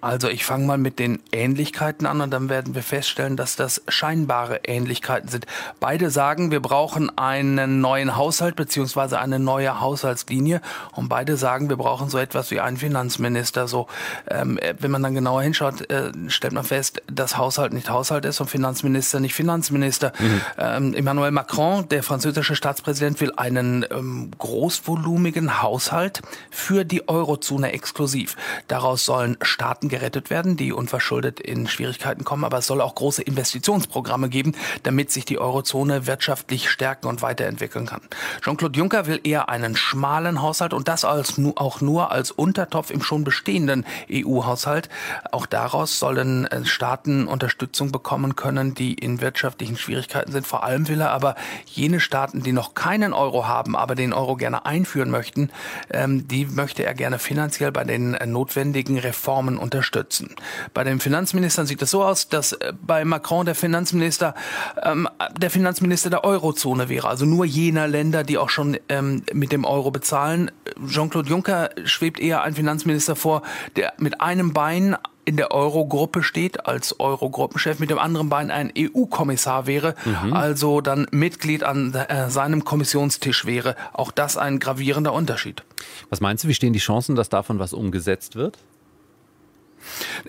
Also 0.00 0.28
ich 0.28 0.44
fange 0.44 0.66
mal 0.66 0.78
mit 0.78 0.98
den 0.98 1.20
Ähnlichkeiten 1.32 2.06
an 2.06 2.20
und 2.20 2.30
dann 2.30 2.48
werden 2.48 2.74
wir 2.74 2.82
feststellen, 2.82 3.36
dass 3.36 3.56
das 3.56 3.82
scheinbare 3.88 4.60
Ähnlichkeiten 4.64 5.28
sind. 5.28 5.46
Beide 5.80 6.10
sagen, 6.10 6.50
wir 6.50 6.60
brauchen 6.60 7.16
einen 7.18 7.80
neuen 7.80 8.16
Haushalt 8.16 8.56
beziehungsweise 8.56 9.18
eine 9.20 9.38
neue 9.38 9.80
Haushaltslinie 9.80 10.60
und 10.92 11.08
beide 11.08 11.36
sagen, 11.36 11.68
wir 11.68 11.76
brauchen 11.76 12.10
so 12.10 12.18
etwas 12.18 12.50
wie 12.50 12.60
einen 12.60 12.76
Finanzminister. 12.76 13.68
So, 13.68 13.86
ähm, 14.28 14.58
wenn 14.78 14.90
man 14.90 15.02
dann 15.02 15.14
genauer 15.14 15.42
hinschaut, 15.42 15.88
äh, 15.90 16.12
stellt 16.28 16.52
man 16.52 16.64
fest, 16.64 17.02
dass 17.06 17.36
Haushalt 17.36 17.72
nicht 17.72 17.90
Haushalt 17.90 18.24
ist 18.24 18.40
und 18.40 18.50
Finanzminister 18.50 19.20
nicht 19.20 19.34
Finanzminister. 19.34 20.12
Mhm. 20.18 20.40
Ähm, 20.58 20.94
Emmanuel 20.94 21.30
Macron, 21.30 21.88
der 21.88 22.02
französische 22.02 22.56
Staatspräsident, 22.56 23.20
will 23.20 23.32
einen 23.36 23.84
ähm, 23.90 24.30
großvolumigen 24.36 25.62
Haushalt 25.62 26.22
für 26.50 26.84
die 26.84 27.08
Eurozone 27.08 27.72
exklusiv. 27.72 28.36
Daraus 28.68 29.04
sollen 29.04 29.36
Staaten 29.42 29.71
Staaten 29.72 29.88
gerettet 29.88 30.28
werden, 30.28 30.58
die 30.58 30.70
unverschuldet 30.70 31.40
in 31.40 31.66
Schwierigkeiten 31.66 32.24
kommen, 32.24 32.44
aber 32.44 32.58
es 32.58 32.66
soll 32.66 32.82
auch 32.82 32.94
große 32.94 33.22
Investitionsprogramme 33.22 34.28
geben, 34.28 34.54
damit 34.82 35.10
sich 35.10 35.24
die 35.24 35.38
Eurozone 35.38 36.06
wirtschaftlich 36.06 36.68
stärken 36.68 37.06
und 37.06 37.22
weiterentwickeln 37.22 37.86
kann. 37.86 38.02
Jean-Claude 38.42 38.78
Juncker 38.78 39.06
will 39.06 39.18
eher 39.24 39.48
einen 39.48 39.74
schmalen 39.74 40.42
Haushalt 40.42 40.74
und 40.74 40.88
das 40.88 41.06
als, 41.06 41.40
auch 41.56 41.80
nur 41.80 42.12
als 42.12 42.30
Untertopf 42.30 42.90
im 42.90 43.02
schon 43.02 43.24
bestehenden 43.24 43.86
EU-Haushalt. 44.12 44.90
Auch 45.30 45.46
daraus 45.46 45.98
sollen 45.98 46.44
äh, 46.48 46.66
Staaten 46.66 47.26
Unterstützung 47.26 47.92
bekommen 47.92 48.36
können, 48.36 48.74
die 48.74 48.92
in 48.92 49.22
wirtschaftlichen 49.22 49.78
Schwierigkeiten 49.78 50.32
sind. 50.32 50.46
Vor 50.46 50.64
allem 50.64 50.86
will 50.88 51.00
er 51.00 51.12
aber 51.12 51.34
jene 51.64 51.98
Staaten, 51.98 52.42
die 52.42 52.52
noch 52.52 52.74
keinen 52.74 53.14
Euro 53.14 53.46
haben, 53.46 53.74
aber 53.74 53.94
den 53.94 54.12
Euro 54.12 54.36
gerne 54.36 54.66
einführen 54.66 55.08
möchten, 55.10 55.48
ähm, 55.90 56.28
die 56.28 56.44
möchte 56.44 56.84
er 56.84 56.92
gerne 56.92 57.18
finanziell 57.18 57.72
bei 57.72 57.84
den 57.84 58.12
äh, 58.12 58.26
notwendigen 58.26 58.98
Reformen 58.98 59.61
unterstützen. 59.62 60.34
Bei 60.74 60.84
den 60.84 61.00
Finanzministern 61.00 61.66
sieht 61.66 61.80
es 61.82 61.90
so 61.90 62.04
aus, 62.04 62.28
dass 62.28 62.52
äh, 62.52 62.72
bei 62.80 63.04
Macron 63.04 63.46
der 63.46 63.54
Finanzminister 63.54 64.34
ähm, 64.82 65.08
der 65.36 65.50
Finanzminister 65.50 66.10
der 66.10 66.24
Eurozone 66.24 66.88
wäre, 66.88 67.08
also 67.08 67.24
nur 67.24 67.44
jener 67.44 67.88
Länder, 67.88 68.24
die 68.24 68.38
auch 68.38 68.50
schon 68.50 68.76
ähm, 68.88 69.22
mit 69.32 69.52
dem 69.52 69.64
Euro 69.64 69.90
bezahlen. 69.90 70.50
Jean-Claude 70.86 71.28
Juncker 71.28 71.70
schwebt 71.84 72.20
eher 72.20 72.42
ein 72.42 72.54
Finanzminister 72.54 73.16
vor, 73.16 73.42
der 73.76 73.94
mit 73.98 74.20
einem 74.20 74.52
Bein 74.52 74.96
in 75.24 75.36
der 75.36 75.52
Eurogruppe 75.52 76.22
steht, 76.22 76.66
als 76.66 76.98
Eurogruppenchef, 76.98 77.78
mit 77.78 77.90
dem 77.90 77.98
anderen 77.98 78.28
Bein 78.28 78.50
ein 78.50 78.72
EU-Kommissar 78.76 79.66
wäre, 79.66 79.94
mhm. 80.04 80.32
also 80.32 80.80
dann 80.80 81.06
Mitglied 81.12 81.62
an 81.62 81.94
äh, 81.94 82.28
seinem 82.28 82.64
Kommissionstisch 82.64 83.46
wäre. 83.46 83.76
Auch 83.92 84.10
das 84.10 84.36
ein 84.36 84.58
gravierender 84.58 85.12
Unterschied. 85.12 85.62
Was 86.10 86.20
meinst 86.20 86.44
du, 86.44 86.48
wie 86.48 86.54
stehen 86.54 86.72
die 86.72 86.80
Chancen, 86.80 87.14
dass 87.14 87.28
davon 87.28 87.58
was 87.58 87.72
umgesetzt 87.72 88.34
wird? 88.34 88.58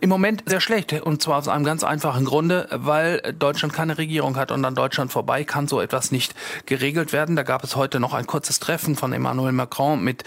Im 0.01 0.09
Moment 0.09 0.43
sehr 0.45 0.61
schlecht. 0.61 0.93
Und 0.93 1.21
zwar 1.21 1.37
aus 1.37 1.47
einem 1.47 1.63
ganz 1.63 1.83
einfachen 1.83 2.25
Grunde, 2.25 2.67
weil 2.71 3.21
Deutschland 3.37 3.73
keine 3.73 3.97
Regierung 3.97 4.35
hat 4.37 4.51
und 4.51 4.63
an 4.65 4.75
Deutschland 4.75 5.11
vorbei 5.11 5.43
kann 5.43 5.67
so 5.67 5.79
etwas 5.79 6.11
nicht 6.11 6.33
geregelt 6.65 7.13
werden. 7.13 7.35
Da 7.35 7.43
gab 7.43 7.63
es 7.63 7.75
heute 7.75 7.99
noch 7.99 8.13
ein 8.13 8.27
kurzes 8.27 8.59
Treffen 8.59 8.95
von 8.95 9.13
Emmanuel 9.13 9.51
Macron 9.51 10.03
mit 10.03 10.23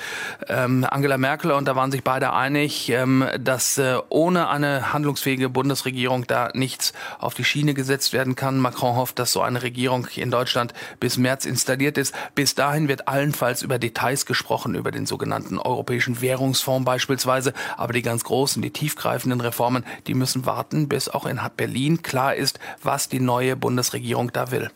ähm, 0.48 0.86
Angela 0.88 1.18
Merkel 1.18 1.50
und 1.50 1.66
da 1.66 1.76
waren 1.76 1.90
sich 1.90 2.04
beide 2.04 2.32
einig, 2.32 2.88
ähm, 2.88 3.26
dass 3.38 3.78
äh, 3.78 3.98
ohne 4.08 4.48
eine 4.48 4.92
handlungsfähige 4.92 5.48
Bundesregierung 5.48 6.26
da 6.26 6.50
nichts 6.54 6.92
auf 7.18 7.34
die 7.34 7.44
Schiene 7.44 7.74
gesetzt 7.74 8.12
werden 8.12 8.36
kann. 8.36 8.58
Macron 8.58 8.96
hofft, 8.96 9.18
dass 9.18 9.32
so 9.32 9.42
eine 9.42 9.62
Regierung 9.62 10.06
in 10.14 10.30
Deutschland 10.30 10.72
bis 11.00 11.16
März 11.16 11.44
installiert 11.44 11.98
ist. 11.98 12.14
Bis 12.34 12.54
dahin 12.54 12.88
wird 12.88 13.08
allenfalls 13.08 13.62
über 13.62 13.78
Details 13.78 14.26
gesprochen, 14.26 14.74
über 14.74 14.90
den 14.90 15.06
sogenannten 15.06 15.58
Europäischen 15.58 16.20
Währungsfonds 16.20 16.84
beispielsweise. 16.84 17.52
Aber 17.76 17.92
die 17.92 18.02
ganz 18.02 18.24
großen, 18.24 18.62
die 18.62 18.70
tiefgreifenden 18.70 19.15
tiefgreifenden 19.16 19.40
Reformen, 19.40 19.84
die 20.06 20.14
müssen 20.14 20.46
warten, 20.46 20.88
bis 20.88 21.08
auch 21.08 21.26
in 21.26 21.40
Berlin 21.56 22.02
klar 22.02 22.34
ist, 22.34 22.58
was 22.82 23.08
die 23.08 23.20
neue 23.20 23.56
Bundesregierung 23.56 24.32
da 24.32 24.50
will. 24.50 24.70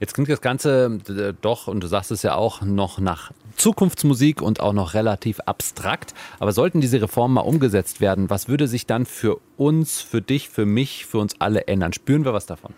Jetzt 0.00 0.14
klingt 0.14 0.28
das 0.28 0.40
Ganze 0.40 0.98
doch, 1.40 1.68
und 1.68 1.80
du 1.80 1.86
sagst 1.86 2.10
es 2.10 2.22
ja 2.22 2.34
auch, 2.34 2.62
noch 2.62 2.98
nach 2.98 3.30
Zukunftsmusik 3.56 4.42
und 4.42 4.60
auch 4.60 4.72
noch 4.72 4.94
relativ 4.94 5.40
abstrakt. 5.40 6.14
Aber 6.40 6.52
sollten 6.52 6.80
diese 6.80 7.00
Reformen 7.00 7.34
mal 7.34 7.42
umgesetzt 7.42 8.00
werden, 8.00 8.30
was 8.30 8.48
würde 8.48 8.66
sich 8.66 8.86
dann 8.86 9.06
für 9.06 9.38
uns, 9.56 10.00
für 10.00 10.20
dich, 10.20 10.48
für 10.48 10.66
mich, 10.66 11.06
für 11.06 11.18
uns 11.18 11.40
alle 11.40 11.68
ändern? 11.68 11.92
Spüren 11.92 12.24
wir 12.24 12.32
was 12.32 12.46
davon? 12.46 12.74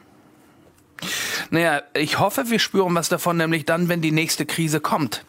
Naja, 1.51 1.83
ich 1.95 2.19
hoffe, 2.19 2.51
wir 2.51 2.59
spüren 2.59 2.95
was 2.95 3.09
davon, 3.09 3.37
nämlich 3.37 3.65
dann, 3.65 3.89
wenn 3.89 4.01
die 4.01 4.13
nächste 4.13 4.47
Krise 4.47 4.81
kommt. 4.81 5.25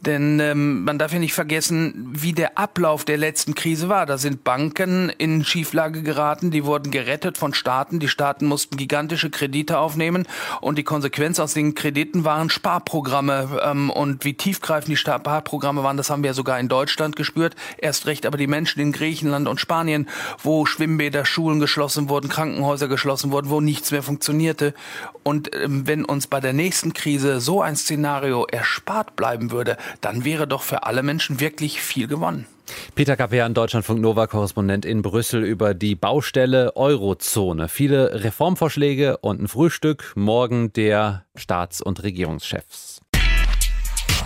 Denn 0.00 0.38
ähm, 0.38 0.84
man 0.84 0.98
darf 0.98 1.12
ja 1.12 1.18
nicht 1.18 1.34
vergessen, 1.34 2.10
wie 2.12 2.32
der 2.32 2.58
Ablauf 2.58 3.04
der 3.04 3.16
letzten 3.16 3.54
Krise 3.54 3.88
war. 3.88 4.06
Da 4.06 4.18
sind 4.18 4.44
Banken 4.44 5.10
in 5.10 5.44
Schieflage 5.44 6.02
geraten, 6.02 6.50
die 6.50 6.64
wurden 6.64 6.90
gerettet 6.90 7.38
von 7.38 7.54
Staaten. 7.54 7.98
Die 7.98 8.08
Staaten 8.08 8.46
mussten 8.46 8.76
gigantische 8.76 9.30
Kredite 9.30 9.78
aufnehmen 9.78 10.26
und 10.60 10.78
die 10.78 10.84
Konsequenz 10.84 11.40
aus 11.40 11.54
den 11.54 11.74
Krediten 11.74 12.24
waren 12.24 12.50
Sparprogramme. 12.50 13.60
Ähm, 13.64 13.90
und 13.90 14.24
wie 14.24 14.34
tiefgreifend 14.34 14.90
die 14.90 14.96
Sparprogramme 14.96 15.82
waren, 15.82 15.96
das 15.96 16.10
haben 16.10 16.22
wir 16.22 16.30
ja 16.30 16.34
sogar 16.34 16.60
in 16.60 16.68
Deutschland 16.68 17.16
gespürt. 17.16 17.56
Erst 17.78 18.06
recht 18.06 18.26
aber 18.26 18.38
die 18.38 18.46
Menschen 18.46 18.80
in 18.80 18.92
Griechenland 18.92 19.48
und 19.48 19.60
Spanien, 19.60 20.08
wo 20.42 20.66
Schwimmbäder, 20.66 21.24
Schulen 21.24 21.58
geschlossen 21.58 22.08
wurden, 22.08 22.28
Krankenhäuser 22.28 22.86
geschlossen 22.86 23.32
wurden, 23.32 23.50
wo 23.50 23.60
nichts 23.60 23.90
mehr 23.90 24.02
funktionierte. 24.02 24.74
Und 25.22 25.54
ähm, 25.54 25.86
wenn 25.86 26.04
uns 26.04 26.26
bei 26.26 26.40
der 26.40 26.52
nächsten 26.52 26.92
Krise 26.92 27.40
so 27.40 27.62
ein 27.62 27.76
Szenario 27.76 28.46
erspart 28.46 29.16
bleiben 29.16 29.50
würde, 29.50 29.76
dann 30.00 30.24
wäre 30.24 30.46
doch 30.46 30.62
für 30.62 30.84
alle 30.84 31.02
Menschen 31.02 31.40
wirklich 31.40 31.80
viel 31.80 32.06
gewonnen. 32.06 32.46
Peter 32.94 33.16
Kapern, 33.16 33.54
Deutschlandfunk 33.54 34.00
Nova 34.00 34.26
Korrespondent 34.26 34.84
in 34.84 35.02
Brüssel 35.02 35.42
über 35.42 35.74
die 35.74 35.94
Baustelle 35.94 36.76
Eurozone. 36.76 37.68
Viele 37.68 38.24
Reformvorschläge 38.24 39.18
und 39.18 39.40
ein 39.42 39.48
Frühstück 39.48 40.12
morgen 40.16 40.72
der 40.72 41.24
Staats- 41.34 41.80
und 41.80 42.02
Regierungschefs. 42.02 43.00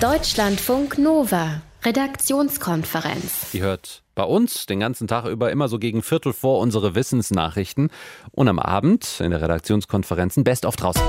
Deutschlandfunk 0.00 0.98
Nova 0.98 1.62
Redaktionskonferenz. 1.84 3.50
Die 3.52 3.60
hört 3.60 4.04
bei 4.14 4.22
uns 4.22 4.66
den 4.66 4.78
ganzen 4.78 5.08
Tag 5.08 5.24
über 5.26 5.50
immer 5.50 5.66
so 5.66 5.80
gegen 5.80 6.02
Viertel 6.02 6.32
vor 6.32 6.60
unsere 6.60 6.94
Wissensnachrichten 6.94 7.90
und 8.30 8.46
am 8.46 8.60
Abend 8.60 9.18
in 9.20 9.32
der 9.32 9.42
Redaktionskonferenzen 9.42 10.44
Best 10.44 10.64
of 10.64 10.76
draußen. 10.76 11.02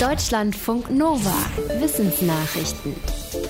Deutschlandfunk 0.00 0.90
Nova 0.90 1.36
Wissensnachrichten. 1.78 2.96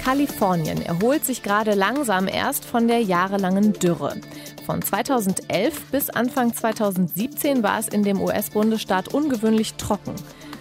Kalifornien 0.05 0.83
erholt 0.83 1.25
sich 1.25 1.42
gerade 1.42 1.72
langsam 1.72 2.29
erst 2.29 2.66
von 2.66 2.87
der 2.87 3.01
jahrelangen 3.01 3.72
Dürre. 3.72 4.20
Von 4.66 4.83
2011 4.83 5.87
bis 5.90 6.11
Anfang 6.11 6.53
2017 6.53 7.62
war 7.62 7.79
es 7.79 7.88
in 7.88 8.03
dem 8.03 8.20
US-Bundesstaat 8.20 9.09
ungewöhnlich 9.14 9.75
trocken. 9.75 10.14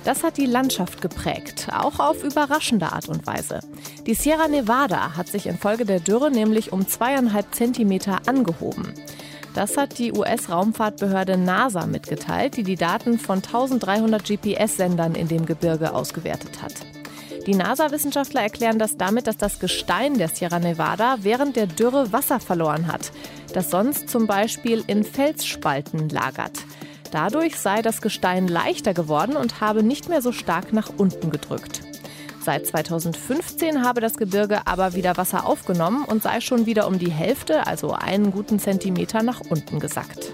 Das 0.05 0.23
hat 0.23 0.37
die 0.37 0.45
Landschaft 0.45 1.01
geprägt, 1.01 1.67
auch 1.73 1.99
auf 1.99 2.23
überraschende 2.23 2.93
Art 2.93 3.09
und 3.09 3.25
Weise. 3.25 3.59
Die 4.05 4.13
Sierra 4.13 4.47
Nevada 4.47 5.17
hat 5.17 5.27
sich 5.27 5.47
infolge 5.47 5.83
der 5.83 5.99
Dürre 5.99 6.29
nämlich 6.29 6.71
um 6.71 6.87
zweieinhalb 6.87 7.55
Zentimeter 7.55 8.19
angehoben. 8.27 8.93
Das 9.55 9.77
hat 9.77 9.97
die 9.97 10.13
US-Raumfahrtbehörde 10.13 11.37
NASA 11.37 11.87
mitgeteilt, 11.87 12.55
die 12.55 12.63
die 12.63 12.75
Daten 12.75 13.17
von 13.17 13.37
1300 13.37 14.23
GPS-Sendern 14.23 15.15
in 15.15 15.27
dem 15.27 15.47
Gebirge 15.47 15.91
ausgewertet 15.93 16.61
hat. 16.61 16.73
Die 17.47 17.55
NASA-Wissenschaftler 17.55 18.41
erklären 18.41 18.77
das 18.77 18.97
damit, 18.97 19.25
dass 19.25 19.37
das 19.37 19.59
Gestein 19.59 20.19
der 20.19 20.27
Sierra 20.27 20.59
Nevada 20.59 21.17
während 21.21 21.55
der 21.55 21.65
Dürre 21.65 22.11
Wasser 22.11 22.39
verloren 22.39 22.87
hat, 22.87 23.11
das 23.53 23.71
sonst 23.71 24.09
zum 24.09 24.27
Beispiel 24.27 24.83
in 24.85 25.03
Felsspalten 25.03 26.09
lagert. 26.09 26.59
Dadurch 27.11 27.59
sei 27.59 27.81
das 27.81 28.01
Gestein 28.01 28.47
leichter 28.47 28.93
geworden 28.93 29.35
und 29.35 29.61
habe 29.61 29.83
nicht 29.83 30.09
mehr 30.09 30.21
so 30.21 30.31
stark 30.31 30.73
nach 30.73 30.89
unten 30.97 31.29
gedrückt. 31.29 31.81
Seit 32.45 32.67
2015 32.67 33.83
habe 33.83 34.01
das 34.01 34.17
Gebirge 34.17 34.67
aber 34.67 34.93
wieder 34.93 35.17
Wasser 35.17 35.47
aufgenommen 35.47 36.05
und 36.05 36.21
sei 36.21 36.41
schon 36.41 36.67
wieder 36.67 36.85
um 36.87 36.99
die 36.99 37.09
Hälfte, 37.09 37.65
also 37.65 37.93
einen 37.93 38.31
guten 38.31 38.59
Zentimeter, 38.59 39.23
nach 39.23 39.41
unten 39.49 39.79
gesackt. 39.79 40.31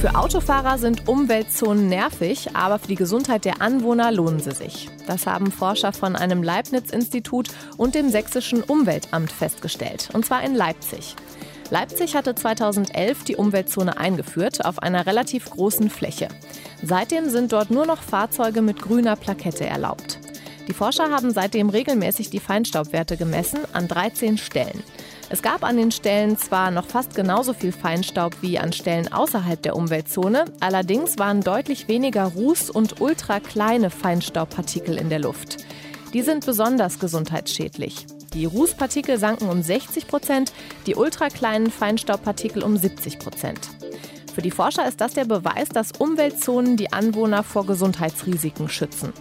Für 0.00 0.14
Autofahrer 0.14 0.78
sind 0.78 1.08
Umweltzonen 1.08 1.88
nervig, 1.88 2.54
aber 2.54 2.78
für 2.78 2.86
die 2.86 2.94
Gesundheit 2.94 3.44
der 3.44 3.60
Anwohner 3.60 4.12
lohnen 4.12 4.38
sie 4.38 4.52
sich. 4.52 4.88
Das 5.08 5.26
haben 5.26 5.50
Forscher 5.50 5.92
von 5.92 6.14
einem 6.14 6.44
Leibniz-Institut 6.44 7.48
und 7.76 7.96
dem 7.96 8.08
Sächsischen 8.08 8.62
Umweltamt 8.62 9.32
festgestellt, 9.32 10.10
und 10.12 10.24
zwar 10.24 10.44
in 10.44 10.54
Leipzig. 10.54 11.16
Leipzig 11.70 12.16
hatte 12.16 12.34
2011 12.34 13.24
die 13.24 13.36
Umweltzone 13.36 13.98
eingeführt 13.98 14.64
auf 14.64 14.82
einer 14.82 15.06
relativ 15.06 15.50
großen 15.50 15.90
Fläche. 15.90 16.28
Seitdem 16.82 17.28
sind 17.28 17.52
dort 17.52 17.70
nur 17.70 17.84
noch 17.84 18.02
Fahrzeuge 18.02 18.62
mit 18.62 18.80
grüner 18.80 19.16
Plakette 19.16 19.66
erlaubt. 19.66 20.18
Die 20.66 20.74
Forscher 20.74 21.10
haben 21.10 21.30
seitdem 21.30 21.70
regelmäßig 21.70 22.30
die 22.30 22.40
Feinstaubwerte 22.40 23.16
gemessen 23.16 23.60
an 23.72 23.88
13 23.88 24.38
Stellen. 24.38 24.82
Es 25.30 25.42
gab 25.42 25.62
an 25.62 25.76
den 25.76 25.90
Stellen 25.90 26.38
zwar 26.38 26.70
noch 26.70 26.86
fast 26.86 27.14
genauso 27.14 27.52
viel 27.52 27.72
Feinstaub 27.72 28.36
wie 28.40 28.58
an 28.58 28.72
Stellen 28.72 29.12
außerhalb 29.12 29.60
der 29.62 29.76
Umweltzone, 29.76 30.46
allerdings 30.60 31.18
waren 31.18 31.42
deutlich 31.42 31.88
weniger 31.88 32.26
Ruß- 32.28 32.70
und 32.70 33.00
ultrakleine 33.00 33.90
Feinstaubpartikel 33.90 34.96
in 34.96 35.10
der 35.10 35.18
Luft. 35.18 35.58
Die 36.14 36.22
sind 36.22 36.46
besonders 36.46 36.98
gesundheitsschädlich. 36.98 38.06
Die 38.34 38.44
Rußpartikel 38.44 39.18
sanken 39.18 39.48
um 39.48 39.62
60 39.62 40.06
Prozent, 40.06 40.52
die 40.86 40.94
ultrakleinen 40.94 41.70
Feinstaubpartikel 41.70 42.62
um 42.62 42.76
70 42.76 43.18
Prozent. 43.18 43.60
Für 44.34 44.42
die 44.42 44.50
Forscher 44.50 44.86
ist 44.86 45.00
das 45.00 45.14
der 45.14 45.24
Beweis, 45.24 45.68
dass 45.70 45.92
Umweltzonen 45.92 46.76
die 46.76 46.92
Anwohner 46.92 47.42
vor 47.42 47.66
Gesundheitsrisiken 47.66 48.68
schützen. 48.68 49.12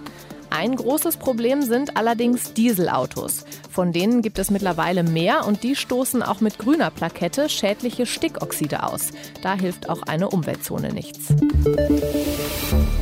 Ein 0.49 0.75
großes 0.75 1.17
Problem 1.17 1.61
sind 1.61 1.97
allerdings 1.97 2.53
Dieselautos. 2.53 3.45
Von 3.69 3.91
denen 3.91 4.21
gibt 4.21 4.39
es 4.39 4.49
mittlerweile 4.49 5.03
mehr 5.03 5.45
und 5.45 5.63
die 5.63 5.75
stoßen 5.75 6.23
auch 6.23 6.41
mit 6.41 6.57
grüner 6.57 6.89
Plakette 6.89 7.49
schädliche 7.49 8.05
Stickoxide 8.05 8.83
aus. 8.83 9.11
Da 9.41 9.55
hilft 9.55 9.89
auch 9.89 10.03
eine 10.03 10.29
Umweltzone 10.29 10.93
nichts. 10.93 11.27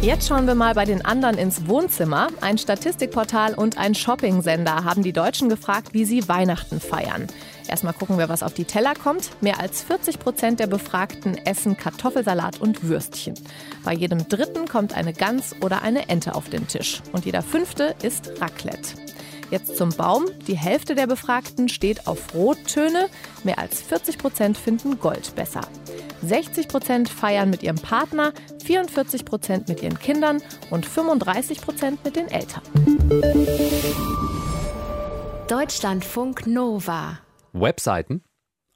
Jetzt 0.02 0.28
schauen 0.28 0.48
wir 0.48 0.56
mal 0.56 0.74
bei 0.74 0.86
den 0.86 1.06
anderen 1.06 1.38
ins 1.38 1.68
Wohnzimmer. 1.68 2.28
Ein 2.42 2.58
Statistikportal 2.58 3.54
und 3.54 3.78
ein 3.78 3.96
Shopping-Sender 3.96 4.84
haben 4.84 5.04
die 5.04 5.14
Deutschen 5.14 5.50
gefragt, 5.50 5.94
wie 5.94 6.06
sie 6.06 6.28
Weihnachten 6.28 6.80
feiern. 6.80 7.28
Erstmal 7.68 7.94
gucken 7.94 8.18
wir, 8.18 8.30
was 8.30 8.44
auf 8.44 8.54
die 8.54 8.66
Teller 8.66 8.94
kommt. 8.94 9.30
Mehr 9.42 9.60
als 9.60 9.84
40 9.84 10.20
Prozent 10.20 10.60
der 10.60 10.68
Befragten 10.68 11.38
essen 11.46 11.78
Kartoffelsalat 11.78 12.62
und 12.62 12.84
Würstchen. 12.84 13.36
Bei 13.84 13.94
jedem 13.94 14.28
Dritten 14.28 14.68
kommt 14.68 14.94
eine 14.94 15.14
Gans 15.14 15.56
oder 15.62 15.82
eine 15.82 16.10
Ente 16.10 16.36
auf 16.36 16.50
den 16.50 16.68
Tisch. 16.68 17.02
Und 17.12 17.26
jeder 17.26 17.42
Fünfte 17.42 17.96
isst 18.02 18.32
Raclette. 18.40 18.96
Jetzt 19.52 19.78
zum 19.78 19.90
Baum. 19.90 20.26
Die 20.48 20.58
Hälfte 20.58 20.96
der 20.96 21.08
Befragten 21.08 21.70
steht 21.70 22.08
auf 22.08 22.34
Rottöne. 22.34 23.10
Mehr 23.44 23.60
als 23.60 23.82
40 23.82 24.18
Prozent 24.18 24.58
finden 24.58 25.00
Gold 25.00 25.36
besser. 25.36 25.62
60 26.24 26.68
Prozent 26.68 27.10
feiern 27.10 27.50
mit 27.50 27.62
ihrem 27.62 27.78
Partner, 27.78 28.34
44 28.64 29.26
Prozent 29.26 29.68
mit 29.68 29.84
ihren 29.84 30.00
Kindern 30.00 30.42
und 30.72 30.86
35 30.86 31.62
Prozent 31.62 32.04
mit 32.04 32.16
den 32.16 32.28
Eltern. 32.30 32.64
Deutschlandfunk 35.48 36.48
Nova 36.48 37.20
Webseiten, 37.62 38.24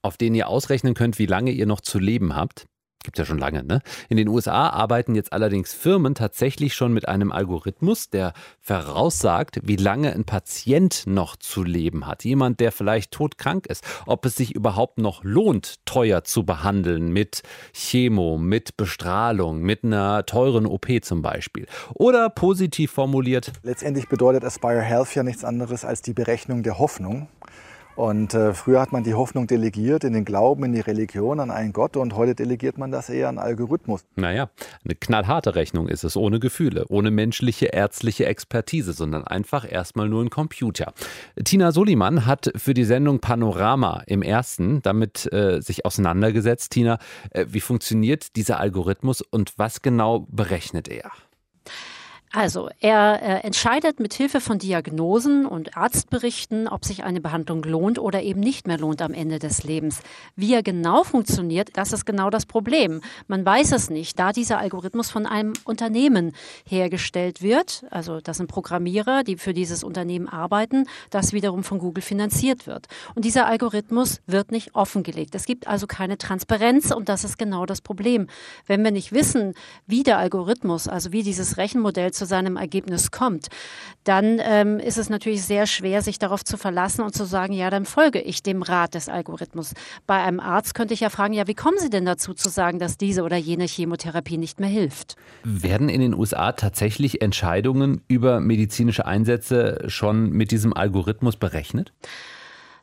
auf 0.01 0.17
denen 0.17 0.35
ihr 0.35 0.47
ausrechnen 0.47 0.93
könnt, 0.93 1.19
wie 1.19 1.25
lange 1.25 1.51
ihr 1.51 1.65
noch 1.65 1.81
zu 1.81 1.99
leben 1.99 2.35
habt. 2.35 2.65
gibt 3.03 3.17
ja 3.17 3.25
schon 3.25 3.37
lange. 3.39 3.63
Ne? 3.63 3.81
In 4.09 4.17
den 4.17 4.27
USA 4.27 4.69
arbeiten 4.69 5.15
jetzt 5.15 5.31
allerdings 5.31 5.73
Firmen 5.73 6.15
tatsächlich 6.15 6.73
schon 6.73 6.93
mit 6.93 7.07
einem 7.07 7.31
Algorithmus, 7.31 8.09
der 8.09 8.33
voraussagt, 8.59 9.59
wie 9.63 9.77
lange 9.77 10.13
ein 10.13 10.25
Patient 10.25 11.03
noch 11.07 11.37
zu 11.37 11.63
leben 11.63 12.05
hat. 12.07 12.25
Jemand, 12.25 12.59
der 12.59 12.73
vielleicht 12.73 13.11
todkrank 13.11 13.67
ist. 13.67 13.85
Ob 14.05 14.25
es 14.25 14.35
sich 14.35 14.53
überhaupt 14.53 14.97
noch 14.97 15.23
lohnt, 15.23 15.85
teuer 15.85 16.23
zu 16.25 16.45
behandeln 16.45 17.11
mit 17.11 17.41
Chemo, 17.73 18.37
mit 18.37 18.75
Bestrahlung, 18.75 19.61
mit 19.61 19.83
einer 19.83 20.25
teuren 20.25 20.65
OP 20.65 20.87
zum 21.01 21.21
Beispiel. 21.21 21.67
Oder 21.93 22.29
positiv 22.29 22.91
formuliert. 22.91 23.53
Letztendlich 23.63 24.09
bedeutet 24.09 24.43
Aspire 24.43 24.81
Health 24.81 25.15
ja 25.15 25.23
nichts 25.23 25.45
anderes 25.45 25.85
als 25.85 26.01
die 26.01 26.13
Berechnung 26.13 26.63
der 26.63 26.79
Hoffnung. 26.79 27.29
Und 27.95 28.33
äh, 28.33 28.53
früher 28.53 28.79
hat 28.79 28.91
man 28.91 29.03
die 29.03 29.13
Hoffnung 29.13 29.47
delegiert 29.47 30.03
in 30.03 30.13
den 30.13 30.23
Glauben, 30.23 30.63
in 30.63 30.73
die 30.73 30.79
Religion, 30.79 31.39
an 31.39 31.51
einen 31.51 31.73
Gott 31.73 31.97
und 31.97 32.15
heute 32.15 32.33
delegiert 32.33 32.77
man 32.77 32.91
das 32.91 33.09
eher 33.09 33.27
an 33.27 33.37
Algorithmus. 33.37 34.05
Naja, 34.15 34.49
eine 34.85 34.95
knallharte 34.95 35.55
Rechnung 35.55 35.87
ist 35.87 36.03
es, 36.03 36.15
ohne 36.15 36.39
Gefühle, 36.39 36.85
ohne 36.87 37.11
menschliche 37.11 37.67
ärztliche 37.67 38.25
Expertise, 38.25 38.93
sondern 38.93 39.25
einfach 39.25 39.69
erstmal 39.69 40.07
nur 40.07 40.23
ein 40.23 40.29
Computer. 40.29 40.93
Tina 41.43 41.71
Soliman 41.71 42.25
hat 42.25 42.51
für 42.55 42.73
die 42.73 42.85
Sendung 42.85 43.19
Panorama 43.19 44.03
im 44.07 44.21
ersten 44.21 44.81
damit 44.81 45.31
äh, 45.33 45.61
sich 45.61 45.85
auseinandergesetzt. 45.85 46.71
Tina, 46.71 46.99
äh, 47.31 47.45
wie 47.49 47.61
funktioniert 47.61 48.35
dieser 48.35 48.59
Algorithmus 48.59 49.21
und 49.21 49.53
was 49.57 49.81
genau 49.81 50.25
berechnet 50.29 50.87
er? 50.87 51.11
Also, 52.31 52.69
er 52.79 53.23
äh, 53.23 53.47
entscheidet 53.47 53.99
mit 53.99 54.13
Hilfe 54.13 54.39
von 54.39 54.59
Diagnosen 54.59 55.47
und 55.47 55.75
Arztberichten, 55.75 56.67
ob 56.67 56.85
sich 56.85 57.03
eine 57.03 57.21
Behandlung 57.21 57.63
lohnt 57.63 57.97
oder 57.97 58.21
eben 58.21 58.39
nicht 58.39 58.67
mehr 58.67 58.77
lohnt 58.77 59.01
am 59.01 59.15
Ende 59.15 59.39
des 59.39 59.63
Lebens. 59.63 60.01
Wie 60.35 60.53
er 60.53 60.61
genau 60.61 61.03
funktioniert, 61.03 61.69
das 61.73 61.91
ist 61.91 62.05
genau 62.05 62.29
das 62.29 62.45
Problem. 62.45 63.01
Man 63.27 63.43
weiß 63.43 63.71
es 63.71 63.89
nicht, 63.89 64.19
da 64.19 64.31
dieser 64.31 64.59
Algorithmus 64.59 65.09
von 65.09 65.25
einem 65.25 65.53
Unternehmen 65.63 66.33
hergestellt 66.67 67.41
wird. 67.41 67.85
Also, 67.89 68.21
das 68.21 68.37
sind 68.37 68.45
Programmierer, 68.45 69.23
die 69.23 69.37
für 69.37 69.55
dieses 69.55 69.83
Unternehmen 69.83 70.29
arbeiten, 70.29 70.85
das 71.09 71.33
wiederum 71.33 71.63
von 71.63 71.79
Google 71.79 72.03
finanziert 72.03 72.67
wird. 72.67 72.85
Und 73.15 73.25
dieser 73.25 73.47
Algorithmus 73.47 74.21
wird 74.27 74.51
nicht 74.51 74.75
offengelegt. 74.75 75.33
Es 75.33 75.45
gibt 75.45 75.65
also 75.65 75.87
keine 75.87 76.19
Transparenz 76.19 76.91
und 76.91 77.09
das 77.09 77.23
ist 77.23 77.39
genau 77.39 77.65
das 77.65 77.81
Problem. 77.81 78.27
Wenn 78.67 78.83
wir 78.83 78.91
nicht 78.91 79.13
wissen, 79.13 79.55
wie 79.87 80.03
der 80.03 80.19
Algorithmus, 80.19 80.87
also 80.87 81.11
wie 81.11 81.23
dieses 81.23 81.57
Rechenmodell 81.57 82.18
zu 82.19 82.25
seinem 82.25 82.57
Ergebnis 82.57 83.09
kommt, 83.09 83.47
dann 84.03 84.39
ähm, 84.41 84.79
ist 84.79 84.97
es 84.97 85.09
natürlich 85.09 85.43
sehr 85.43 85.65
schwer, 85.65 86.01
sich 86.01 86.19
darauf 86.19 86.43
zu 86.43 86.57
verlassen 86.57 87.01
und 87.01 87.15
zu 87.15 87.25
sagen, 87.25 87.53
ja, 87.53 87.69
dann 87.69 87.85
folge 87.85 88.19
ich 88.19 88.43
dem 88.43 88.61
Rat 88.61 88.93
des 88.93 89.09
Algorithmus. 89.09 89.73
Bei 90.05 90.21
einem 90.21 90.39
Arzt 90.39 90.75
könnte 90.75 90.93
ich 90.93 90.99
ja 90.99 91.09
fragen, 91.09 91.33
ja, 91.33 91.47
wie 91.47 91.55
kommen 91.55 91.77
Sie 91.79 91.89
denn 91.89 92.05
dazu 92.05 92.33
zu 92.33 92.49
sagen, 92.49 92.77
dass 92.79 92.97
diese 92.97 93.23
oder 93.23 93.37
jene 93.37 93.65
Chemotherapie 93.65 94.37
nicht 94.37 94.59
mehr 94.59 94.69
hilft? 94.69 95.15
Werden 95.43 95.89
in 95.89 96.01
den 96.01 96.13
USA 96.13 96.51
tatsächlich 96.51 97.21
Entscheidungen 97.21 98.01
über 98.07 98.39
medizinische 98.39 99.05
Einsätze 99.05 99.85
schon 99.87 100.29
mit 100.29 100.51
diesem 100.51 100.73
Algorithmus 100.73 101.37
berechnet? 101.37 101.93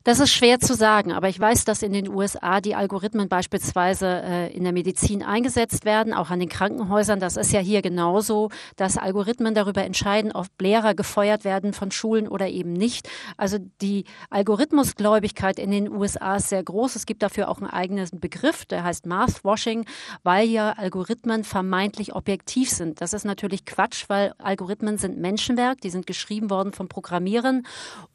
Das 0.07 0.20
ist 0.20 0.30
schwer 0.30 0.61
zu 0.61 0.74
sagen, 0.74 1.11
aber 1.11 1.28
ich 1.28 1.40
weiß, 1.40 1.64
dass 1.64 1.82
in 1.82 1.92
den 1.92 2.09
USA 2.09 2.61
die 2.61 2.76
Algorithmen 2.76 3.28
beispielsweise 3.28 4.07
äh, 4.07 4.57
in 4.57 4.62
der 4.62 4.72
Medizin 4.72 5.24
eingesetzt 5.24 5.84
werden, 5.84 6.14
auch 6.14 6.30
an 6.30 6.38
den 6.38 6.48
Krankenhäusern. 6.48 7.18
Das 7.18 7.36
ist 7.36 7.50
ja 7.50 7.59
hier 7.59 7.82
genauso, 7.82 8.50
dass 8.76 8.98
Algorithmen 8.98 9.57
darüber 9.57 9.82
entscheiden, 9.82 10.30
ob 10.30 10.46
Lehrer 10.61 10.94
gefeuert 10.94 11.42
werden 11.42 11.72
von 11.72 11.90
Schulen 11.90 12.28
oder 12.28 12.46
eben 12.46 12.72
nicht. 12.72 13.09
Also 13.36 13.59
die 13.82 14.04
Algorithmusgläubigkeit 14.30 15.59
in 15.59 15.72
den 15.72 15.90
USA 15.90 16.36
ist 16.36 16.50
sehr 16.50 16.62
groß. 16.62 16.94
Es 16.94 17.07
gibt 17.07 17.24
dafür 17.24 17.48
auch 17.48 17.59
einen 17.59 17.70
eigenen 17.70 18.09
Begriff, 18.12 18.64
der 18.64 18.84
heißt 18.84 19.07
Mathwashing, 19.07 19.86
weil 20.22 20.48
ja 20.48 20.70
Algorithmen 20.70 21.42
vermeintlich 21.42 22.14
objektiv 22.14 22.70
sind. 22.70 23.00
Das 23.00 23.12
ist 23.12 23.24
natürlich 23.24 23.64
Quatsch, 23.64 24.04
weil 24.07 24.34
Algorithmen 24.38 24.98
sind 24.98 25.18
Menschenwerk, 25.18 25.80
die 25.80 25.90
sind 25.90 26.07
geschrieben 26.07 26.48
worden 26.48 26.72
von 26.72 26.86
Programmierern 26.86 27.64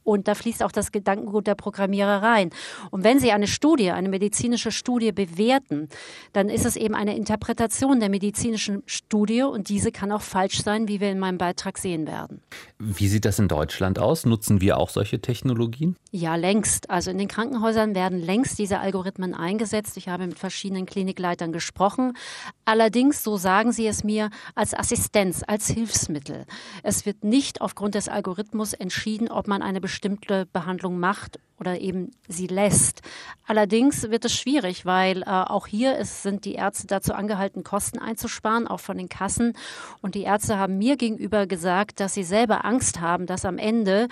und 0.04 0.26
da 0.26 0.34
fließt 0.34 0.62
auch 0.62 0.72
das 0.72 0.90
Gedankengut 0.90 1.46
der 1.46 1.54
Programmierer 1.54 1.81
Programmierer 1.82 2.22
rein. 2.22 2.50
Und 2.90 3.02
wenn 3.02 3.18
Sie 3.18 3.32
eine 3.32 3.48
Studie, 3.48 3.90
eine 3.90 4.08
medizinische 4.08 4.70
Studie 4.70 5.10
bewerten, 5.10 5.88
dann 6.32 6.48
ist 6.48 6.64
es 6.64 6.76
eben 6.76 6.94
eine 6.94 7.16
Interpretation 7.16 7.98
der 7.98 8.08
medizinischen 8.08 8.82
Studie 8.86 9.42
und 9.42 9.68
diese 9.68 9.90
kann 9.90 10.12
auch 10.12 10.22
falsch 10.22 10.62
sein, 10.62 10.86
wie 10.86 11.00
wir 11.00 11.10
in 11.10 11.18
meinem 11.18 11.38
Beitrag 11.38 11.78
sehen 11.78 12.06
werden. 12.06 12.40
Wie 12.78 13.08
sieht 13.08 13.24
das 13.24 13.38
in 13.38 13.48
Deutschland 13.48 13.98
aus? 13.98 14.24
Nutzen 14.26 14.60
wir 14.60 14.78
auch 14.78 14.90
solche 14.90 15.20
Technologien? 15.20 15.96
Ja, 16.12 16.36
längst. 16.36 16.88
Also 16.88 17.10
in 17.10 17.18
den 17.18 17.28
Krankenhäusern 17.28 17.94
werden 17.94 18.20
längst 18.20 18.58
diese 18.58 18.78
Algorithmen 18.78 19.34
eingesetzt. 19.34 19.96
Ich 19.96 20.08
habe 20.08 20.26
mit 20.26 20.38
verschiedenen 20.38 20.86
Klinikleitern 20.86 21.52
gesprochen. 21.52 22.12
Allerdings, 22.64 23.24
so 23.24 23.36
sagen 23.36 23.72
sie 23.72 23.86
es 23.86 24.04
mir, 24.04 24.30
als 24.54 24.72
Assistenz, 24.74 25.42
als 25.46 25.68
Hilfsmittel. 25.68 26.44
Es 26.82 27.06
wird 27.06 27.24
nicht 27.24 27.60
aufgrund 27.60 27.94
des 27.96 28.08
Algorithmus 28.08 28.72
entschieden, 28.72 29.28
ob 29.28 29.48
man 29.48 29.62
eine 29.62 29.80
bestimmte 29.80 30.46
Behandlung 30.52 30.98
macht 30.98 31.38
oder 31.62 31.80
eben 31.80 32.10
sie 32.26 32.48
lässt. 32.48 33.02
Allerdings 33.46 34.10
wird 34.10 34.24
es 34.24 34.34
schwierig, 34.34 34.84
weil 34.84 35.22
äh, 35.22 35.26
auch 35.26 35.68
hier 35.68 35.96
ist, 35.96 36.24
sind 36.24 36.44
die 36.44 36.54
Ärzte 36.54 36.88
dazu 36.88 37.14
angehalten, 37.14 37.62
Kosten 37.62 38.00
einzusparen, 38.00 38.66
auch 38.66 38.80
von 38.80 38.98
den 38.98 39.08
Kassen. 39.08 39.52
Und 40.00 40.16
die 40.16 40.22
Ärzte 40.22 40.58
haben 40.58 40.76
mir 40.76 40.96
gegenüber 40.96 41.46
gesagt, 41.46 42.00
dass 42.00 42.14
sie 42.14 42.24
selber 42.24 42.64
Angst 42.64 43.00
haben, 43.00 43.26
dass 43.26 43.44
am 43.44 43.58
Ende 43.58 44.08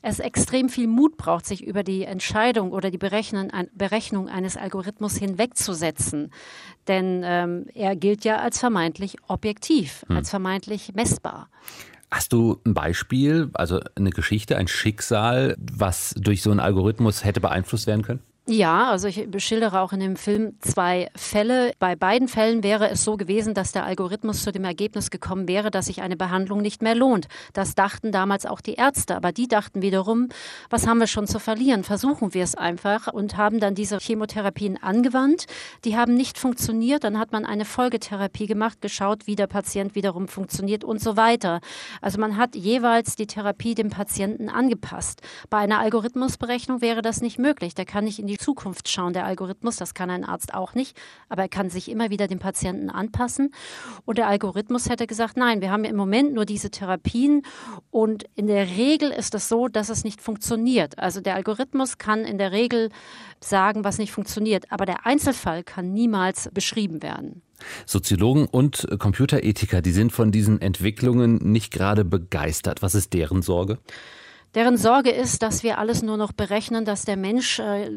es 0.00 0.20
extrem 0.20 0.68
viel 0.68 0.86
Mut 0.86 1.16
braucht, 1.16 1.44
sich 1.44 1.66
über 1.66 1.82
die 1.82 2.04
Entscheidung 2.04 2.70
oder 2.70 2.92
die 2.92 2.98
Berechnung, 2.98 3.50
Berechnung 3.72 4.28
eines 4.28 4.56
Algorithmus 4.56 5.16
hinwegzusetzen. 5.16 6.32
Denn 6.86 7.22
ähm, 7.24 7.66
er 7.74 7.96
gilt 7.96 8.24
ja 8.24 8.36
als 8.36 8.60
vermeintlich 8.60 9.16
objektiv, 9.26 10.04
hm. 10.06 10.18
als 10.18 10.30
vermeintlich 10.30 10.94
messbar. 10.94 11.48
Hast 12.12 12.34
du 12.34 12.60
ein 12.66 12.74
Beispiel, 12.74 13.48
also 13.54 13.80
eine 13.94 14.10
Geschichte, 14.10 14.58
ein 14.58 14.68
Schicksal, 14.68 15.56
was 15.58 16.14
durch 16.14 16.42
so 16.42 16.50
einen 16.50 16.60
Algorithmus 16.60 17.24
hätte 17.24 17.40
beeinflusst 17.40 17.86
werden 17.86 18.02
können? 18.02 18.20
Ja, 18.48 18.90
also 18.90 19.06
ich 19.06 19.30
beschildere 19.30 19.80
auch 19.80 19.92
in 19.92 20.00
dem 20.00 20.16
Film 20.16 20.56
zwei 20.58 21.08
Fälle. 21.14 21.74
Bei 21.78 21.94
beiden 21.94 22.26
Fällen 22.26 22.64
wäre 22.64 22.90
es 22.90 23.04
so 23.04 23.16
gewesen, 23.16 23.54
dass 23.54 23.70
der 23.70 23.84
Algorithmus 23.84 24.42
zu 24.42 24.50
dem 24.50 24.64
Ergebnis 24.64 25.12
gekommen 25.12 25.46
wäre, 25.46 25.70
dass 25.70 25.86
sich 25.86 26.02
eine 26.02 26.16
Behandlung 26.16 26.60
nicht 26.60 26.82
mehr 26.82 26.96
lohnt. 26.96 27.28
Das 27.52 27.76
dachten 27.76 28.10
damals 28.10 28.44
auch 28.44 28.60
die 28.60 28.74
Ärzte, 28.74 29.14
aber 29.14 29.30
die 29.30 29.46
dachten 29.46 29.80
wiederum, 29.80 30.28
was 30.70 30.88
haben 30.88 30.98
wir 30.98 31.06
schon 31.06 31.28
zu 31.28 31.38
verlieren? 31.38 31.84
Versuchen 31.84 32.34
wir 32.34 32.42
es 32.42 32.56
einfach 32.56 33.06
und 33.06 33.36
haben 33.36 33.60
dann 33.60 33.76
diese 33.76 33.98
Chemotherapien 33.98 34.76
angewandt. 34.82 35.46
Die 35.84 35.96
haben 35.96 36.14
nicht 36.14 36.36
funktioniert. 36.36 37.04
Dann 37.04 37.20
hat 37.20 37.30
man 37.30 37.46
eine 37.46 37.64
Folgetherapie 37.64 38.48
gemacht, 38.48 38.80
geschaut, 38.80 39.28
wie 39.28 39.36
der 39.36 39.46
Patient 39.46 39.94
wiederum 39.94 40.26
funktioniert 40.26 40.82
und 40.82 41.00
so 41.00 41.16
weiter. 41.16 41.60
Also 42.00 42.18
man 42.18 42.36
hat 42.36 42.56
jeweils 42.56 43.14
die 43.14 43.28
Therapie 43.28 43.76
dem 43.76 43.90
Patienten 43.90 44.48
angepasst. 44.48 45.20
Bei 45.48 45.58
einer 45.58 45.78
Algorithmusberechnung 45.78 46.80
wäre 46.80 47.02
das 47.02 47.20
nicht 47.20 47.38
möglich. 47.38 47.76
Der 47.76 47.84
kann 47.84 48.02
nicht 48.02 48.18
in 48.18 48.26
die 48.26 48.31
Zukunft 48.38 48.88
schauen, 48.88 49.12
der 49.12 49.24
Algorithmus. 49.24 49.76
Das 49.76 49.94
kann 49.94 50.10
ein 50.10 50.24
Arzt 50.24 50.54
auch 50.54 50.74
nicht, 50.74 50.96
aber 51.28 51.42
er 51.42 51.48
kann 51.48 51.70
sich 51.70 51.90
immer 51.90 52.10
wieder 52.10 52.28
dem 52.28 52.38
Patienten 52.38 52.90
anpassen. 52.90 53.54
Und 54.04 54.18
der 54.18 54.28
Algorithmus 54.28 54.88
hätte 54.88 55.06
gesagt, 55.06 55.36
nein, 55.36 55.60
wir 55.60 55.70
haben 55.70 55.84
im 55.84 55.96
Moment 55.96 56.34
nur 56.34 56.44
diese 56.44 56.70
Therapien 56.70 57.42
und 57.90 58.24
in 58.34 58.46
der 58.46 58.68
Regel 58.68 59.10
ist 59.10 59.34
es 59.34 59.48
so, 59.48 59.68
dass 59.68 59.88
es 59.88 60.04
nicht 60.04 60.20
funktioniert. 60.20 60.98
Also 60.98 61.20
der 61.20 61.34
Algorithmus 61.34 61.98
kann 61.98 62.24
in 62.24 62.38
der 62.38 62.52
Regel 62.52 62.90
sagen, 63.40 63.84
was 63.84 63.98
nicht 63.98 64.12
funktioniert, 64.12 64.70
aber 64.70 64.86
der 64.86 65.06
Einzelfall 65.06 65.62
kann 65.64 65.92
niemals 65.92 66.50
beschrieben 66.52 67.02
werden. 67.02 67.42
Soziologen 67.86 68.46
und 68.46 68.86
Computerethiker, 68.98 69.82
die 69.82 69.92
sind 69.92 70.12
von 70.12 70.32
diesen 70.32 70.60
Entwicklungen 70.60 71.36
nicht 71.36 71.72
gerade 71.72 72.04
begeistert. 72.04 72.82
Was 72.82 72.94
ist 72.94 73.12
deren 73.12 73.42
Sorge? 73.42 73.78
Deren 74.54 74.76
Sorge 74.76 75.10
ist, 75.10 75.42
dass 75.42 75.62
wir 75.62 75.78
alles 75.78 76.02
nur 76.02 76.18
noch 76.18 76.32
berechnen, 76.32 76.84
dass 76.84 77.06
der 77.06 77.16
Mensch 77.16 77.58
äh, 77.58 77.90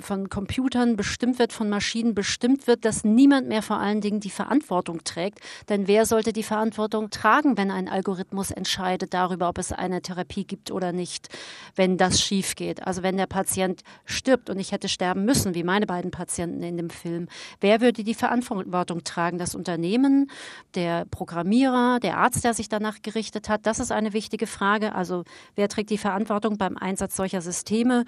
von 0.00 0.30
Computern 0.30 0.96
bestimmt 0.96 1.38
wird, 1.38 1.52
von 1.52 1.68
Maschinen 1.68 2.14
bestimmt 2.14 2.66
wird, 2.66 2.86
dass 2.86 3.04
niemand 3.04 3.48
mehr 3.48 3.60
vor 3.60 3.76
allen 3.76 4.00
Dingen 4.00 4.18
die 4.18 4.30
Verantwortung 4.30 5.04
trägt. 5.04 5.40
Denn 5.68 5.88
wer 5.88 6.06
sollte 6.06 6.32
die 6.32 6.42
Verantwortung 6.42 7.10
tragen, 7.10 7.58
wenn 7.58 7.70
ein 7.70 7.86
Algorithmus 7.86 8.50
entscheidet 8.50 9.12
darüber, 9.12 9.50
ob 9.50 9.58
es 9.58 9.72
eine 9.72 10.00
Therapie 10.00 10.44
gibt 10.44 10.70
oder 10.70 10.92
nicht, 10.92 11.28
wenn 11.76 11.98
das 11.98 12.18
schief 12.18 12.54
geht? 12.56 12.86
Also 12.86 13.02
wenn 13.02 13.18
der 13.18 13.26
Patient 13.26 13.82
stirbt 14.06 14.48
und 14.48 14.58
ich 14.58 14.72
hätte 14.72 14.88
sterben 14.88 15.26
müssen, 15.26 15.54
wie 15.54 15.64
meine 15.64 15.84
beiden 15.84 16.10
Patienten 16.10 16.62
in 16.62 16.78
dem 16.78 16.88
Film, 16.88 17.28
wer 17.60 17.82
würde 17.82 18.04
die 18.04 18.14
Verantwortung 18.14 19.04
tragen? 19.04 19.36
Das 19.36 19.54
Unternehmen, 19.54 20.30
der 20.74 21.04
Programmierer, 21.04 22.00
der 22.00 22.16
Arzt, 22.16 22.42
der 22.42 22.54
sich 22.54 22.70
danach 22.70 23.02
gerichtet 23.02 23.50
hat? 23.50 23.66
Das 23.66 23.80
ist 23.80 23.92
eine 23.92 24.14
wichtige 24.14 24.46
Frage. 24.46 24.94
Also 24.94 25.24
wer 25.56 25.68
trägt 25.68 25.89
die 25.90 25.98
Verantwortung 25.98 26.56
beim 26.56 26.76
Einsatz 26.76 27.16
solcher 27.16 27.40
Systeme 27.40 28.04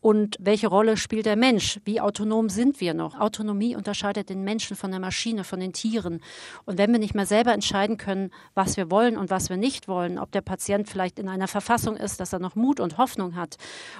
und 0.00 0.36
welche 0.40 0.68
Rolle 0.68 0.96
spielt 0.96 1.26
der 1.26 1.36
Mensch? 1.36 1.78
Wie 1.84 2.00
autonom 2.00 2.48
sind 2.48 2.80
wir 2.80 2.94
noch? 2.94 3.20
Autonomie 3.20 3.76
unterscheidet 3.76 4.30
den 4.30 4.44
Menschen 4.44 4.74
von 4.74 4.90
der 4.90 5.00
Maschine, 5.00 5.44
von 5.44 5.60
den 5.60 5.74
Tieren. 5.74 6.20
Und 6.64 6.78
wenn 6.78 6.90
wir 6.90 6.98
nicht 6.98 7.14
mehr 7.14 7.26
selber 7.26 7.52
entscheiden 7.52 7.98
können, 7.98 8.30
was 8.54 8.78
wir 8.78 8.90
wollen 8.90 9.18
und 9.18 9.28
was 9.28 9.50
wir 9.50 9.58
nicht 9.58 9.88
wollen, 9.88 10.18
ob 10.18 10.32
der 10.32 10.40
Patient 10.40 10.88
vielleicht 10.88 11.18
in 11.18 11.28
einer 11.28 11.48
Verfassung 11.48 11.96
ist, 11.96 12.18
dass 12.18 12.32
er 12.32 12.38
noch 12.38 12.56
Mut 12.56 12.80
und 12.80 12.96
Hoffnung 12.96 13.36
hat 13.36 13.56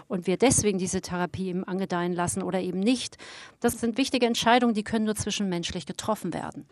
und 0.08 0.26
wir 0.26 0.38
deswegen 0.38 0.78
diese 0.78 1.02
Therapie 1.02 1.50
ihm 1.50 1.64
angedeihen 1.64 2.14
lassen 2.14 2.42
oder 2.42 2.60
eben 2.60 2.80
nicht, 2.80 3.18
das 3.60 3.78
sind 3.78 3.98
wichtige 3.98 4.24
Entscheidungen, 4.24 4.72
die 4.72 4.84
können 4.84 5.04
nur 5.04 5.16
zwischenmenschlich 5.16 5.84
getroffen 5.84 6.32
werden. 6.32 6.66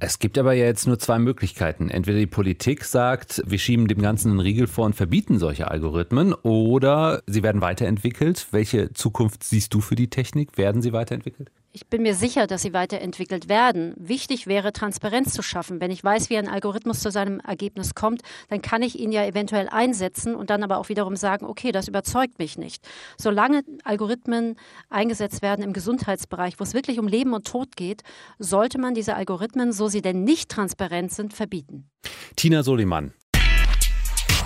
Es 0.00 0.18
gibt 0.18 0.38
aber 0.38 0.52
ja 0.52 0.64
jetzt 0.64 0.86
nur 0.86 0.98
zwei 0.98 1.18
Möglichkeiten. 1.18 1.88
Entweder 1.88 2.18
die 2.18 2.26
Politik 2.26 2.84
sagt, 2.84 3.42
wir 3.46 3.58
schieben 3.58 3.88
dem 3.88 4.02
Ganzen 4.02 4.32
einen 4.32 4.40
Riegel 4.40 4.66
vor 4.66 4.86
und 4.86 4.94
verbieten 4.94 5.38
solche 5.38 5.70
Algorithmen, 5.70 6.34
oder 6.34 7.22
sie 7.26 7.42
werden 7.42 7.60
weiterentwickelt. 7.60 8.48
Welche 8.50 8.92
Zukunft 8.92 9.44
siehst 9.44 9.72
du 9.72 9.80
für 9.80 9.94
die 9.94 10.10
Technik? 10.10 10.58
Werden 10.58 10.82
sie 10.82 10.92
weiterentwickelt? 10.92 11.50
Ich 11.76 11.88
bin 11.88 12.02
mir 12.02 12.14
sicher, 12.14 12.46
dass 12.46 12.62
sie 12.62 12.72
weiterentwickelt 12.72 13.48
werden. 13.48 13.94
Wichtig 13.96 14.46
wäre, 14.46 14.72
Transparenz 14.72 15.34
zu 15.34 15.42
schaffen. 15.42 15.80
Wenn 15.80 15.90
ich 15.90 16.04
weiß, 16.04 16.30
wie 16.30 16.36
ein 16.36 16.46
Algorithmus 16.46 17.00
zu 17.00 17.10
seinem 17.10 17.40
Ergebnis 17.40 17.96
kommt, 17.96 18.22
dann 18.48 18.62
kann 18.62 18.80
ich 18.82 18.96
ihn 18.96 19.10
ja 19.10 19.26
eventuell 19.26 19.68
einsetzen 19.68 20.36
und 20.36 20.50
dann 20.50 20.62
aber 20.62 20.78
auch 20.78 20.88
wiederum 20.88 21.16
sagen, 21.16 21.44
okay, 21.44 21.72
das 21.72 21.88
überzeugt 21.88 22.38
mich 22.38 22.56
nicht. 22.58 22.86
Solange 23.18 23.64
Algorithmen 23.82 24.54
eingesetzt 24.88 25.42
werden 25.42 25.64
im 25.64 25.72
Gesundheitsbereich, 25.72 26.60
wo 26.60 26.62
es 26.62 26.74
wirklich 26.74 27.00
um 27.00 27.08
Leben 27.08 27.34
und 27.34 27.44
Tod 27.44 27.74
geht, 27.74 28.02
sollte 28.38 28.78
man 28.78 28.94
diese 28.94 29.16
Algorithmen, 29.16 29.72
so 29.72 29.88
sie 29.88 30.00
denn 30.00 30.22
nicht 30.22 30.50
transparent 30.50 31.10
sind, 31.10 31.34
verbieten. 31.34 31.90
Tina 32.36 32.62
Soliman. 32.62 33.14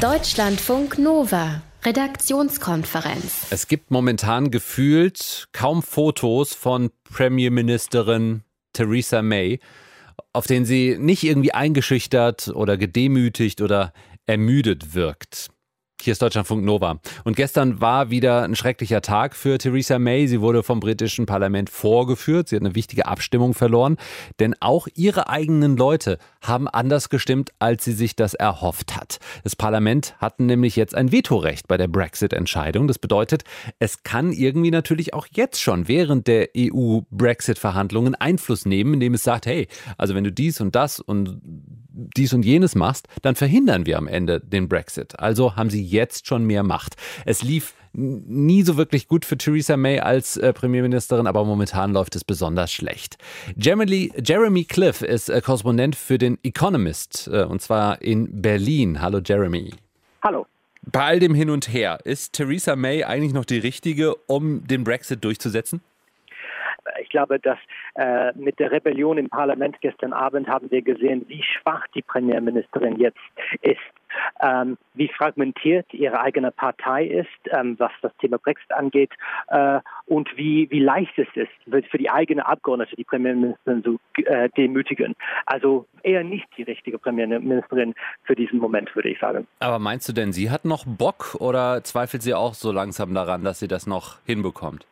Deutschlandfunk 0.01 0.97
Nova. 0.97 1.61
Redaktionskonferenz. 1.85 3.47
Es 3.51 3.69
gibt 3.69 3.91
momentan 3.91 4.51
gefühlt 4.51 5.49
kaum 5.53 5.83
Fotos 5.83 6.55
von 6.55 6.91
Premierministerin 7.05 8.43
Theresa 8.73 9.23
May, 9.23 9.61
auf 10.33 10.47
denen 10.47 10.67
sie 10.67 10.97
nicht 10.99 11.23
irgendwie 11.23 11.53
eingeschüchtert 11.53 12.49
oder 12.49 12.77
gedemütigt 12.77 13.63
oder 13.63 13.93
ermüdet 14.27 14.95
wirkt. 14.95 15.51
Hier 16.01 16.13
ist 16.13 16.23
Deutschlandfunk 16.23 16.65
Nova. 16.65 17.01
Und 17.25 17.35
gestern 17.35 17.81
war 17.81 18.09
wieder 18.11 18.45
ein 18.45 18.55
schrecklicher 18.55 19.03
Tag 19.03 19.35
für 19.35 19.59
Theresa 19.59 19.99
May. 19.99 20.29
Sie 20.29 20.41
wurde 20.41 20.63
vom 20.63 20.79
britischen 20.79 21.27
Parlament 21.27 21.71
vorgeführt. 21.71 22.49
Sie 22.49 22.57
hat 22.57 22.63
eine 22.63 22.77
wichtige 22.77 23.07
Abstimmung 23.07 23.53
verloren. 23.53 23.97
Denn 24.39 24.55
auch 24.61 24.87
ihre 24.95 25.29
eigenen 25.29 25.77
Leute 25.77 26.19
haben 26.41 26.69
anders 26.69 27.09
gestimmt, 27.09 27.51
als 27.59 27.85
sie 27.85 27.93
sich 27.93 28.17
das 28.17 28.35
erhofft 28.35 28.97
hat. 28.97 29.19
Das 29.45 29.57
Parlament 29.57 30.15
hat 30.19 30.41
nämlich 30.41 30.77
jetzt 30.77 30.95
ein 30.95 31.13
Vetorecht 31.13 31.69
bei 31.69 31.77
der 31.77 31.89
Brexit-Entscheidung. 31.89 32.89
Das 32.89 32.99
bedeutet, 32.99 33.45
es 33.79 34.03
kann 34.03 34.33
irgendwie 34.33 34.71
natürlich 34.71 35.15
auch 35.15 35.27
jetzt 35.33 35.61
schon 35.61 35.89
während 35.89 36.27
der 36.27 36.51
EU-Brexit-Verhandlungen 36.57 38.15
Einfluss 38.15 38.67
nehmen, 38.67 38.95
indem 38.95 39.15
es 39.15 39.23
sagt, 39.23 39.47
hey, 39.47 39.69
also 39.97 40.15
wenn 40.15 40.25
du 40.25 40.33
dies 40.33 40.61
und 40.61 40.75
das 40.75 41.01
und 41.01 41.41
dies 41.43 42.33
und 42.33 42.45
jenes 42.45 42.75
machst, 42.75 43.09
dann 43.23 43.35
verhindern 43.35 43.87
wir 43.87 43.99
am 43.99 44.07
Ende 44.07 44.41
den 44.41 44.69
Brexit. 44.69 45.19
Also 45.19 45.57
haben 45.57 45.71
sie 45.71 45.83
jetzt 45.83 46.27
schon 46.27 46.45
mehr 46.45 46.63
Macht. 46.63 46.95
Es 47.25 47.43
lief 47.43 47.75
nie 47.93 48.63
so 48.63 48.77
wirklich 48.77 49.09
gut 49.09 49.25
für 49.25 49.37
Theresa 49.37 49.77
May 49.77 50.01
als 50.01 50.37
äh, 50.37 50.53
Premierministerin, 50.53 51.27
aber 51.27 51.45
momentan 51.45 51.93
läuft 51.93 52.17
es 52.17 52.25
besonders 52.25 52.73
schlecht. 52.73 53.19
Jeremy, 53.57 54.13
Jeremy 54.25 54.65
Cliff 54.65 55.03
ist 55.03 55.29
äh, 55.29 55.41
Korrespondent 55.41 55.97
für 55.97 56.19
den 56.19 56.39
Economist 56.43 57.29
äh, 57.33 57.45
und 57.45 57.61
zwar 57.63 58.01
in 58.03 58.43
Berlin. 58.43 59.01
Hallo 59.01 59.21
Jeremy. 59.25 59.73
Hallo. 60.23 60.47
Bei 60.83 61.05
all 61.05 61.19
dem 61.19 61.35
Hin 61.35 61.51
und 61.51 61.73
Her, 61.73 61.99
ist 62.05 62.35
Theresa 62.35 62.75
May 62.77 63.05
eigentlich 63.05 63.35
noch 63.35 63.45
die 63.45 63.59
richtige, 63.59 64.15
um 64.27 64.67
den 64.67 64.85
Brexit 64.85 65.23
durchzusetzen? 65.23 65.83
Ich 67.03 67.11
glaube, 67.11 67.39
dass 67.39 67.59
äh, 67.95 68.33
mit 68.35 68.59
der 68.59 68.71
Rebellion 68.71 69.19
im 69.19 69.29
Parlament 69.29 69.81
gestern 69.81 70.13
Abend 70.13 70.49
haben 70.49 70.71
wir 70.71 70.83
gesehen, 70.83 71.25
wie 71.29 71.43
schwach 71.43 71.87
die 71.95 72.03
Premierministerin 72.03 72.99
jetzt 72.99 73.19
ist. 73.61 73.79
Ähm, 74.41 74.77
wie 74.95 75.09
fragmentiert 75.09 75.93
ihre 75.93 76.21
eigene 76.21 76.51
Partei 76.51 77.05
ist, 77.07 77.29
ähm, 77.51 77.77
was 77.79 77.93
das 78.03 78.13
Thema 78.19 78.39
Brexit 78.39 78.73
angeht, 78.73 79.11
äh, 79.49 79.81
und 80.07 80.29
wie, 80.37 80.69
wie 80.71 80.81
leicht 80.81 81.19
es 81.19 81.29
ist, 81.35 81.89
für 81.91 81.99
die 81.99 82.11
eigene 82.11 82.47
Abgeordnete 82.47 82.97
die 82.97 83.05
Premierministerin 83.05 83.85
zu 83.85 83.99
äh, 84.25 84.49
demütigen. 84.57 85.15
Also 85.47 85.87
eher 86.03 86.25
nicht 86.25 86.47
die 86.57 86.63
richtige 86.63 86.99
Premierministerin 86.99 87.95
für 88.25 88.35
diesen 88.35 88.59
Moment, 88.59 88.95
würde 88.95 89.11
ich 89.11 89.19
sagen. 89.19 89.47
Aber 89.61 89.79
meinst 89.79 90.09
du 90.09 90.13
denn, 90.13 90.33
sie 90.33 90.51
hat 90.51 90.65
noch 90.65 90.85
Bock 90.87 91.37
oder 91.41 91.83
zweifelt 91.85 92.23
sie 92.23 92.35
auch 92.35 92.55
so 92.55 92.73
langsam 92.73 93.15
daran, 93.15 93.45
dass 93.45 93.59
sie 93.59 93.69
das 93.69 93.87
noch 93.87 94.19
hinbekommt? 94.25 94.87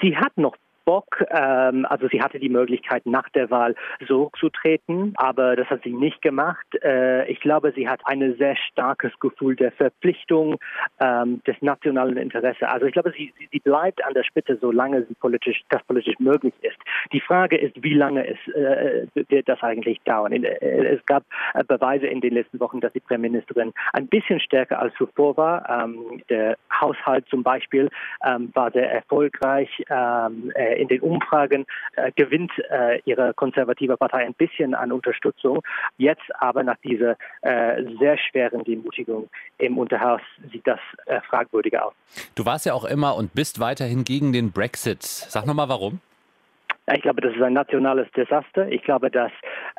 sie 0.00 0.16
hat 0.16 0.36
noch 0.36 0.56
Bock. 0.90 1.24
Ähm, 1.30 1.86
also 1.88 2.08
sie 2.08 2.20
hatte 2.20 2.40
die 2.40 2.48
Möglichkeit, 2.48 3.06
nach 3.06 3.28
der 3.28 3.48
Wahl 3.48 3.76
zurückzutreten, 4.08 5.12
aber 5.14 5.54
das 5.54 5.68
hat 5.70 5.84
sie 5.84 5.92
nicht 5.92 6.20
gemacht. 6.20 6.66
Äh, 6.82 7.30
ich 7.30 7.38
glaube, 7.38 7.72
sie 7.76 7.88
hat 7.88 8.00
ein 8.06 8.34
sehr 8.38 8.56
starkes 8.56 9.12
Gefühl 9.20 9.54
der 9.54 9.70
Verpflichtung, 9.70 10.56
ähm, 10.98 11.40
des 11.46 11.54
nationalen 11.60 12.16
Interesses. 12.16 12.62
Also 12.62 12.86
ich 12.86 12.92
glaube, 12.92 13.12
sie, 13.16 13.32
sie 13.52 13.60
bleibt 13.60 14.04
an 14.04 14.14
der 14.14 14.24
Spitze, 14.24 14.58
solange 14.60 15.04
sie 15.04 15.14
politisch, 15.14 15.62
das 15.68 15.80
politisch 15.84 16.18
möglich 16.18 16.54
ist. 16.62 16.78
Die 17.12 17.20
Frage 17.20 17.56
ist, 17.56 17.80
wie 17.84 17.94
lange 17.94 18.26
es, 18.26 18.38
äh, 18.54 19.06
wird 19.14 19.48
das 19.48 19.62
eigentlich 19.62 20.00
dauern? 20.00 20.32
Äh, 20.32 20.96
es 20.96 21.06
gab 21.06 21.22
äh, 21.54 21.62
Beweise 21.62 22.08
in 22.08 22.20
den 22.20 22.34
letzten 22.34 22.58
Wochen, 22.58 22.80
dass 22.80 22.92
die 22.92 23.00
Premierministerin 23.00 23.72
ein 23.92 24.08
bisschen 24.08 24.40
stärker 24.40 24.80
als 24.80 24.92
zuvor 24.96 25.36
war. 25.36 25.84
Ähm, 25.84 26.20
der 26.28 26.56
Haushalt 26.80 27.26
zum 27.28 27.44
Beispiel 27.44 27.88
ähm, 28.26 28.50
war 28.54 28.72
sehr 28.72 28.90
erfolgreich. 28.92 29.70
Ähm, 29.88 30.50
äh, 30.56 30.79
in 30.80 30.88
den 30.88 31.00
Umfragen 31.00 31.66
äh, 31.96 32.10
gewinnt 32.12 32.52
äh, 32.70 33.00
ihre 33.04 33.34
konservative 33.34 33.96
Partei 33.96 34.26
ein 34.26 34.34
bisschen 34.34 34.74
an 34.74 34.92
Unterstützung. 34.92 35.62
Jetzt 35.98 36.34
aber 36.38 36.62
nach 36.62 36.78
dieser 36.82 37.16
äh, 37.42 37.82
sehr 37.98 38.18
schweren 38.18 38.64
Demutigung 38.64 39.28
im 39.58 39.78
Unterhaus 39.78 40.22
sieht 40.50 40.66
das 40.66 40.80
fragwürdiger 41.28 41.86
aus. 41.86 41.94
Du 42.34 42.44
warst 42.44 42.66
ja 42.66 42.74
auch 42.74 42.84
immer 42.84 43.16
und 43.16 43.34
bist 43.34 43.60
weiterhin 43.60 44.04
gegen 44.04 44.32
den 44.32 44.52
Brexit. 44.52 45.02
Sag 45.02 45.46
nochmal 45.46 45.68
warum. 45.68 46.00
Ich 46.94 47.02
glaube, 47.02 47.20
das 47.20 47.34
ist 47.34 47.42
ein 47.42 47.52
nationales 47.52 48.10
Desaster. 48.12 48.68
Ich 48.68 48.82
glaube, 48.82 49.10
dass 49.10 49.30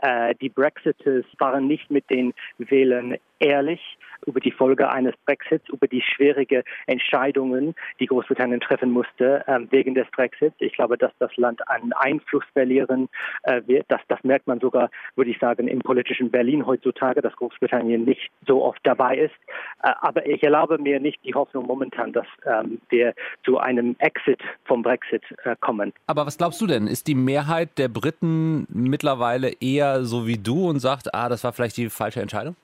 äh, 0.02 0.34
die 0.36 0.49
Brexiters 0.49 1.26
waren 1.39 1.68
nicht 1.68 1.91
mit 1.91 2.10
den 2.10 2.34
Wählern 2.58 3.18
ehrlich 3.42 3.98
über 4.26 4.39
die 4.39 4.52
Folge 4.52 4.89
eines 4.89 5.16
Brexits, 5.26 5.68
über 5.70 5.88
die 5.88 6.02
schwierigen 6.02 6.64
Entscheidungen, 6.86 7.76
die 8.00 8.06
Großbritannien 8.06 8.62
treffen 8.62 8.92
musste 8.92 9.44
ähm, 9.48 9.68
wegen 9.72 9.96
des 9.96 10.08
Brexits. 10.12 10.56
Ich 10.60 10.74
glaube, 10.74 10.98
dass 10.98 11.12
das 11.20 11.36
Land 11.38 11.68
an 11.68 11.94
Einfluss 11.94 12.44
verlieren 12.54 13.10
äh, 13.44 13.62
wird. 13.66 13.86
Das, 13.89 14.02
das 14.08 14.24
merkt 14.24 14.48
man 14.48 14.60
sogar, 14.60 14.89
würde 15.16 15.32
ich 15.32 15.39
sagen, 15.39 15.68
im 15.68 15.80
politischen 15.80 16.30
Berlin 16.30 16.66
heutzutage, 16.66 17.22
dass 17.22 17.36
Großbritannien 17.36 18.04
nicht 18.04 18.32
so 18.48 18.64
oft 18.64 18.80
dabei 18.84 19.18
ist. 19.18 19.36
Äh, 19.84 19.92
aber 20.02 20.26
ich 20.26 20.44
erlaube 20.44 20.78
mir 20.78 21.00
nicht 21.00 21.20
die 21.24 21.34
Hoffnung 21.34 21.66
momentan, 21.66 22.14
dass 22.14 22.28
ähm, 22.46 22.80
wir 22.89 23.14
zu 23.44 23.58
einem 23.58 23.96
Exit 24.00 24.42
vom 24.66 24.84
Brexit 24.84 25.24
äh, 25.44 25.56
kommen. 25.60 25.94
Aber 26.08 26.26
was 26.26 26.38
glaubst 26.38 26.62
du 26.62 26.68
denn? 26.68 26.88
Ist 26.88 27.08
die 27.08 27.16
Mehrheit 27.16 27.78
der 27.78 27.88
Briten 27.88 28.68
mittlerweile 28.70 29.52
eher 29.60 30.04
so 30.04 30.28
wie 30.28 30.38
du 30.38 30.70
und 30.70 30.80
sagt, 30.80 31.14
ah, 31.14 31.30
das 31.30 31.44
war 31.44 31.54
vielleicht 31.54 31.78
die 31.78 31.89
falsche 31.89 32.22
Entscheidung? 32.22 32.56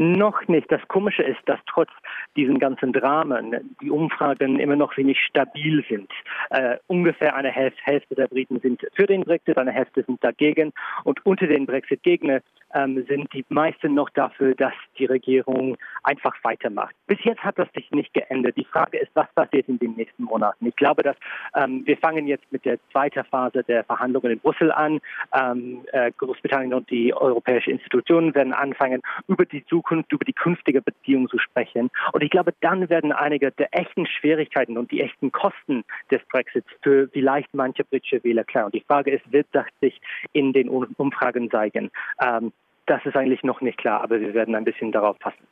Noch 0.00 0.46
nicht. 0.46 0.70
Das 0.70 0.80
Komische 0.86 1.24
ist, 1.24 1.40
dass 1.46 1.58
trotz 1.66 1.90
diesen 2.36 2.60
ganzen 2.60 2.92
Dramen 2.92 3.76
die 3.82 3.90
Umfragen 3.90 4.60
immer 4.60 4.76
noch 4.76 4.96
wenig 4.96 5.18
stabil 5.18 5.84
sind. 5.88 6.08
Äh, 6.50 6.76
ungefähr 6.86 7.34
eine 7.34 7.50
Hälfte, 7.50 8.14
der 8.14 8.28
Briten 8.28 8.60
sind 8.60 8.80
für 8.94 9.06
den 9.06 9.24
Brexit, 9.24 9.58
eine 9.58 9.72
Hälfte 9.72 10.04
sind 10.04 10.22
dagegen. 10.22 10.72
Und 11.02 11.26
unter 11.26 11.48
den 11.48 11.66
Brexit-Gegnern 11.66 12.42
ähm, 12.74 13.04
sind 13.08 13.32
die 13.32 13.44
meisten 13.48 13.94
noch 13.94 14.08
dafür, 14.10 14.54
dass 14.54 14.72
die 14.98 15.06
Regierung 15.06 15.76
einfach 16.04 16.36
weitermacht. 16.44 16.94
Bis 17.08 17.18
jetzt 17.24 17.42
hat 17.42 17.58
das 17.58 17.66
sich 17.74 17.90
nicht 17.90 18.14
geändert. 18.14 18.56
Die 18.56 18.66
Frage 18.66 18.98
ist, 18.98 19.10
was 19.14 19.26
passiert 19.34 19.68
in 19.68 19.80
den 19.80 19.94
nächsten 19.94 20.22
Monaten? 20.22 20.64
Ich 20.64 20.76
glaube, 20.76 21.02
dass 21.02 21.16
ähm, 21.56 21.82
wir 21.86 21.96
fangen 21.96 22.28
jetzt 22.28 22.44
mit 22.52 22.64
der 22.64 22.78
zweiten 22.92 23.24
Phase 23.24 23.64
der 23.64 23.82
Verhandlungen 23.82 24.30
in 24.30 24.38
Brüssel 24.38 24.70
an. 24.70 25.00
Ähm, 25.34 25.80
äh, 25.90 26.12
Großbritannien 26.16 26.72
und 26.72 26.88
die 26.88 27.12
europäischen 27.12 27.70
Institutionen 27.70 28.32
werden 28.36 28.52
anfangen, 28.52 29.02
über 29.26 29.44
die 29.44 29.66
Zukunft 29.66 29.87
Zukunft, 29.88 30.12
über 30.12 30.24
die 30.24 30.32
künftige 30.32 30.82
Beziehung 30.82 31.28
zu 31.28 31.38
sprechen. 31.38 31.90
Und 32.12 32.22
ich 32.22 32.30
glaube, 32.30 32.52
dann 32.60 32.88
werden 32.88 33.12
einige 33.12 33.50
der 33.52 33.68
echten 33.72 34.06
Schwierigkeiten 34.06 34.76
und 34.76 34.90
die 34.90 35.00
echten 35.00 35.32
Kosten 35.32 35.84
des 36.10 36.20
Brexits 36.30 36.68
für 36.82 37.08
vielleicht 37.08 37.52
manche 37.54 37.84
britische 37.84 38.22
Wähler 38.22 38.44
klar. 38.44 38.66
Und 38.66 38.74
die 38.74 38.84
Frage 38.86 39.10
ist, 39.10 39.32
wird 39.32 39.46
das 39.52 39.66
sich 39.80 40.00
in 40.32 40.52
den 40.52 40.68
Umfragen 40.68 41.50
zeigen? 41.50 41.90
Ähm, 42.20 42.52
das 42.86 43.04
ist 43.04 43.16
eigentlich 43.16 43.42
noch 43.42 43.60
nicht 43.60 43.78
klar, 43.78 44.02
aber 44.02 44.20
wir 44.20 44.34
werden 44.34 44.54
ein 44.54 44.64
bisschen 44.64 44.92
darauf 44.92 45.18
passen. 45.18 45.46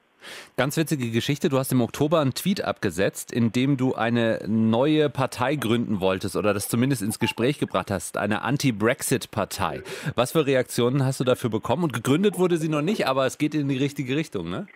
Ganz 0.56 0.76
witzige 0.76 1.10
Geschichte. 1.10 1.48
Du 1.48 1.58
hast 1.58 1.72
im 1.72 1.80
Oktober 1.80 2.20
einen 2.20 2.34
Tweet 2.34 2.64
abgesetzt, 2.64 3.32
in 3.32 3.52
dem 3.52 3.76
du 3.76 3.94
eine 3.94 4.40
neue 4.46 5.08
Partei 5.10 5.56
gründen 5.56 6.00
wolltest 6.00 6.36
oder 6.36 6.54
das 6.54 6.68
zumindest 6.68 7.02
ins 7.02 7.18
Gespräch 7.18 7.58
gebracht 7.58 7.90
hast, 7.90 8.16
eine 8.16 8.42
Anti-Brexit-Partei. 8.42 9.82
Was 10.14 10.32
für 10.32 10.46
Reaktionen 10.46 11.04
hast 11.04 11.20
du 11.20 11.24
dafür 11.24 11.50
bekommen? 11.50 11.84
Und 11.84 11.92
gegründet 11.92 12.38
wurde 12.38 12.56
sie 12.56 12.68
noch 12.68 12.82
nicht, 12.82 13.06
aber 13.06 13.26
es 13.26 13.38
geht 13.38 13.54
in 13.54 13.68
die 13.68 13.78
richtige 13.78 14.16
Richtung, 14.16 14.50
ne? 14.50 14.66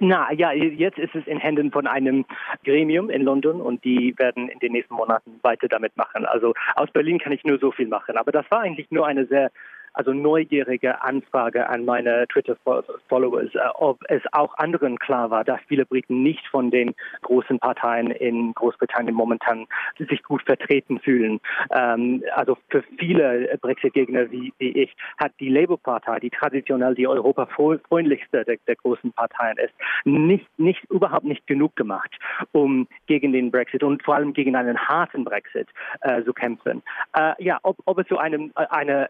Na 0.00 0.32
ja, 0.32 0.52
jetzt 0.52 0.98
ist 0.98 1.14
es 1.14 1.26
in 1.26 1.38
Händen 1.38 1.72
von 1.72 1.88
einem 1.88 2.24
Gremium 2.64 3.10
in 3.10 3.22
London 3.22 3.60
und 3.60 3.84
die 3.84 4.14
werden 4.16 4.48
in 4.48 4.58
den 4.60 4.72
nächsten 4.72 4.94
Monaten 4.94 5.40
weiter 5.42 5.66
damit 5.66 5.96
machen. 5.96 6.24
Also 6.24 6.54
aus 6.76 6.90
Berlin 6.92 7.18
kann 7.18 7.32
ich 7.32 7.42
nur 7.42 7.58
so 7.58 7.72
viel 7.72 7.88
machen. 7.88 8.16
Aber 8.16 8.30
das 8.30 8.48
war 8.50 8.60
eigentlich 8.60 8.90
nur 8.90 9.06
eine 9.06 9.26
sehr 9.26 9.50
also 9.98 10.12
neugierige 10.12 11.02
Anfrage 11.02 11.68
an 11.68 11.84
meine 11.84 12.26
Twitter-Followers, 12.28 13.54
äh, 13.54 13.58
ob 13.74 13.98
es 14.08 14.22
auch 14.30 14.56
anderen 14.56 14.96
klar 14.98 15.30
war, 15.30 15.42
dass 15.42 15.58
viele 15.66 15.84
Briten 15.84 16.22
nicht 16.22 16.46
von 16.46 16.70
den 16.70 16.94
großen 17.22 17.58
Parteien 17.58 18.12
in 18.12 18.54
Großbritannien 18.54 19.14
momentan 19.14 19.66
sich 19.98 20.22
gut 20.22 20.42
vertreten 20.42 21.00
fühlen. 21.00 21.40
Ähm, 21.74 22.22
also 22.36 22.56
für 22.68 22.84
viele 22.96 23.58
Brexit-Gegner 23.60 24.30
wie, 24.30 24.52
ich 24.58 24.94
hat 25.18 25.32
die 25.40 25.48
Labour-Partei, 25.48 26.20
die 26.20 26.30
traditionell 26.30 26.94
die 26.94 27.08
europafreundlichste 27.08 28.44
der, 28.44 28.76
großen 28.76 29.12
Parteien 29.12 29.56
ist, 29.56 29.74
nicht, 30.04 30.46
nicht, 30.58 30.84
überhaupt 30.90 31.24
nicht 31.24 31.44
genug 31.48 31.74
gemacht, 31.74 32.16
um 32.52 32.86
gegen 33.06 33.32
den 33.32 33.50
Brexit 33.50 33.82
und 33.82 34.04
vor 34.04 34.14
allem 34.14 34.32
gegen 34.32 34.54
einen 34.54 34.78
harten 34.78 35.24
Brexit 35.24 35.68
äh, 36.02 36.22
zu 36.22 36.32
kämpfen. 36.32 36.84
Äh, 37.14 37.32
ja, 37.42 37.58
ob, 37.64 37.78
ob 37.86 37.98
es 37.98 38.06
zu 38.06 38.18
einem 38.18 38.52
äh, 38.54 38.66
eine 38.70 39.08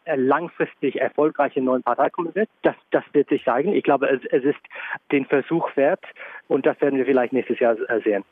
langfristige 0.78 0.88
langfristig 0.88 1.00
erfolgreiche 1.00 1.60
neuen 1.60 1.82
Partei 1.82 2.10
kommen 2.10 2.34
wird. 2.34 2.48
Das, 2.62 2.74
das 2.90 3.04
wird 3.12 3.28
sich 3.28 3.44
zeigen. 3.44 3.72
Ich 3.74 3.84
glaube, 3.84 4.08
es, 4.08 4.20
es 4.30 4.44
ist 4.44 4.58
den 5.12 5.26
Versuch 5.26 5.68
wert 5.76 6.04
und 6.48 6.66
das 6.66 6.80
werden 6.80 6.98
wir 6.98 7.04
vielleicht 7.04 7.32
nächstes 7.32 7.58
Jahr 7.58 7.76
äh, 7.88 8.00
sehen. 8.02 8.24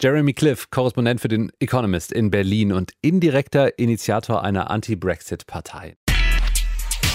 Jeremy 0.00 0.32
Cliff, 0.32 0.70
Korrespondent 0.70 1.20
für 1.20 1.28
den 1.28 1.52
Economist 1.60 2.12
in 2.12 2.30
Berlin 2.30 2.72
und 2.72 2.92
indirekter 3.02 3.78
Initiator 3.78 4.42
einer 4.42 4.70
Anti-Brexit-Partei. 4.70 5.94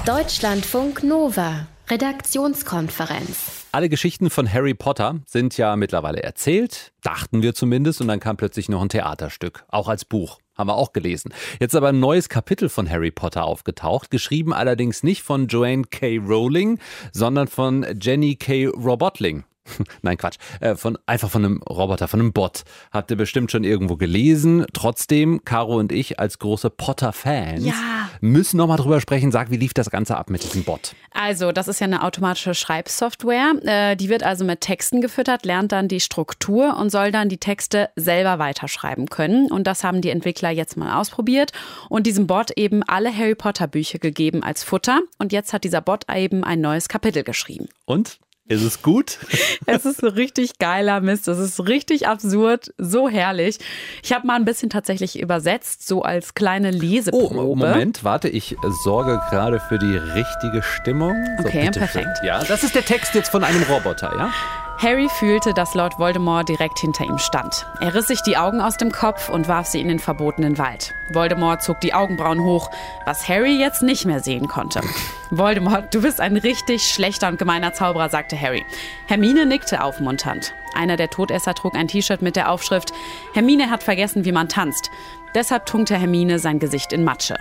Deutschlandfunk 0.05 1.03
Nova, 1.03 1.67
Redaktionskonferenz. 1.89 3.67
Alle 3.73 3.89
Geschichten 3.89 4.29
von 4.29 4.51
Harry 4.51 4.73
Potter 4.73 5.19
sind 5.25 5.57
ja 5.57 5.75
mittlerweile 5.75 6.23
erzählt, 6.23 6.93
dachten 7.03 7.43
wir 7.43 7.53
zumindest, 7.53 7.99
und 7.99 8.07
dann 8.07 8.21
kam 8.21 8.37
plötzlich 8.37 8.69
noch 8.69 8.81
ein 8.81 8.89
Theaterstück, 8.89 9.65
auch 9.67 9.89
als 9.89 10.05
Buch 10.05 10.39
haben 10.59 10.67
wir 10.67 10.75
auch 10.75 10.93
gelesen. 10.93 11.33
Jetzt 11.59 11.75
aber 11.75 11.89
ein 11.89 11.99
neues 11.99 12.29
Kapitel 12.29 12.69
von 12.69 12.89
Harry 12.89 13.11
Potter 13.11 13.45
aufgetaucht, 13.45 14.11
geschrieben 14.11 14.53
allerdings 14.53 15.01
nicht 15.01 15.23
von 15.23 15.47
Joanne 15.47 15.85
K. 15.89 16.17
Rowling, 16.17 16.79
sondern 17.11 17.47
von 17.47 17.85
Jenny 17.99 18.35
K. 18.35 18.67
Robotling. 18.67 19.45
Nein, 20.01 20.17
Quatsch. 20.17 20.37
Äh, 20.59 20.75
von, 20.75 20.97
einfach 21.05 21.29
von 21.29 21.45
einem 21.45 21.61
Roboter, 21.61 22.07
von 22.07 22.19
einem 22.19 22.33
Bot. 22.33 22.63
Habt 22.91 23.11
ihr 23.11 23.17
bestimmt 23.17 23.51
schon 23.51 23.63
irgendwo 23.63 23.95
gelesen. 23.95 24.65
Trotzdem, 24.73 25.43
Caro 25.45 25.77
und 25.77 25.91
ich 25.91 26.19
als 26.19 26.39
große 26.39 26.69
Potter-Fans 26.69 27.65
ja. 27.65 28.09
müssen 28.21 28.57
nochmal 28.57 28.77
drüber 28.77 29.01
sprechen. 29.01 29.31
Sag, 29.31 29.51
wie 29.51 29.57
lief 29.57 29.73
das 29.73 29.89
Ganze 29.89 30.17
ab 30.17 30.29
mit 30.29 30.43
diesem 30.43 30.63
Bot? 30.63 30.93
Also, 31.11 31.51
das 31.51 31.67
ist 31.67 31.79
ja 31.79 31.87
eine 31.87 32.03
automatische 32.03 32.53
Schreibsoftware. 32.53 33.53
Äh, 33.63 33.95
die 33.95 34.09
wird 34.09 34.23
also 34.23 34.45
mit 34.45 34.61
Texten 34.61 35.01
gefüttert, 35.01 35.45
lernt 35.45 35.71
dann 35.71 35.87
die 35.87 35.99
Struktur 35.99 36.77
und 36.77 36.89
soll 36.89 37.11
dann 37.11 37.29
die 37.29 37.37
Texte 37.37 37.89
selber 37.95 38.39
weiterschreiben 38.39 39.07
können. 39.07 39.51
Und 39.51 39.67
das 39.67 39.83
haben 39.83 40.01
die 40.01 40.09
Entwickler 40.09 40.49
jetzt 40.49 40.77
mal 40.77 40.99
ausprobiert 40.99 41.51
und 41.89 42.07
diesem 42.07 42.27
Bot 42.27 42.51
eben 42.51 42.83
alle 42.83 43.15
Harry 43.15 43.35
Potter 43.35 43.67
Bücher 43.67 43.99
gegeben 43.99 44.43
als 44.43 44.63
Futter. 44.63 45.01
Und 45.17 45.31
jetzt 45.31 45.53
hat 45.53 45.63
dieser 45.63 45.81
Bot 45.81 46.05
eben 46.13 46.43
ein 46.43 46.61
neues 46.61 46.89
Kapitel 46.89 47.23
geschrieben. 47.23 47.69
Und? 47.85 48.19
Ist 48.49 48.63
es 48.63 48.81
gut? 48.81 49.19
Es 49.67 49.85
ist 49.85 50.01
so 50.01 50.07
richtig 50.07 50.57
geiler 50.57 51.01
Mist. 51.01 51.27
Es 51.27 51.37
ist 51.37 51.67
richtig 51.67 52.07
absurd, 52.07 52.73
so 52.79 53.07
herrlich. 53.07 53.59
Ich 54.01 54.11
habe 54.11 54.25
mal 54.25 54.37
ein 54.37 54.45
bisschen 54.45 54.71
tatsächlich 54.71 55.19
übersetzt, 55.19 55.87
so 55.87 56.01
als 56.01 56.33
kleine 56.33 56.71
Leseprobe. 56.71 57.35
Oh, 57.35 57.55
Moment, 57.55 58.03
warte, 58.03 58.27
ich 58.27 58.55
sorge 58.83 59.21
gerade 59.29 59.59
für 59.59 59.77
die 59.77 59.95
richtige 59.95 60.63
Stimmung. 60.63 61.15
So, 61.37 61.47
okay, 61.47 61.69
perfekt. 61.69 62.17
Schön. 62.17 62.27
Ja, 62.27 62.43
das 62.43 62.63
ist 62.63 62.73
der 62.73 62.83
Text 62.83 63.13
jetzt 63.13 63.29
von 63.29 63.43
einem 63.43 63.61
Roboter, 63.63 64.11
ja? 64.17 64.33
Harry 64.81 65.09
fühlte, 65.09 65.53
dass 65.53 65.73
Lord 65.75 65.99
Voldemort 65.99 66.47
direkt 66.47 66.79
hinter 66.79 67.03
ihm 67.03 67.17
stand. 67.17 67.65
Er 67.81 67.93
riss 67.93 68.07
sich 68.07 68.21
die 68.21 68.37
Augen 68.37 68.61
aus 68.61 68.77
dem 68.77 68.93
Kopf 68.93 69.27
und 69.27 69.49
warf 69.49 69.67
sie 69.67 69.81
in 69.81 69.89
den 69.89 69.99
verbotenen 69.99 70.57
Wald. 70.57 70.93
Voldemort 71.09 71.61
zog 71.61 71.81
die 71.81 71.93
Augenbrauen 71.93 72.41
hoch, 72.41 72.71
was 73.05 73.27
Harry 73.27 73.59
jetzt 73.59 73.81
nicht 73.81 74.05
mehr 74.05 74.21
sehen 74.21 74.47
konnte. 74.47 74.79
Voldemort, 75.31 75.93
du 75.93 76.01
bist 76.01 76.21
ein 76.21 76.37
richtig 76.37 76.83
schlechter 76.83 77.27
und 77.27 77.37
gemeiner 77.37 77.73
Zauberer, 77.73 78.07
sagte 78.07 78.39
Harry. 78.39 78.65
Hermine 79.07 79.45
nickte 79.45 79.83
aufmunternd. 79.83 80.53
Einer 80.73 80.95
der 80.95 81.09
Todesser 81.09 81.55
trug 81.55 81.75
ein 81.75 81.89
T-Shirt 81.89 82.21
mit 82.21 82.37
der 82.37 82.49
Aufschrift 82.49 82.93
Hermine 83.33 83.69
hat 83.69 83.83
vergessen, 83.83 84.23
wie 84.23 84.31
man 84.31 84.47
tanzt. 84.47 84.91
Deshalb 85.35 85.65
tunkte 85.65 85.95
Hermine 85.95 86.39
sein 86.39 86.59
Gesicht 86.59 86.93
in 86.93 87.03
Matsche. 87.03 87.35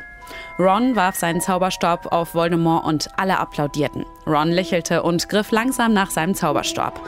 Ron 0.59 0.97
warf 0.97 1.16
seinen 1.16 1.41
Zauberstab 1.41 2.12
auf 2.12 2.34
Voldemort 2.34 2.84
und 2.84 3.09
alle 3.16 3.39
applaudierten. 3.39 4.05
Ron 4.26 4.49
lächelte 4.49 5.03
und 5.03 5.28
griff 5.28 5.51
langsam 5.51 5.93
nach 5.93 6.11
seinem 6.11 6.34
Zauberstab. 6.34 7.01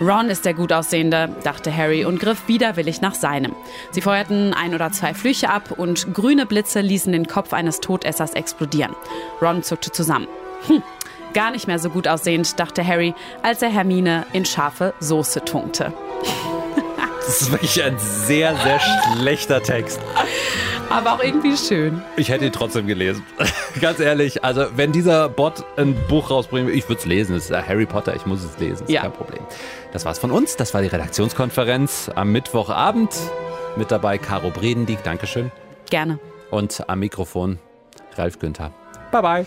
Ron 0.00 0.28
ist 0.28 0.44
der 0.44 0.54
Gutaussehende, 0.54 1.30
dachte 1.42 1.74
Harry 1.74 2.04
und 2.04 2.20
griff 2.20 2.48
widerwillig 2.48 3.00
nach 3.00 3.14
seinem. 3.14 3.54
Sie 3.92 4.02
feuerten 4.02 4.52
ein 4.52 4.74
oder 4.74 4.92
zwei 4.92 5.14
Flüche 5.14 5.48
ab 5.48 5.72
und 5.76 6.12
grüne 6.12 6.46
Blitze 6.46 6.80
ließen 6.80 7.12
den 7.12 7.26
Kopf 7.26 7.52
eines 7.52 7.80
Todessers 7.80 8.34
explodieren. 8.34 8.94
Ron 9.40 9.62
zuckte 9.62 9.92
zusammen. 9.92 10.28
Hm, 10.66 10.82
gar 11.34 11.50
nicht 11.50 11.66
mehr 11.66 11.78
so 11.78 11.90
gut 11.90 12.08
aussehend, 12.08 12.58
dachte 12.58 12.86
Harry, 12.86 13.14
als 13.42 13.62
er 13.62 13.70
Hermine 13.70 14.26
in 14.32 14.44
scharfe 14.44 14.94
Soße 15.00 15.44
tunkte. 15.44 15.92
Das 17.26 17.42
ist 17.42 17.52
wirklich 17.52 17.82
ein 17.82 17.98
sehr, 17.98 18.54
sehr 18.56 18.80
schlechter 18.80 19.60
Text. 19.62 20.00
Aber 20.88 21.14
auch 21.14 21.22
irgendwie 21.22 21.56
schön. 21.56 22.00
Ich 22.16 22.28
hätte 22.28 22.46
ihn 22.46 22.52
trotzdem 22.52 22.86
gelesen. 22.86 23.24
Ganz 23.80 23.98
ehrlich, 23.98 24.44
also 24.44 24.66
wenn 24.76 24.92
dieser 24.92 25.28
Bot 25.28 25.64
ein 25.76 25.96
Buch 26.08 26.30
rausbringt, 26.30 26.70
ich 26.70 26.88
würde 26.88 27.00
es 27.00 27.06
lesen. 27.06 27.34
Es 27.34 27.50
ist 27.50 27.68
Harry 27.68 27.84
Potter, 27.84 28.14
ich 28.14 28.26
muss 28.26 28.44
es 28.44 28.56
lesen. 28.58 28.84
Ist 28.84 28.90
ja. 28.90 29.02
kein 29.02 29.12
Problem. 29.12 29.42
Das 29.92 30.04
war's 30.04 30.20
von 30.20 30.30
uns. 30.30 30.56
Das 30.56 30.72
war 30.72 30.82
die 30.82 30.88
Redaktionskonferenz 30.88 32.10
am 32.14 32.30
Mittwochabend. 32.30 33.10
Mit 33.76 33.90
dabei 33.90 34.18
Caro 34.18 34.50
Bredendieck. 34.50 35.02
Dankeschön. 35.02 35.50
Gerne. 35.90 36.20
Und 36.50 36.88
am 36.88 37.00
Mikrofon 37.00 37.58
Ralf 38.16 38.38
Günther. 38.38 38.72
Bye 39.10 39.22
bye. 39.22 39.46